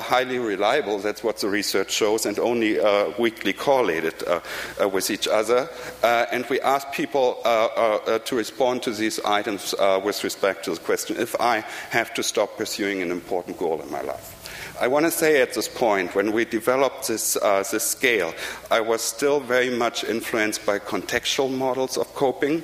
highly 0.00 0.38
reliable, 0.38 0.98
that's 0.98 1.22
what 1.22 1.36
the 1.36 1.50
research 1.50 1.92
shows, 1.92 2.24
and 2.24 2.38
only 2.38 2.78
weakly 3.18 3.52
correlated 3.52 4.14
with 4.90 5.10
each 5.10 5.28
other. 5.28 5.68
and 6.02 6.46
we 6.46 6.58
asked 6.62 6.92
people 6.92 7.38
to 7.44 8.34
respond 8.34 8.82
to 8.84 8.92
these 8.92 9.20
items 9.20 9.74
with 10.02 10.24
respect 10.24 10.64
to 10.64 10.74
the 10.74 10.80
question 10.80 11.18
if 11.18 11.38
I 11.38 11.60
have 11.90 12.14
to 12.14 12.22
stop 12.22 12.56
pursuing 12.56 13.02
an 13.02 13.10
important 13.10 13.58
goal 13.58 13.82
in 13.82 13.90
my 13.90 14.00
life. 14.00 14.31
I 14.82 14.88
want 14.88 15.06
to 15.06 15.12
say 15.12 15.40
at 15.40 15.54
this 15.54 15.68
point, 15.68 16.16
when 16.16 16.32
we 16.32 16.44
developed 16.44 17.06
this, 17.06 17.36
uh, 17.36 17.62
this 17.70 17.84
scale, 17.84 18.34
I 18.68 18.80
was 18.80 19.00
still 19.00 19.38
very 19.38 19.70
much 19.70 20.02
influenced 20.02 20.66
by 20.66 20.80
contextual 20.80 21.56
models 21.56 21.96
of 21.96 22.11
coping. 22.14 22.62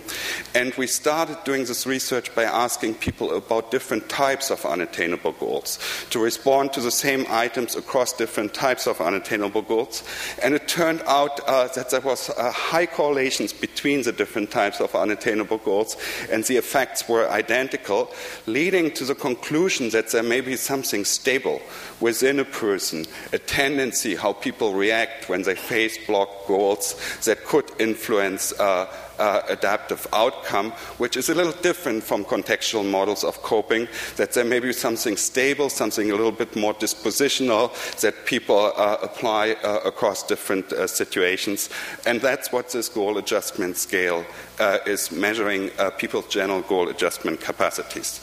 And 0.54 0.74
we 0.74 0.86
started 0.86 1.38
doing 1.44 1.64
this 1.64 1.86
research 1.86 2.34
by 2.34 2.44
asking 2.44 2.94
people 2.94 3.36
about 3.36 3.70
different 3.70 4.08
types 4.08 4.50
of 4.50 4.64
unattainable 4.64 5.32
goals 5.32 5.78
to 6.10 6.18
respond 6.18 6.72
to 6.72 6.80
the 6.80 6.90
same 6.90 7.26
items 7.28 7.76
across 7.76 8.12
different 8.12 8.54
types 8.54 8.86
of 8.86 9.00
unattainable 9.00 9.62
goals. 9.62 10.02
And 10.42 10.54
it 10.54 10.68
turned 10.68 11.02
out 11.06 11.40
uh, 11.46 11.68
that 11.68 11.90
there 11.90 12.00
was 12.00 12.30
uh, 12.30 12.50
high 12.52 12.86
correlations 12.86 13.52
between 13.52 14.02
the 14.02 14.12
different 14.12 14.50
types 14.50 14.80
of 14.80 14.94
unattainable 14.94 15.58
goals, 15.58 15.96
and 16.30 16.44
the 16.44 16.56
effects 16.56 17.08
were 17.08 17.28
identical, 17.30 18.10
leading 18.46 18.90
to 18.92 19.04
the 19.04 19.14
conclusion 19.14 19.90
that 19.90 20.10
there 20.10 20.22
may 20.22 20.40
be 20.40 20.56
something 20.56 21.04
stable 21.04 21.60
within 22.00 22.38
a 22.38 22.44
person, 22.44 23.06
a 23.32 23.38
tendency 23.38 24.14
how 24.14 24.32
people 24.32 24.74
react 24.74 25.28
when 25.28 25.42
they 25.42 25.54
face 25.54 25.98
blocked 26.06 26.46
goals 26.46 26.94
that 27.24 27.44
could 27.44 27.70
influence 27.78 28.52
uh, 28.60 28.86
uh, 29.18 29.42
adaptive 29.48 30.06
outcome, 30.12 30.70
which 30.98 31.16
is 31.16 31.28
a 31.28 31.34
little 31.34 31.52
different 31.62 32.02
from 32.02 32.24
contextual 32.24 32.88
models 32.88 33.24
of 33.24 33.42
coping, 33.42 33.88
that 34.16 34.32
there 34.32 34.44
may 34.44 34.60
be 34.60 34.72
something 34.72 35.16
stable, 35.16 35.68
something 35.68 36.10
a 36.10 36.14
little 36.14 36.32
bit 36.32 36.54
more 36.56 36.74
dispositional 36.74 37.72
that 38.00 38.26
people 38.26 38.72
uh, 38.76 38.96
apply 39.02 39.52
uh, 39.64 39.80
across 39.84 40.22
different 40.22 40.72
uh, 40.72 40.86
situations. 40.86 41.70
And 42.06 42.20
that's 42.20 42.52
what 42.52 42.70
this 42.70 42.88
goal 42.88 43.18
adjustment 43.18 43.76
scale 43.76 44.24
uh, 44.58 44.78
is 44.86 45.10
measuring 45.10 45.70
people's 45.98 46.28
general 46.28 46.62
goal 46.62 46.88
adjustment 46.88 47.40
capacities 47.40 48.20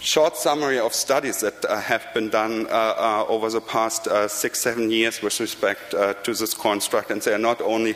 short 0.00 0.36
summary 0.36 0.78
of 0.78 0.94
studies 0.94 1.40
that 1.40 1.64
uh, 1.64 1.80
have 1.80 2.06
been 2.14 2.28
done 2.28 2.66
uh, 2.66 2.70
uh, 2.70 3.24
over 3.28 3.50
the 3.50 3.60
past 3.60 4.06
uh, 4.06 4.28
six, 4.28 4.60
seven 4.60 4.90
years 4.90 5.22
with 5.22 5.38
respect 5.40 5.94
uh, 5.94 6.14
to 6.14 6.32
this 6.34 6.54
construct, 6.54 7.10
and 7.10 7.20
they 7.22 7.34
are 7.34 7.38
not 7.38 7.60
only 7.60 7.94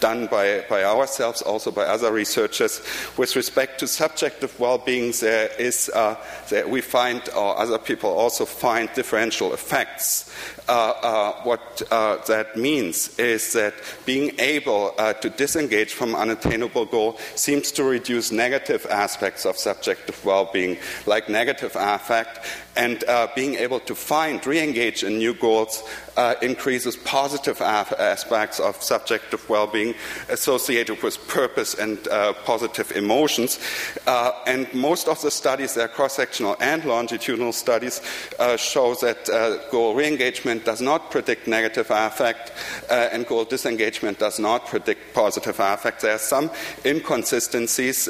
done 0.00 0.26
by, 0.26 0.64
by 0.68 0.84
ourselves, 0.84 1.42
also 1.42 1.70
by 1.70 1.82
other 1.82 2.12
researchers. 2.12 2.80
With 3.16 3.36
respect 3.36 3.80
to 3.80 3.86
subjective 3.86 4.58
well-being, 4.58 5.12
there 5.20 5.50
is 5.58 5.90
uh, 5.94 6.16
there 6.48 6.66
we 6.66 6.80
find, 6.80 7.22
or 7.36 7.58
other 7.58 7.78
people 7.78 8.10
also 8.10 8.44
find, 8.44 8.88
differential 8.94 9.52
effects. 9.52 10.30
Uh, 10.68 10.94
uh, 11.02 11.32
what 11.42 11.82
uh, 11.90 12.16
that 12.28 12.56
means 12.56 13.18
is 13.18 13.52
that 13.52 13.74
being 14.06 14.32
able 14.38 14.90
to 15.20 15.28
disengage 15.30 15.92
from 15.92 16.14
unattainable 16.14 16.86
goal 16.86 17.18
seems 17.34 17.72
to 17.72 17.82
reduce 17.82 18.30
negative 18.30 18.86
aspects 18.88 19.44
of 19.44 19.56
subjective 19.56 20.24
well-being, 20.24 20.78
like 21.06 21.28
negative 21.28 21.76
affect, 21.78 22.46
and 22.76 23.04
uh, 23.04 23.28
being 23.34 23.54
able 23.56 23.80
to 23.80 23.94
find, 23.94 24.44
re 24.46 24.60
engage 24.60 25.04
in 25.04 25.18
new 25.18 25.34
goals 25.34 25.82
uh, 26.16 26.34
increases 26.42 26.96
positive 26.96 27.60
aspects 27.60 28.60
of 28.60 28.82
subjective 28.82 29.46
well 29.48 29.66
being 29.66 29.94
associated 30.28 31.02
with 31.02 31.26
purpose 31.28 31.74
and 31.74 32.08
uh, 32.08 32.32
positive 32.44 32.92
emotions. 32.92 33.58
Uh, 34.06 34.32
and 34.46 34.72
most 34.74 35.08
of 35.08 35.20
the 35.22 35.30
studies, 35.30 35.74
they're 35.74 35.88
cross 35.88 36.14
sectional 36.14 36.56
and 36.60 36.84
longitudinal 36.84 37.52
studies, 37.52 38.00
uh, 38.38 38.56
show 38.56 38.94
that 38.96 39.28
uh, 39.28 39.58
goal 39.70 39.94
re 39.94 40.06
engagement 40.06 40.64
does 40.64 40.80
not 40.80 41.10
predict 41.10 41.46
negative 41.46 41.86
affect, 41.90 42.52
and 42.90 43.26
goal 43.26 43.44
disengagement 43.44 44.18
does 44.18 44.38
not 44.38 44.66
predict 44.66 45.14
positive 45.14 45.58
affect. 45.60 46.02
There 46.02 46.14
are 46.14 46.18
some 46.18 46.50
inconsistencies. 46.84 48.08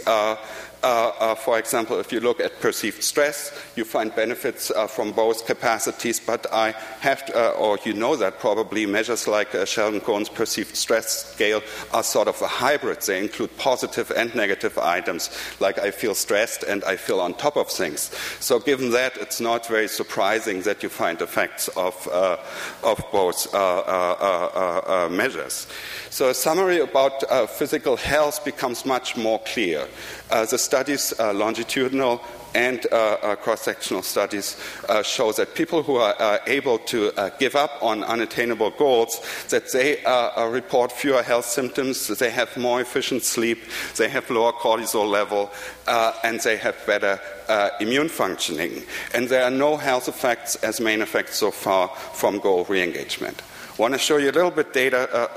Uh, 0.82 1.12
uh, 1.20 1.34
for 1.36 1.60
example, 1.60 2.00
if 2.00 2.10
you 2.10 2.18
look 2.18 2.40
at 2.40 2.60
perceived 2.60 3.04
stress, 3.04 3.56
you 3.76 3.84
find 3.84 4.12
benefits 4.16 4.72
uh, 4.72 4.86
from 4.88 5.12
both 5.12 5.46
capacities, 5.46 6.18
but 6.18 6.44
I 6.52 6.72
have 6.98 7.24
to, 7.26 7.36
uh, 7.36 7.50
or 7.52 7.78
you 7.84 7.92
know 7.92 8.16
that 8.16 8.40
probably, 8.40 8.84
measures 8.86 9.28
like 9.28 9.54
uh, 9.54 9.64
Sheldon 9.64 10.00
Cohen's 10.00 10.28
perceived 10.28 10.74
stress 10.74 11.32
scale 11.34 11.62
are 11.92 12.02
sort 12.02 12.26
of 12.26 12.42
a 12.42 12.48
hybrid. 12.48 13.00
They 13.02 13.20
include 13.20 13.56
positive 13.58 14.10
and 14.10 14.34
negative 14.34 14.76
items, 14.76 15.30
like 15.60 15.78
I 15.78 15.92
feel 15.92 16.16
stressed 16.16 16.64
and 16.64 16.82
I 16.82 16.96
feel 16.96 17.20
on 17.20 17.34
top 17.34 17.56
of 17.56 17.68
things. 17.68 18.10
So, 18.40 18.58
given 18.58 18.90
that, 18.90 19.16
it's 19.18 19.40
not 19.40 19.66
very 19.68 19.86
surprising 19.86 20.62
that 20.62 20.82
you 20.82 20.88
find 20.88 21.22
effects 21.22 21.68
of, 21.76 22.08
uh, 22.08 22.38
of 22.82 23.00
both 23.12 23.52
measures. 25.12 25.68
So, 26.12 26.28
a 26.28 26.34
summary 26.34 26.80
about 26.80 27.22
physical 27.48 27.96
health 27.96 28.44
becomes 28.44 28.84
much 28.84 29.16
more 29.16 29.38
clear. 29.46 29.88
the 30.28 30.58
studies, 30.58 31.14
uh, 31.18 31.32
longitudinal 31.32 32.20
and 32.54 32.86
uh, 32.92 33.16
uh, 33.22 33.36
cross 33.36 33.62
sectional 33.62 34.02
studies 34.02 34.60
uh, 34.90 35.02
show 35.02 35.32
that 35.32 35.54
people 35.54 35.82
who 35.82 35.96
are 35.96 36.14
uh, 36.18 36.36
able 36.46 36.78
to 36.80 37.10
uh, 37.18 37.30
give 37.38 37.56
up 37.56 37.82
on 37.82 38.04
unattainable 38.04 38.70
goals 38.72 39.20
that 39.48 39.72
they 39.72 40.04
uh, 40.04 40.46
report 40.48 40.92
fewer 40.92 41.22
health 41.22 41.46
symptoms 41.46 42.08
they 42.18 42.30
have 42.30 42.54
more 42.58 42.82
efficient 42.82 43.22
sleep 43.22 43.58
they 43.96 44.08
have 44.08 44.28
lower 44.28 44.52
cortisol 44.52 45.08
level 45.08 45.50
and 46.24 46.40
they 46.40 46.58
have 46.58 46.76
better 46.86 47.18
immune 47.80 48.10
functioning 48.10 48.82
and 49.14 49.30
there 49.30 49.44
are 49.44 49.50
no 49.50 49.78
health 49.78 50.08
effects 50.08 50.56
as 50.56 50.78
main 50.78 51.00
effects 51.00 51.36
so 51.38 51.50
far 51.50 51.88
from 52.12 52.38
goal 52.38 52.64
re-engagement 52.68 53.40
want 53.82 53.94
to 53.94 53.98
show 53.98 54.16
you 54.16 54.30
a 54.30 54.36
little 54.38 54.52
bit 54.52 54.72
data 54.72 55.28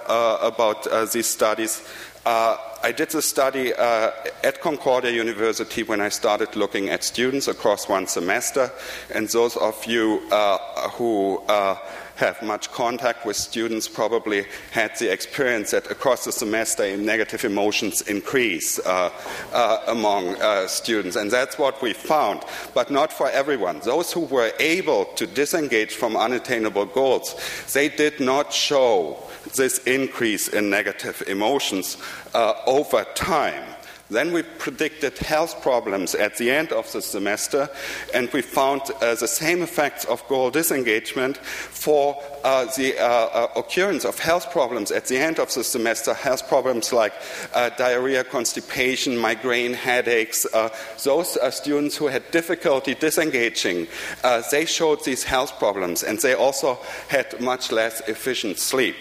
about 0.46 0.84
these 1.12 1.26
studies 1.26 1.82
uh, 2.26 2.58
I 2.84 2.92
did 2.92 3.10
the 3.10 3.22
study 3.22 3.72
uh, 3.72 4.10
at 4.44 4.60
Concordia 4.60 5.12
University 5.12 5.84
when 5.84 6.02
I 6.02 6.10
started 6.10 6.56
looking 6.56 6.90
at 6.90 7.04
students 7.04 7.48
across 7.48 7.88
one 7.88 8.08
semester. 8.08 8.72
And 9.14 9.30
those 9.30 9.56
of 9.58 9.86
you 9.86 10.22
uh, 10.32 10.90
who 10.90 11.38
uh, 11.48 11.78
have 12.16 12.42
much 12.42 12.72
contact 12.72 13.26
with 13.26 13.36
students 13.36 13.88
probably 13.88 14.46
had 14.72 14.96
the 14.98 15.12
experience 15.12 15.72
that 15.72 15.90
across 15.92 16.26
the 16.26 16.32
semester 16.32 16.96
negative 16.98 17.44
emotions 17.44 18.02
increase 18.02 18.80
uh, 18.80 19.10
uh, 19.54 19.80
among 19.88 20.36
uh, 20.42 20.68
students. 20.68 21.16
And 21.16 21.30
that's 21.30 21.58
what 21.58 21.82
we 21.82 21.94
found, 21.94 22.44
but 22.74 22.90
not 22.90 23.12
for 23.12 23.30
everyone. 23.30 23.80
Those 23.80 24.12
who 24.12 24.22
were 24.22 24.52
able 24.60 25.06
to 25.16 25.28
disengage 25.28 25.94
from 25.94 26.16
unattainable 26.16 26.86
goals, 26.86 27.36
they 27.74 27.90
did 27.90 28.20
not 28.20 28.54
show 28.54 29.22
this 29.56 29.80
increase 29.80 30.48
in 30.48 30.70
negative 30.70 31.22
emotions 31.28 31.98
uh, 32.34 32.54
over 32.66 33.04
time. 33.16 33.75
Then 34.10 34.34
we 34.34 34.44
predicted 34.44 35.18
health 35.18 35.64
problems 35.64 36.14
at 36.14 36.38
the 36.38 36.52
end 36.52 36.72
of 36.72 36.92
the 36.92 37.02
semester, 37.02 37.70
and 38.14 38.32
we 38.32 38.44
found 38.44 38.82
uh, 39.02 39.16
the 39.16 39.28
same 39.28 39.64
effects 39.64 40.06
of 40.06 40.28
goal 40.28 40.52
disengagement 40.52 41.38
for 41.38 42.22
uh, 42.44 42.66
the 42.78 43.00
uh, 43.00 43.04
uh 43.04 43.48
occurrence 43.56 44.06
of 44.06 44.20
health 44.20 44.52
problems 44.52 44.92
at 44.92 45.06
the 45.06 45.18
end 45.18 45.40
of 45.40 45.52
the 45.54 45.64
semester. 45.64 46.14
Health 46.14 46.48
problems 46.48 46.94
like 46.94 47.14
uh, 47.56 47.70
diarrhea, 47.70 48.24
constipation, 48.24 49.18
migraine, 49.18 49.74
headaches. 49.74 50.46
Uh, 50.54 50.70
those 51.04 51.38
students 51.56 51.98
who 51.98 52.08
had 52.08 52.30
difficulty 52.30 52.94
disengaging, 52.94 53.88
they 54.52 54.66
showed 54.66 55.04
these 55.04 55.24
health 55.24 55.58
problems, 55.58 56.04
and 56.04 56.20
they 56.20 56.36
also 56.36 56.78
had 57.08 57.40
much 57.42 57.72
less 57.72 58.02
efficient 58.08 58.60
sleep. 58.60 58.98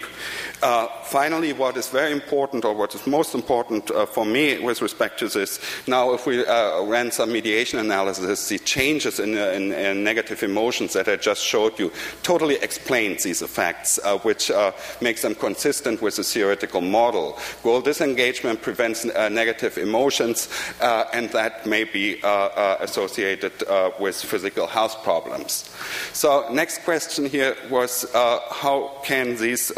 Uh, 0.61 0.87
finally, 1.03 1.53
what 1.53 1.75
is 1.75 1.89
very 1.89 2.11
important, 2.11 2.63
or 2.63 2.73
what 2.73 2.95
is 2.95 3.05
most 3.05 3.35
important 3.35 3.91
uh, 3.91 4.05
for 4.05 4.25
me 4.25 4.57
with 4.59 4.81
respect 4.81 5.19
to 5.19 5.27
this, 5.27 5.59
now 5.85 6.13
if 6.13 6.25
we 6.25 6.45
uh, 6.45 6.81
ran 6.83 7.11
some 7.11 7.31
mediation 7.31 7.77
analysis, 7.79 8.47
the 8.47 8.57
changes 8.59 9.19
in, 9.19 9.37
uh, 9.37 9.47
in, 9.47 9.73
in, 9.73 10.03
negative 10.03 10.43
emotions 10.43 10.93
that 10.93 11.07
I 11.07 11.17
just 11.17 11.43
showed 11.43 11.77
you 11.77 11.91
totally 12.23 12.55
explains 12.55 13.23
these 13.23 13.41
effects, 13.41 13.99
uh, 14.03 14.17
which 14.19 14.49
uh, 14.49 14.71
makes 15.01 15.21
them 15.23 15.35
consistent 15.35 16.01
with 16.01 16.15
the 16.15 16.23
theoretical 16.23 16.81
model. 16.81 17.37
Goal 17.61 17.81
disengagement 17.81 18.61
prevents 18.61 19.03
negative 19.05 19.77
emotions, 19.77 20.47
and 20.81 21.29
that 21.31 21.65
may 21.65 21.83
be 21.83 22.19
associated 22.23 23.53
with 23.99 24.15
physical 24.15 24.67
health 24.67 25.03
problems. 25.03 25.69
So, 26.13 26.47
next 26.51 26.83
question 26.83 27.25
here 27.25 27.55
was 27.69 28.05
how 28.13 29.01
can 29.03 29.35
these 29.37 29.71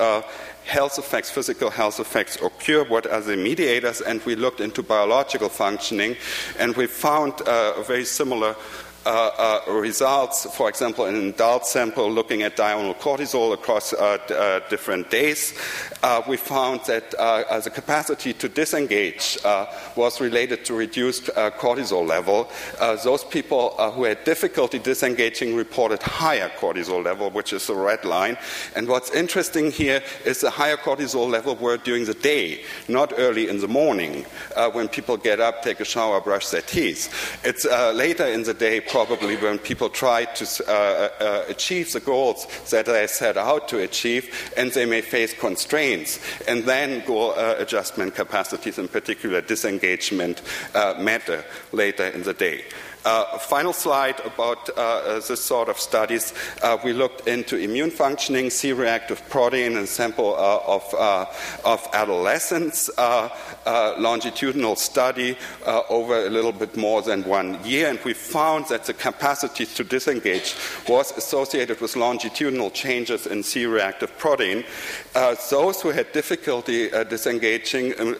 health 0.67 0.99
effects, 0.99 1.29
physical 1.29 1.69
health 1.69 1.99
effects 1.99 2.37
occur, 2.41 2.83
what 2.83 3.07
are 3.07 3.21
the 3.21 3.37
mediators, 3.37 4.01
and 4.01 4.21
we 4.25 4.35
looked 4.35 4.59
into 4.59 4.83
biological 4.83 5.49
functioning, 5.49 6.15
and 6.59 6.75
we 6.75 6.85
found 6.85 7.33
uh, 7.47 7.73
a 7.77 7.83
very 7.83 8.05
similar 8.05 8.55
uh, 9.07 9.61
uh, 9.67 9.71
results, 9.71 10.45
for 10.53 10.67
example, 10.67 11.05
in 11.05 11.15
an 11.15 11.29
adult 11.29 11.65
sample 11.65 12.11
looking 12.11 12.41
at 12.41 12.57
diurnal 12.57 12.93
cortisol 12.93 13.53
across 13.53 13.93
uh, 13.93 14.17
uh, 14.29 14.59
different 14.69 15.09
days, 15.09 15.57
uh, 16.03 16.21
we 16.27 16.35
found 16.35 16.81
that 16.87 17.13
uh, 17.15 17.59
the 17.61 17.69
capacity 17.69 18.33
to 18.33 18.49
disengage 18.49 19.37
was 19.95 20.19
related 20.19 20.65
to 20.65 20.73
reduced 20.73 21.27
cortisol 21.57 22.05
level. 22.05 22.49
those 23.03 23.23
people 23.23 23.69
who 23.95 24.03
had 24.03 24.21
difficulty 24.25 24.77
disengaging 24.77 25.55
reported 25.55 26.01
higher 26.03 26.49
cortisol 26.59 27.01
level, 27.03 27.29
which 27.29 27.53
is 27.53 27.65
the 27.67 27.75
red 27.75 28.03
line. 28.03 28.37
And 28.75 28.89
what's 28.89 29.11
interesting 29.11 29.71
here 29.71 30.01
is 30.25 30.41
the 30.41 30.49
higher 30.49 30.77
cortisol 30.77 31.29
level 31.29 31.55
were 31.55 31.77
during 31.77 32.05
the 32.05 32.13
day, 32.13 32.63
not 32.89 33.13
early 33.17 33.47
in 33.47 33.59
the 33.61 33.67
morning 33.69 34.25
when 34.73 34.89
people 34.89 35.15
get 35.15 35.39
up, 35.39 35.63
take 35.63 35.79
a 35.79 35.85
shower, 35.85 36.19
brush 36.19 36.49
their 36.49 36.61
teeth. 36.61 37.39
It's 37.45 37.65
later 37.95 38.25
in 38.25 38.43
the 38.43 38.53
day, 38.53 38.81
probably 39.05 39.35
when 39.37 39.59
people 39.59 39.89
try 39.89 40.25
to 40.25 40.45
uh, 40.67 41.09
uh, 41.23 41.43
achieve 41.49 41.93
the 41.93 41.99
goals 41.99 42.47
that 42.71 42.87
they 42.87 43.05
set 43.05 43.37
out 43.37 43.67
to 43.67 43.77
achieve, 43.77 44.51
and 44.57 44.71
they 44.71 44.85
may 44.85 45.01
face 45.01 45.35
constraints. 45.35 46.19
And 46.47 46.63
then 46.63 47.05
goal 47.05 47.33
uh, 47.37 47.57
adjustment 47.59 48.15
capacities, 48.15 48.79
in 48.79 48.87
particular 48.87 49.41
disengagement, 49.41 50.41
uh, 50.73 50.95
matter 50.97 51.45
later 51.71 52.07
in 52.07 52.23
the 52.23 52.33
day. 52.33 52.63
Uh, 53.07 53.37
final 53.37 53.71
slide 53.71 54.19
about 54.25 54.69
uh, 54.71 54.81
uh, 54.81 55.13
this 55.21 55.41
sort 55.41 55.69
of 55.69 55.79
studies. 55.79 56.33
Uh, 56.61 56.77
we 56.83 56.91
looked 56.91 57.25
into 57.25 57.55
immune 57.55 57.89
functioning, 57.89 58.49
C 58.49 58.73
reactive 58.73 59.21
protein, 59.29 59.77
and 59.77 59.87
sample 59.87 60.35
uh, 60.35 60.59
of, 60.67 60.93
of 61.63 61.87
adolescents, 61.93 62.89
longitudinal 63.97 64.75
study 64.75 65.37
over 65.87 66.27
a 66.27 66.29
little 66.29 66.51
bit 66.51 66.75
more 66.75 67.01
than 67.01 67.23
one 67.23 67.57
year, 67.63 67.87
and 67.87 67.99
we 68.03 68.13
found 68.13 68.65
that 68.67 68.83
the 68.83 68.93
capacity 68.93 69.65
to 69.65 69.85
disengage 69.85 70.55
was 70.89 71.17
associated 71.17 71.79
with 71.79 71.95
longitudinal 71.95 72.71
changes 72.71 73.25
in 73.25 73.41
C 73.41 73.65
reactive 73.65 74.17
protein. 74.17 74.65
those 75.49 75.81
who 75.81 75.91
had 75.91 76.11
difficulty 76.11 76.89
disengaging 76.89 77.97
um, 78.01 78.17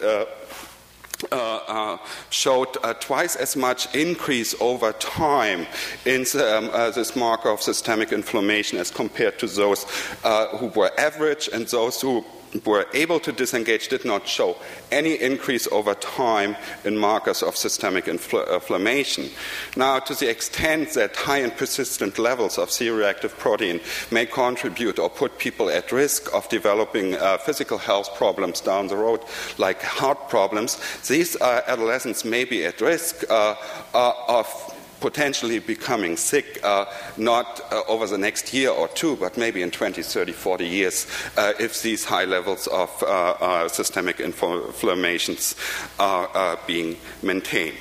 uh, 1.32 1.60
uh, 1.66 1.98
showed 2.30 2.68
uh, 2.82 2.94
twice 2.94 3.36
as 3.36 3.56
much 3.56 3.94
increase 3.94 4.54
over 4.60 4.92
time 4.92 5.66
in 6.04 6.24
um, 6.36 6.70
uh, 6.72 6.90
this 6.90 7.16
marker 7.16 7.50
of 7.50 7.60
systemic 7.60 8.12
inflammation 8.12 8.78
as 8.78 8.90
compared 8.90 9.38
to 9.38 9.46
those 9.46 9.86
uh, 10.24 10.56
who 10.58 10.66
were 10.68 10.90
average 10.98 11.48
and 11.52 11.66
those 11.68 12.00
who 12.00 12.24
were 12.64 12.86
able 12.94 13.20
to 13.20 13.32
disengage 13.32 13.88
did 13.88 14.04
not 14.04 14.26
show 14.26 14.56
any 14.90 15.14
increase 15.20 15.68
over 15.68 15.94
time 15.94 16.56
in 16.84 16.96
markers 16.96 17.42
of 17.42 17.56
systemic 17.56 18.06
infl- 18.06 18.52
inflammation. 18.52 19.30
Now, 19.76 19.98
to 20.00 20.14
the 20.14 20.30
extent 20.30 20.94
that 20.94 21.16
high 21.16 21.38
and 21.38 21.56
persistent 21.56 22.18
levels 22.18 22.58
of 22.58 22.70
C 22.70 22.90
reactive 22.90 23.36
protein 23.38 23.80
may 24.10 24.26
contribute 24.26 24.98
or 24.98 25.10
put 25.10 25.38
people 25.38 25.68
at 25.70 25.92
risk 25.92 26.32
of 26.34 26.48
developing 26.48 27.14
uh, 27.14 27.38
physical 27.38 27.78
health 27.78 28.14
problems 28.16 28.60
down 28.60 28.86
the 28.86 28.96
road, 28.96 29.22
like 29.58 29.82
heart 29.82 30.28
problems, 30.28 30.78
these 31.06 31.36
uh, 31.40 31.62
adolescents 31.66 32.24
may 32.24 32.44
be 32.44 32.64
at 32.64 32.80
risk 32.80 33.24
uh, 33.30 33.54
uh 33.94 34.12
of 34.28 34.74
potentially 35.00 35.58
becoming 35.58 36.16
sick, 36.16 36.60
uh, 36.64 36.86
not 37.16 37.60
uh, 37.72 37.82
over 37.88 38.06
the 38.06 38.18
next 38.18 38.52
year 38.52 38.70
or 38.70 38.88
two, 38.88 39.16
but 39.16 39.36
maybe 39.36 39.62
in 39.62 39.70
20, 39.70 40.02
30, 40.02 40.32
40 40.32 40.66
years, 40.66 41.06
uh, 41.36 41.52
if 41.60 41.82
these 41.82 42.04
high 42.04 42.24
levels 42.24 42.66
of 42.68 42.90
uh, 43.02 43.06
uh, 43.06 43.68
systemic 43.68 44.20
inflammations 44.20 45.54
are 45.98 46.28
uh, 46.34 46.56
being 46.66 46.96
maintained. 47.22 47.76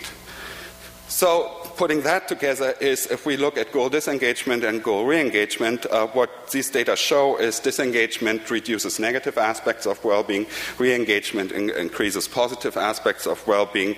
So, 1.07 1.56
putting 1.77 2.01
that 2.01 2.27
together 2.27 2.73
is 2.81 3.05
if 3.07 3.25
we 3.25 3.37
look 3.37 3.57
at 3.57 3.71
goal 3.71 3.89
disengagement 3.89 4.63
and 4.63 4.83
goal 4.83 5.05
re-engagement, 5.05 5.85
uh, 5.85 6.07
what 6.07 6.49
these 6.51 6.69
data 6.69 6.95
show 6.95 7.37
is 7.37 7.59
disengagement 7.59 8.49
reduces 8.49 8.99
negative 8.99 9.37
aspects 9.37 9.85
of 9.85 10.03
well-being, 10.03 10.45
re-engagement 10.79 11.51
in- 11.51 11.69
increases 11.69 12.27
positive 12.27 12.75
aspects 12.75 13.27
of 13.27 13.45
well-being, 13.47 13.95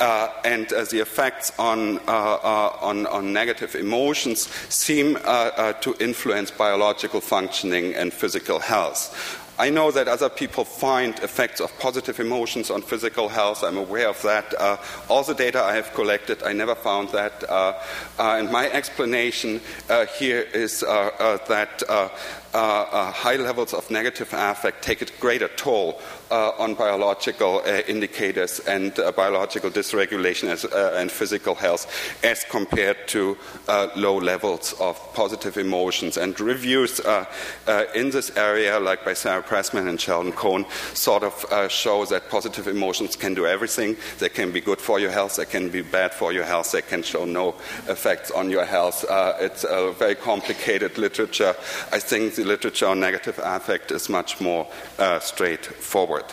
uh, 0.00 0.28
and 0.44 0.72
uh, 0.72 0.84
the 0.84 1.00
effects 1.00 1.52
on, 1.58 1.98
uh, 2.00 2.02
uh, 2.42 2.76
on, 2.80 3.06
on, 3.06 3.32
negative 3.32 3.74
emotions 3.74 4.48
seem 4.68 5.16
uh, 5.24 5.72
to 5.74 5.94
influence 6.00 6.50
biological 6.50 7.20
functioning 7.20 7.94
and 7.94 8.12
physical 8.12 8.58
health. 8.58 9.41
I 9.58 9.68
know 9.70 9.90
that 9.90 10.08
other 10.08 10.30
people 10.30 10.64
find 10.64 11.18
effects 11.20 11.60
of 11.60 11.76
positive 11.78 12.18
emotions 12.18 12.70
on 12.70 12.82
physical 12.82 13.28
health. 13.28 13.62
I'm 13.62 13.76
aware 13.76 14.08
of 14.08 14.20
that. 14.22 14.54
Uh, 14.58 14.78
all 15.08 15.22
the 15.22 15.34
data 15.34 15.62
I 15.62 15.74
have 15.74 15.92
collected, 15.92 16.42
I 16.42 16.52
never 16.52 16.74
found 16.74 17.10
that. 17.10 17.44
Uh, 17.48 17.74
uh, 18.18 18.36
and 18.38 18.50
my 18.50 18.70
explanation 18.70 19.60
uh, 19.90 20.06
here 20.06 20.40
is 20.40 20.82
uh, 20.82 21.10
uh, 21.18 21.36
that 21.48 21.82
high 22.52 23.36
levels 23.36 23.74
of 23.74 23.90
negative 23.90 24.28
affect 24.32 24.82
take 24.82 25.02
a 25.02 25.06
greater 25.20 25.48
toll 25.48 26.00
uh, 26.30 26.50
on 26.58 26.74
biological 26.74 27.62
uh, 27.66 27.82
indicators 27.86 28.60
and 28.60 28.98
uh, 28.98 29.12
biological 29.12 29.70
dysregulation 29.70 30.48
as, 30.48 30.64
and 30.64 31.10
physical 31.10 31.54
health 31.54 31.86
as 32.24 32.44
compared 32.44 32.96
to 33.06 33.36
low 33.96 34.16
levels 34.16 34.74
of 34.80 34.98
positive 35.14 35.56
emotions. 35.56 36.16
And 36.16 36.38
reviews 36.40 37.00
in 37.94 38.10
this 38.10 38.34
area, 38.36 38.78
like 38.80 39.04
by 39.04 39.14
Sarah 39.14 39.42
Pressman 39.42 39.88
and 39.88 40.00
Sheldon 40.00 40.32
Cohen, 40.32 40.64
sort 40.94 41.22
of 41.22 41.70
show 41.70 42.04
that 42.06 42.28
positive 42.28 42.66
emotions 42.66 43.16
can 43.16 43.34
do 43.34 43.46
everything. 43.46 43.96
They 44.18 44.28
can 44.28 44.52
be 44.52 44.60
good 44.60 44.80
for 44.80 44.98
your 44.98 45.10
health, 45.10 45.36
they 45.36 45.44
can 45.44 45.68
be 45.68 45.82
bad 45.82 46.14
for 46.14 46.32
your 46.32 46.44
health, 46.44 46.72
they 46.72 46.82
can 46.82 47.02
show 47.02 47.24
no 47.24 47.50
effects 47.88 48.30
on 48.30 48.50
your 48.50 48.64
health. 48.64 49.04
Uh, 49.08 49.34
it's 49.40 49.64
a 49.64 49.92
very 49.92 50.14
complicated 50.14 50.98
literature. 50.98 51.54
I 51.92 51.98
think 51.98 52.34
the 52.42 52.48
literature 52.48 52.86
on 52.86 52.98
negative 52.98 53.38
affect 53.42 53.92
is 53.92 54.08
much 54.08 54.40
more 54.40 54.66
uh, 54.98 55.20
straightforward. 55.20 56.24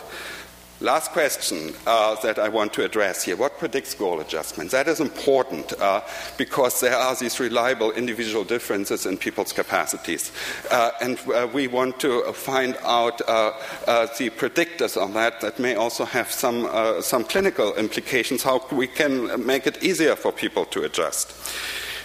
Last 0.82 1.12
question 1.12 1.74
uh, 1.86 2.16
that 2.22 2.38
I 2.38 2.48
want 2.48 2.72
to 2.72 2.84
address 2.84 3.22
here 3.22 3.36
what 3.36 3.58
predicts 3.58 3.94
goal 3.94 4.20
adjustment? 4.20 4.70
That 4.70 4.88
is 4.88 4.98
important 4.98 5.74
uh, 5.74 6.00
because 6.38 6.80
there 6.80 6.96
are 6.96 7.14
these 7.14 7.38
reliable 7.38 7.92
individual 7.92 8.44
differences 8.44 9.04
in 9.04 9.18
people's 9.18 9.52
capacities. 9.52 10.32
Uh, 10.70 10.90
and 11.02 11.18
uh, 11.28 11.46
we 11.52 11.68
want 11.68 12.00
to 12.00 12.32
find 12.32 12.78
out 12.82 13.20
uh, 13.28 13.52
uh, 13.86 14.06
the 14.18 14.30
predictors 14.30 15.00
on 15.00 15.12
that 15.12 15.42
that 15.42 15.58
may 15.58 15.74
also 15.74 16.06
have 16.06 16.32
some, 16.32 16.66
some 17.02 17.24
clinical 17.24 17.74
implications, 17.74 18.42
how 18.42 18.66
we 18.72 18.86
can 18.86 19.44
make 19.44 19.66
it 19.66 19.82
easier 19.82 20.16
for 20.16 20.32
people 20.32 20.64
to 20.64 20.84
adjust. 20.84 21.34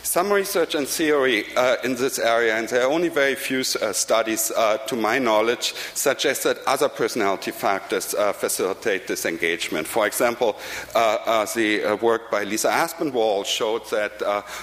Some 0.05 0.31
research 0.31 0.75
and 0.75 0.87
theory 0.87 1.45
uh, 1.55 1.77
in 1.83 1.95
this 1.95 2.19
area, 2.19 2.55
and 2.55 2.69
there 2.69 2.83
are 2.83 2.91
only 2.91 3.09
very 3.09 3.33
few 3.33 3.61
uh, 3.61 3.91
studies 3.91 4.51
uh, 4.51 4.77
to 4.85 4.95
my 4.95 5.17
knowledge, 5.17 5.73
suggest 5.95 6.43
that 6.43 6.59
other 6.67 6.87
personality 6.87 7.49
factors 7.49 8.13
uh, 8.13 8.31
facilitate 8.31 9.07
this 9.07 9.25
engagement. 9.25 9.87
For 9.87 10.05
example, 10.05 10.57
uh, 10.93 11.17
uh, 11.25 11.45
the 11.55 11.97
work 12.03 12.29
by 12.29 12.43
Lisa 12.43 12.69
Aspinwall 12.69 13.45
showed 13.45 13.89
that, 13.89 14.19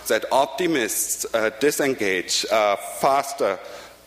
that 0.07 0.24
optimists 0.30 1.26
disengage 1.59 2.47
faster 3.01 3.59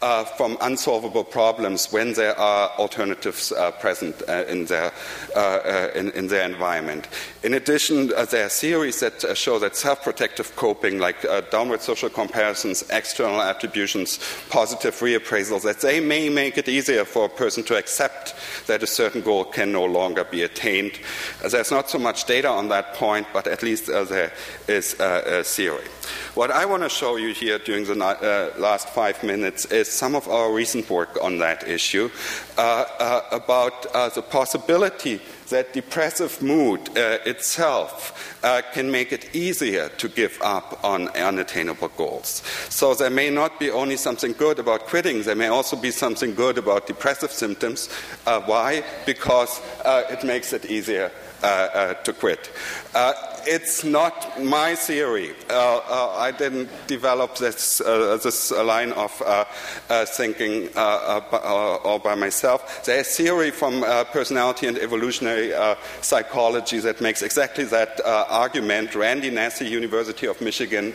uh, 0.05 0.23
from 0.23 0.55
unsolvable 0.61 1.23
problems 1.23 1.91
when 1.91 2.13
there 2.13 2.37
are 2.39 2.69
alternatives 2.77 3.51
uh, 3.51 3.71
present 3.71 4.21
uh, 4.29 4.45
in, 4.47 4.65
their, 4.65 4.93
uh, 5.35 5.39
uh, 5.39 5.91
in, 5.95 6.11
in, 6.11 6.27
their 6.27 6.47
environment. 6.47 7.07
In 7.41 7.55
addition, 7.55 8.09
there 8.29 8.45
are 8.45 8.49
theories 8.49 8.99
that 8.99 9.35
show 9.35 9.57
that 9.57 9.75
self 9.75 10.03
protective 10.03 10.55
coping, 10.55 10.99
like 10.99 11.25
downward 11.49 11.81
social 11.81 12.09
comparisons, 12.09 12.83
external 12.91 13.41
attributions, 13.41 14.19
positive 14.51 14.93
reappraisals, 14.93 15.63
that 15.63 15.81
they 15.81 15.99
may 15.99 16.29
make 16.29 16.59
it 16.59 16.69
easier 16.69 17.03
for 17.03 17.25
a 17.25 17.29
person 17.29 17.63
to 17.63 17.75
accept 17.75 18.35
that 18.67 18.83
a 18.83 18.87
certain 18.87 19.21
goal 19.21 19.43
can 19.43 19.71
no 19.71 19.85
longer 19.85 20.23
be 20.23 20.43
attained. 20.43 20.99
there's 21.49 21.71
not 21.71 21.89
so 21.89 21.97
much 21.97 22.25
data 22.25 22.47
on 22.47 22.69
that 22.69 22.93
point, 22.93 23.25
but 23.33 23.47
at 23.47 23.63
least 23.63 23.87
there 23.87 24.31
is 24.67 24.95
a 24.99 25.43
theory. 25.43 25.94
What 26.33 26.51
I 26.51 26.65
want 26.65 26.83
to 26.83 26.89
show 26.89 27.17
you 27.17 27.33
here 27.33 27.59
during 27.59 27.85
the 27.85 27.95
last 28.57 28.89
five 28.89 29.23
minutes 29.23 29.65
is 29.65 29.91
some 29.91 30.15
of 30.15 30.27
our 30.27 30.51
recent 30.51 30.89
work 30.89 31.17
on 31.21 31.37
that 31.39 31.67
issue 31.67 32.09
uh, 32.57 32.85
uh, 32.99 33.21
about 33.31 33.85
uh, 33.87 34.09
the 34.09 34.21
possibility 34.21 35.21
that 35.49 35.73
depressive 35.73 36.41
mood 36.41 36.89
uh, 36.97 37.19
itself 37.25 38.39
uh, 38.43 38.61
can 38.73 38.89
make 38.89 39.11
it 39.11 39.35
easier 39.35 39.89
to 39.89 40.07
give 40.07 40.39
up 40.41 40.83
on 40.83 41.07
unattainable 41.09 41.89
goals. 41.89 42.41
So 42.69 42.93
there 42.95 43.09
may 43.09 43.29
not 43.29 43.59
be 43.59 43.69
only 43.69 43.97
something 43.97 44.33
good 44.33 44.59
about 44.59 44.87
quitting, 44.87 45.23
there 45.23 45.35
may 45.35 45.47
also 45.47 45.75
be 45.75 45.91
something 45.91 46.33
good 46.33 46.57
about 46.57 46.87
depressive 46.87 47.31
symptoms. 47.31 47.89
Uh, 48.25 48.41
why? 48.41 48.83
Because 49.05 49.61
uh, 49.83 50.03
it 50.09 50.23
makes 50.23 50.53
it 50.53 50.65
easier 50.65 51.11
uh, 51.43 51.45
uh, 51.45 51.93
to 51.95 52.13
quit 52.13 52.49
it's 53.47 53.83
not 53.83 54.41
my 54.41 54.75
theory. 54.75 55.31
Uh, 55.49 55.77
uh, 55.77 56.15
I 56.17 56.31
didn't 56.31 56.69
develop 56.87 57.37
this, 57.37 57.81
uh, 57.81 58.17
this 58.21 58.51
line 58.51 58.91
of 58.93 59.21
uh, 59.21 59.45
uh, 59.89 60.05
thinking 60.05 60.69
uh, 60.75 61.21
all 61.83 61.99
by 61.99 62.15
myself. 62.15 62.83
There's 62.85 63.07
a 63.07 63.09
theory 63.09 63.51
from 63.51 63.81
personality 64.11 64.67
and 64.67 64.77
evolutionary 64.77 65.53
psychology 66.01 66.79
that 66.79 67.01
makes 67.01 67.21
exactly 67.21 67.65
that 67.65 68.01
argument. 68.05 68.95
Randy 68.95 69.29
Nesse, 69.29 69.61
University 69.61 70.27
of 70.27 70.41
Michigan, 70.41 70.93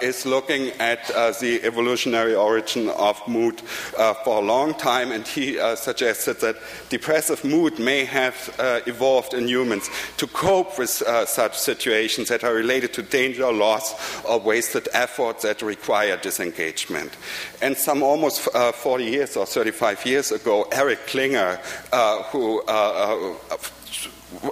is 0.00 0.24
looking 0.26 0.68
at 0.80 1.06
the 1.40 1.60
evolutionary 1.64 2.34
origin 2.34 2.88
of 2.90 3.20
mood 3.26 3.60
for 3.60 4.38
a 4.38 4.40
long 4.40 4.74
time, 4.74 5.12
and 5.12 5.26
he 5.26 5.58
suggested 5.76 6.40
that 6.40 6.56
depressive 6.88 7.44
mood 7.44 7.78
may 7.78 8.04
have 8.04 8.54
evolved 8.86 9.34
in 9.34 9.48
humans 9.48 9.90
to 10.16 10.26
cope 10.26 10.78
with 10.78 10.90
such 10.90 11.58
situations 11.58 11.71
situations 11.74 12.28
that 12.28 12.44
are 12.44 12.54
related 12.54 12.92
to 12.94 13.02
danger, 13.02 13.52
loss, 13.52 13.94
or 14.24 14.38
wasted 14.38 14.88
effort 14.92 15.40
that 15.40 15.62
require 15.62 16.16
disengagement. 16.16 17.12
And 17.60 17.76
some 17.76 18.02
almost 18.02 18.48
uh, 18.54 18.72
40 18.72 19.04
years 19.04 19.36
or 19.36 19.46
35 19.46 20.06
years 20.06 20.32
ago, 20.32 20.66
Eric 20.72 21.06
Klinger, 21.06 21.58
uh, 21.92 22.22
who 22.24 22.62
uh, 22.68 23.34
uh 23.50 23.56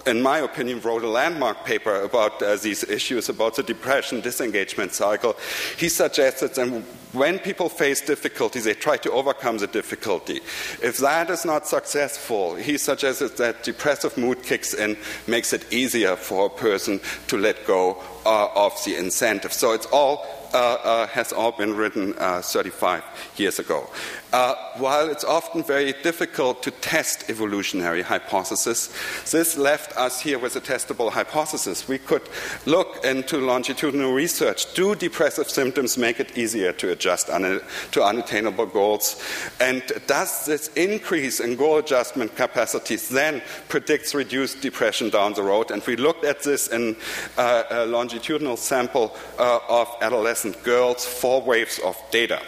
in 0.06 0.22
my 0.22 0.38
opinion, 0.38 0.80
wrote 0.80 1.02
a 1.02 1.08
landmark 1.08 1.64
paper 1.64 2.02
about 2.02 2.42
uh, 2.42 2.56
these 2.56 2.84
issues, 2.84 3.28
about 3.28 3.56
the 3.56 3.62
depression 3.62 4.20
disengagement 4.20 4.92
cycle. 4.92 5.36
He 5.76 5.88
suggested 5.88 6.54
that 6.54 6.82
when 7.12 7.38
people 7.38 7.68
face 7.68 8.00
difficulties, 8.00 8.64
they 8.64 8.74
try 8.74 8.96
to 8.98 9.10
overcome 9.10 9.58
the 9.58 9.66
difficulty. 9.66 10.40
If 10.82 10.98
that 10.98 11.30
is 11.30 11.44
not 11.44 11.66
successful, 11.66 12.54
he 12.54 12.78
suggested 12.78 13.36
that 13.38 13.64
depressive 13.64 14.16
mood 14.16 14.42
kicks 14.42 14.74
in, 14.74 14.96
makes 15.26 15.52
it 15.52 15.72
easier 15.72 16.16
for 16.16 16.46
a 16.46 16.50
person 16.50 17.00
to 17.26 17.36
let 17.36 17.66
go 17.66 18.02
uh, 18.24 18.48
of 18.54 18.72
the 18.84 18.96
incentive. 18.96 19.52
So 19.52 19.72
it's 19.72 19.86
all 19.86 20.26
uh, 20.52 20.56
uh, 20.82 21.06
has 21.06 21.32
all 21.32 21.52
been 21.52 21.76
written 21.76 22.12
uh, 22.18 22.42
35 22.42 23.04
years 23.36 23.60
ago. 23.60 23.88
Uh, 24.32 24.54
while 24.76 25.08
it's 25.08 25.24
often 25.24 25.62
very 25.62 25.92
difficult 26.04 26.62
to 26.62 26.70
test 26.70 27.28
evolutionary 27.28 28.02
hypotheses, 28.02 28.92
this 29.30 29.56
left 29.56 29.96
us 29.96 30.20
here 30.20 30.38
with 30.38 30.54
a 30.54 30.60
testable 30.60 31.10
hypothesis. 31.10 31.88
We 31.88 31.98
could 31.98 32.22
look 32.64 33.04
into 33.04 33.38
longitudinal 33.38 34.12
research. 34.12 34.72
Do 34.74 34.94
depressive 34.94 35.50
symptoms 35.50 35.98
make 35.98 36.20
it 36.20 36.38
easier 36.38 36.72
to 36.74 36.92
adjust 36.92 37.28
un- 37.28 37.60
to 37.90 38.04
unattainable 38.04 38.66
goals? 38.66 39.20
And 39.60 39.82
does 40.06 40.46
this 40.46 40.68
increase 40.76 41.40
in 41.40 41.56
goal 41.56 41.78
adjustment 41.78 42.36
capacities 42.36 43.08
then 43.08 43.42
predicts 43.68 44.14
reduced 44.14 44.60
depression 44.60 45.10
down 45.10 45.34
the 45.34 45.42
road? 45.42 45.72
And 45.72 45.84
we 45.86 45.96
looked 45.96 46.24
at 46.24 46.44
this 46.44 46.68
in 46.68 46.94
uh, 47.36 47.64
a 47.70 47.86
longitudinal 47.86 48.56
sample 48.56 49.16
uh, 49.38 49.58
of 49.68 49.88
adolescent 50.00 50.62
girls 50.62 51.04
four 51.04 51.42
waves 51.42 51.80
of 51.80 51.96
data. 52.12 52.40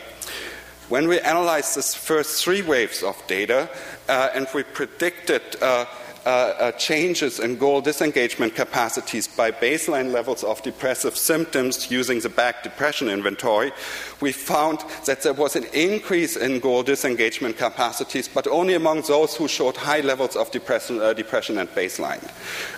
When 0.92 1.08
we 1.08 1.18
analyzed 1.20 1.74
this 1.74 1.94
first 1.94 2.44
three 2.44 2.60
waves 2.60 3.02
of 3.02 3.16
data 3.26 3.70
uh, 4.10 4.28
and 4.34 4.46
we 4.54 4.62
predicted 4.62 5.40
uh, 5.62 5.86
uh, 6.26 6.28
uh, 6.28 6.72
changes 6.72 7.40
in 7.40 7.56
goal 7.56 7.80
disengagement 7.80 8.54
capacities 8.54 9.26
by 9.26 9.52
baseline 9.52 10.12
levels 10.12 10.44
of 10.44 10.62
depressive 10.62 11.16
symptoms 11.16 11.90
using 11.90 12.20
the 12.20 12.28
Beck 12.28 12.62
depression 12.62 13.08
inventory, 13.08 13.72
we 14.20 14.32
found 14.32 14.84
that 15.06 15.22
there 15.22 15.32
was 15.32 15.56
an 15.56 15.64
increase 15.72 16.36
in 16.36 16.60
goal 16.60 16.82
disengagement 16.82 17.56
capacities, 17.56 18.28
but 18.28 18.46
only 18.46 18.74
among 18.74 19.00
those 19.00 19.34
who 19.34 19.48
showed 19.48 19.78
high 19.78 20.02
levels 20.02 20.36
of 20.36 20.50
depression, 20.50 21.00
uh, 21.00 21.14
depression 21.14 21.56
at 21.56 21.74
baseline. 21.74 22.22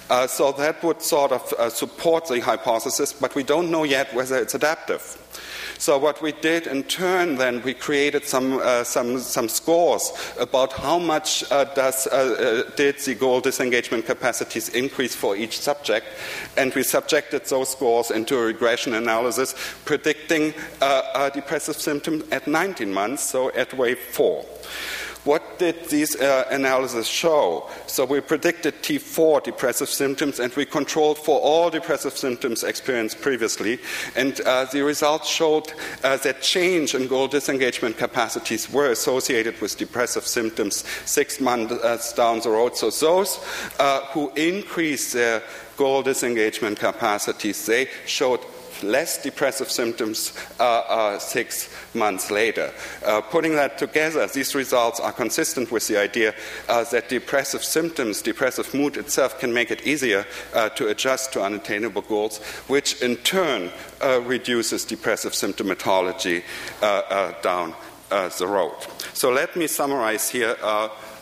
Uh, 0.09 0.29
so 0.29 0.53
that 0.53 0.81
would 0.85 1.03
sort 1.03 1.33
of 1.33 1.53
uh, 1.55 1.69
support 1.69 2.29
the 2.29 2.39
hypothesis, 2.39 3.13
but 3.13 3.35
we 3.35 3.43
don't 3.43 3.73
know 3.73 3.83
yet 3.83 4.15
whether 4.15 4.39
it's 4.39 4.55
adaptive. 4.55 5.19
So 5.79 5.99
what 5.99 6.23
we 6.23 6.33
did 6.33 6.67
in 6.67 6.85
turn, 6.85 7.37
then 7.37 7.63
we 7.63 7.75
created 7.75 8.25
some 8.25 8.61
uh, 8.63 8.85
some 8.85 9.19
some 9.19 9.49
scores 9.49 10.13
about 10.39 10.73
how 10.73 10.99
much 10.99 11.45
uh, 11.51 11.65
does 11.75 12.07
uh, 12.07 12.65
uh 12.67 12.77
did 12.77 12.99
the 12.99 13.15
goal 13.15 13.41
disengagement 13.41 14.07
capacities 14.07 14.69
increase 14.71 15.15
for 15.15 15.37
each 15.37 15.59
subject, 15.59 16.07
and 16.57 16.75
we 16.75 16.83
subjected 16.83 17.45
those 17.47 17.71
scores 17.71 18.11
into 18.11 18.37
a 18.37 18.43
regression 18.43 18.95
analysis 18.95 19.55
predicting 19.85 20.55
uh, 20.81 21.31
depressive 21.31 21.77
symptoms 21.77 22.25
at 22.31 22.47
19 22.47 22.93
months, 22.93 23.23
so 23.23 23.51
at 23.53 23.75
wave 23.75 23.99
four. 23.99 24.45
What 25.25 25.59
did 25.59 25.89
these 25.89 26.21
uh, 26.21 26.45
analyses 26.51 27.09
show? 27.09 27.71
So 27.87 28.05
we 28.05 28.21
predicted 28.21 28.83
T4 28.83 29.43
depressive 29.43 29.89
symptoms 29.89 30.39
and 30.39 30.53
we 30.53 30.67
controlled 30.67 31.17
for 31.17 31.41
all 31.41 31.71
depressive 31.71 32.17
symptoms 32.17 32.63
experienced 32.63 33.23
previously. 33.23 33.79
And 34.17 34.39
uh, 34.43 34.67
the 34.67 34.83
results 34.83 35.29
showed 35.29 35.73
uh, 36.03 36.19
that 36.19 36.43
change 36.43 36.95
in 36.95 37.09
goal 37.09 37.29
disengagement 37.29 37.97
capacities 37.97 38.71
were 38.71 38.91
associated 38.91 39.59
with 39.63 39.79
depressive 39.79 40.27
symptoms 40.27 40.85
six 41.07 41.41
months 41.41 42.13
down 42.13 42.41
the 42.41 42.51
road. 42.51 42.77
So 42.77 42.91
those 42.91 43.41
uh, 43.79 44.01
who 44.13 44.31
increased 44.35 45.15
their 45.15 45.43
goal 45.79 46.03
disengagement 46.03 46.79
capacities, 46.79 47.65
they 47.65 47.89
showed 48.05 48.41
less 48.91 49.23
depressive 49.23 49.71
symptoms 49.71 50.33
uh, 50.61 50.63
uh, 50.63 51.19
six 51.19 51.69
months 51.95 52.31
later. 52.31 52.73
Uh, 53.05 53.21
putting 53.21 53.55
that 53.55 53.79
together, 53.79 54.27
these 54.27 54.55
results 54.55 55.01
are 55.01 55.13
consistent 55.13 55.71
with 55.71 55.87
the 55.89 55.99
idea 55.99 56.35
uh, 56.69 56.85
that 56.85 57.09
depressive 57.09 57.63
symptoms, 57.65 58.23
depressive 58.23 58.73
mood 58.75 58.97
itself, 58.97 59.39
can 59.39 59.53
make 59.53 59.71
it 59.71 59.87
easier 59.87 60.27
uh, 60.55 60.69
to 60.71 60.89
adjust 60.89 61.33
to 61.33 61.43
unattainable 61.43 62.03
goals, 62.03 62.39
which 62.69 63.01
in 63.03 63.17
turn 63.17 63.71
uh, 64.03 64.21
reduces 64.23 64.85
depressive 64.85 65.33
symptomatology 65.33 66.43
down 67.43 67.75
the 68.11 68.47
road. 68.47 68.77
So 69.13 69.31
let 69.31 69.57
me 69.57 69.67
summarize 69.67 70.29
here. 70.29 70.57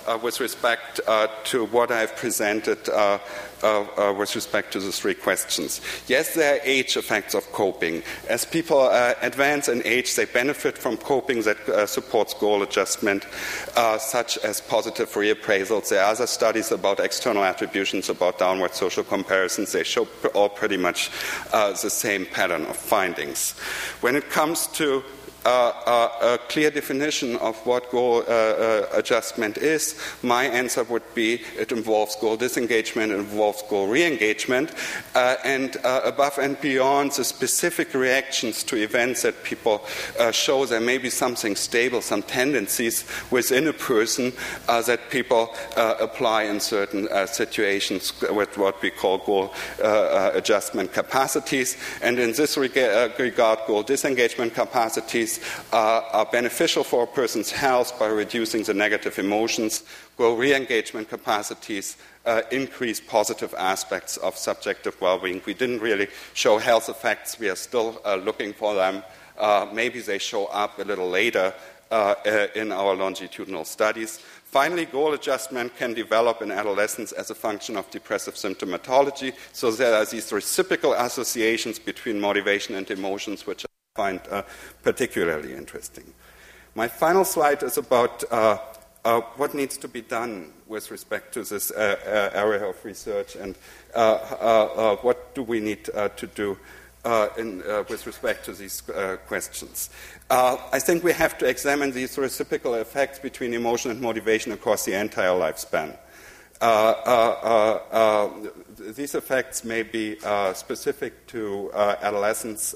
Uh, 0.07 0.19
with 0.21 0.41
respect 0.41 0.99
uh, 1.07 1.29
to 1.45 1.65
what 1.67 1.93
I've 1.93 2.17
presented 2.17 2.89
uh, 2.89 3.19
with 4.19 4.35
respect 4.35 4.73
to 4.73 4.81
the 4.81 4.91
three 4.91 5.15
questions. 5.15 5.81
Yes, 6.09 6.35
there 6.35 6.57
are 6.57 6.61
age 6.65 6.97
effects 6.97 7.35
of 7.35 7.45
coping. 7.53 8.03
As 8.29 8.45
people 8.45 8.89
advance 9.21 9.69
in 9.69 9.81
age, 9.85 10.17
they 10.17 10.25
benefit 10.25 10.77
from 10.77 10.97
coping 10.97 11.43
that 11.43 11.89
supports 11.89 12.35
goal 12.35 12.65
adjustment, 12.65 13.25
such 14.01 14.39
as 14.39 14.61
positive 14.61 15.09
reappraisals. 15.11 15.91
There 15.91 16.03
are 16.03 16.11
other 16.11 16.27
studies 16.27 16.73
about 16.73 16.99
external 16.99 17.45
attributions, 17.45 18.09
about 18.09 18.41
downward 18.41 18.75
social 18.75 19.05
comparisons. 19.05 19.71
They 19.71 19.85
show 19.85 20.09
all 20.35 20.49
pretty 20.49 20.77
much 20.77 21.11
the 21.53 21.89
same 21.89 22.27
pattern 22.27 22.67
of 22.67 22.77
findings. 22.77 23.53
When 24.01 24.17
it 24.17 24.29
comes 24.29 24.67
to 24.79 24.99
uh, 24.99 25.03
a 25.45 26.39
clear 26.49 26.71
definition 26.71 27.37
of 27.37 27.57
what 27.67 27.91
goal 27.91 28.23
uh, 28.29 28.33
uh, 28.33 28.87
adjustment 28.93 29.59
is, 29.59 29.99
my 30.23 30.45
answer 30.45 30.85
would 30.85 31.03
be 31.15 31.43
it 31.59 31.73
involves 31.73 32.17
goal 32.17 32.37
disengagement, 32.37 33.13
it 33.13 33.17
involves 33.17 33.63
goal 33.69 33.89
re 33.89 34.05
engagement, 34.05 34.73
uh, 35.15 35.37
and 35.45 35.77
uh, 35.85 36.01
above 36.05 36.39
and 36.39 36.61
beyond 36.61 37.13
the 37.13 37.25
specific 37.25 37.95
reactions 37.95 38.63
to 38.63 38.77
events 38.77 39.23
that 39.23 39.43
people 39.43 39.85
uh, 40.19 40.31
show, 40.31 40.65
there 40.65 40.81
may 40.81 40.99
be 40.99 41.11
something 41.11 41.57
stable, 41.57 42.01
some 42.01 42.23
tendencies 42.23 43.05
within 43.31 43.67
a 43.67 43.73
person 43.73 44.33
uh, 44.69 44.83
that 44.83 45.11
people 45.11 45.55
apply 45.77 46.45
in 46.45 46.61
certain 46.61 47.09
situations 47.27 48.13
with 48.31 48.57
what 48.59 48.81
we 48.83 48.91
call 48.91 49.19
goal 49.19 49.53
adjustment 50.35 50.93
capacities. 50.93 51.77
And 52.03 52.19
in 52.19 52.33
this 52.33 52.57
regard, 52.57 53.59
goal 53.67 53.83
disengagement 53.83 54.55
capacities 54.55 55.32
uh, 55.73 56.03
are 56.13 56.27
beneficial 56.27 56.85
for 56.85 57.05
a 57.05 57.07
person's 57.07 57.51
health 57.51 57.99
by 57.99 58.07
reducing 58.07 58.63
the 58.63 58.75
negative 58.75 59.19
emotions, 59.19 59.85
grow 60.17 60.35
re 60.37 60.55
engagement 60.55 61.09
capacities, 61.09 61.97
uh, 62.27 62.43
increase 62.51 63.01
positive 63.01 63.55
aspects 63.59 64.17
of 64.19 64.37
subjective 64.37 65.01
well 65.01 65.19
being. 65.19 65.41
We 65.47 65.55
didn't 65.55 65.81
really 65.81 66.09
show 66.35 66.59
health 66.59 66.89
effects, 66.89 67.39
we 67.39 67.49
are 67.49 67.57
still 67.57 68.01
uh, 68.05 68.17
looking 68.17 68.53
for 68.53 68.75
them. 68.75 69.03
Uh, 69.39 69.67
maybe 69.73 70.01
they 70.01 70.19
show 70.19 70.47
up 70.47 70.79
a 70.79 70.83
little 70.85 71.09
later 71.09 71.55
uh, 71.93 72.15
uh, 72.25 72.47
in 72.55 72.73
our 72.73 72.95
longitudinal 72.95 73.65
studies. 73.65 74.19
Finally, 74.45 74.87
goal 74.87 75.13
adjustment 75.15 75.77
can 75.77 75.95
develop 75.95 76.41
in 76.43 76.51
adolescence 76.51 77.13
as 77.13 77.31
a 77.31 77.35
function 77.35 77.77
of 77.77 77.91
depressive 77.91 78.35
symptomatology. 78.35 79.35
So 79.53 79.71
there 79.71 79.95
are 79.95 80.05
these 80.05 80.33
reciprocal 80.33 80.95
associations 80.95 81.79
between 81.79 82.21
motivation 82.21 82.75
and 82.77 82.91
emotions, 82.91 83.47
which 83.47 83.67
find 83.95 84.21
uh, 84.31 84.43
particularly 84.83 85.53
interesting. 85.53 86.15
My 86.75 86.89
final 86.89 87.27
slide 87.27 87.63
is 87.63 87.77
about 87.77 88.25
uh, 88.33 88.57
uh, 89.05 89.21
what 89.37 89.53
needs 89.53 89.77
to 89.77 89.89
be 89.89 90.01
done 90.01 90.51
with 90.67 90.91
respect 90.91 91.35
to 91.35 91.43
this 91.45 91.71
uh, 91.71 91.97
uh 92.07 92.39
area 92.39 92.65
of 92.65 92.83
research 92.87 93.37
and 93.37 93.55
uh, 93.95 93.99
uh, 93.99 94.97
what 95.03 95.35
do 95.35 95.43
we 95.43 95.61
need 95.61 95.85
to 95.85 96.27
do 96.35 96.57
in, 97.37 97.63
with 97.91 98.07
respect 98.07 98.47
to 98.47 98.55
these 98.55 98.83
questions. 99.27 99.91
I 100.31 100.79
think 100.79 101.05
we 101.05 101.13
have 101.13 101.37
to 101.39 101.47
examine 101.47 101.91
these 101.91 102.17
reciprocal 102.17 102.75
effects 102.75 103.19
between 103.19 103.53
emotion 103.53 103.91
and 103.91 104.01
motivation 104.01 104.53
across 104.53 104.87
the 104.87 104.95
entire 104.95 105.37
lifespan. 105.37 105.99
these 108.95 109.15
effects 109.15 109.65
may 109.65 109.83
be 109.83 110.17
specific 110.55 111.27
to 111.27 111.71
adolescence. 111.75 112.75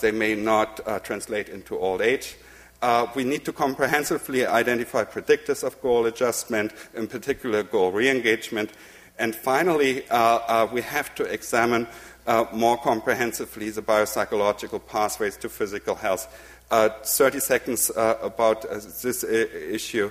They 0.00 0.12
may 0.12 0.34
not 0.34 0.80
translate 1.04 1.48
into 1.48 1.78
old 1.78 2.00
age. 2.00 2.36
Uh, 2.84 3.06
we 3.14 3.24
need 3.24 3.46
to 3.46 3.50
comprehensively 3.50 4.46
identify 4.46 5.02
predictors 5.04 5.64
of 5.64 5.80
goal 5.80 6.04
adjustment, 6.04 6.70
in 6.92 7.06
particular 7.06 7.62
goal 7.62 7.90
re-engagement. 7.90 8.70
And 9.18 9.34
finally, 9.34 10.06
uh, 10.10 10.16
uh, 10.16 10.68
we 10.70 10.82
have 10.82 11.14
to 11.14 11.24
examine 11.24 11.86
uh, 12.26 12.44
more 12.52 12.76
comprehensively 12.76 13.70
the 13.70 13.80
biopsychological 13.80 14.86
pathways 14.86 15.38
to 15.38 15.48
physical 15.48 15.94
health. 15.94 16.28
Uh, 16.70 16.90
30 17.04 17.40
seconds 17.40 17.90
uh, 17.90 18.18
about 18.20 18.70
this 18.70 19.24
issue 19.24 20.10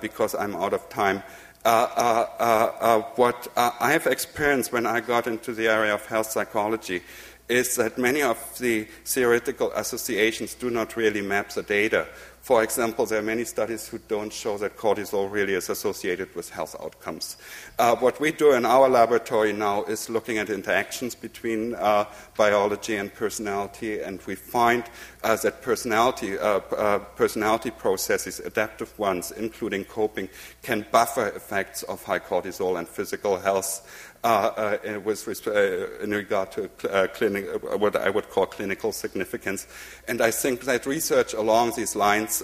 because 0.00 0.36
I'm 0.36 0.54
out 0.54 0.72
of 0.72 0.88
time. 0.88 1.20
what 1.64 3.48
I 3.56 3.90
have 3.90 4.06
experienced 4.06 4.72
when 4.72 4.86
I 4.86 5.00
got 5.00 5.26
into 5.26 5.52
the 5.52 5.66
area 5.66 5.94
of 5.94 6.06
health 6.06 6.30
psychology 6.30 7.02
is 7.48 7.76
that 7.76 7.98
many 7.98 8.22
of 8.22 8.38
the 8.58 8.84
theoretical 9.04 9.70
associations 9.72 10.54
do 10.54 10.70
not 10.70 10.96
really 10.96 11.20
map 11.20 11.50
the 11.50 11.62
data. 11.62 12.06
For 12.40 12.62
example, 12.62 13.06
there 13.06 13.20
are 13.20 13.22
many 13.22 13.44
studies 13.44 13.88
who 13.88 13.98
don't 14.06 14.30
show 14.30 14.58
that 14.58 14.76
cortisol 14.76 15.32
really 15.32 15.54
is 15.54 15.70
associated 15.70 16.34
with 16.34 16.50
health 16.50 16.76
outcomes. 16.78 17.38
Uh, 17.78 17.96
what 17.96 18.20
we 18.20 18.32
do 18.32 18.52
in 18.52 18.66
our 18.66 18.86
laboratory 18.86 19.54
now 19.54 19.84
is 19.84 20.10
looking 20.10 20.36
at 20.36 20.50
interactions 20.50 21.14
between 21.14 21.74
uh, 21.74 22.04
biology 22.36 22.96
and 22.96 23.14
personality, 23.14 24.00
and 24.00 24.20
we 24.26 24.34
find 24.34 24.84
uh, 25.22 25.36
that 25.36 25.62
personality, 25.62 26.38
uh, 26.38 26.60
uh, 26.76 26.98
personality 27.16 27.70
processes, 27.70 28.40
adaptive 28.40 28.98
ones, 28.98 29.30
including 29.30 29.82
coping, 29.84 30.28
can 30.62 30.84
buffer 30.90 31.28
effects 31.28 31.82
of 31.84 32.04
high 32.04 32.18
cortisol 32.18 32.78
and 32.78 32.86
physical 32.86 33.38
health. 33.38 34.12
Uh, 34.24 34.78
uh, 34.86 34.88
uh, 34.88 35.00
with, 35.00 35.46
uh, 35.46 36.02
in 36.02 36.10
regard 36.10 36.50
to 36.50 36.70
uh, 36.90 37.06
clinic, 37.08 37.46
uh, 37.46 37.76
what 37.76 37.94
I 37.94 38.08
would 38.08 38.30
call 38.30 38.46
clinical 38.46 38.90
significance. 38.90 39.66
And 40.08 40.22
I 40.22 40.30
think 40.30 40.62
that 40.62 40.86
research 40.86 41.34
along 41.34 41.72
these 41.76 41.94
lines 41.94 42.42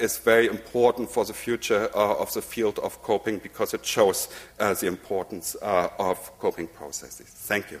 is 0.00 0.16
very 0.16 0.46
important 0.46 1.10
for 1.10 1.26
the 1.26 1.34
future 1.34 1.90
of 1.92 2.32
the 2.32 2.40
field 2.40 2.78
of 2.78 3.02
coping 3.02 3.36
because 3.38 3.74
it 3.74 3.84
shows 3.84 4.28
the 4.56 4.86
importance 4.86 5.56
of 5.56 6.38
coping 6.38 6.68
processes. 6.68 7.26
Thank 7.26 7.70
you. 7.70 7.80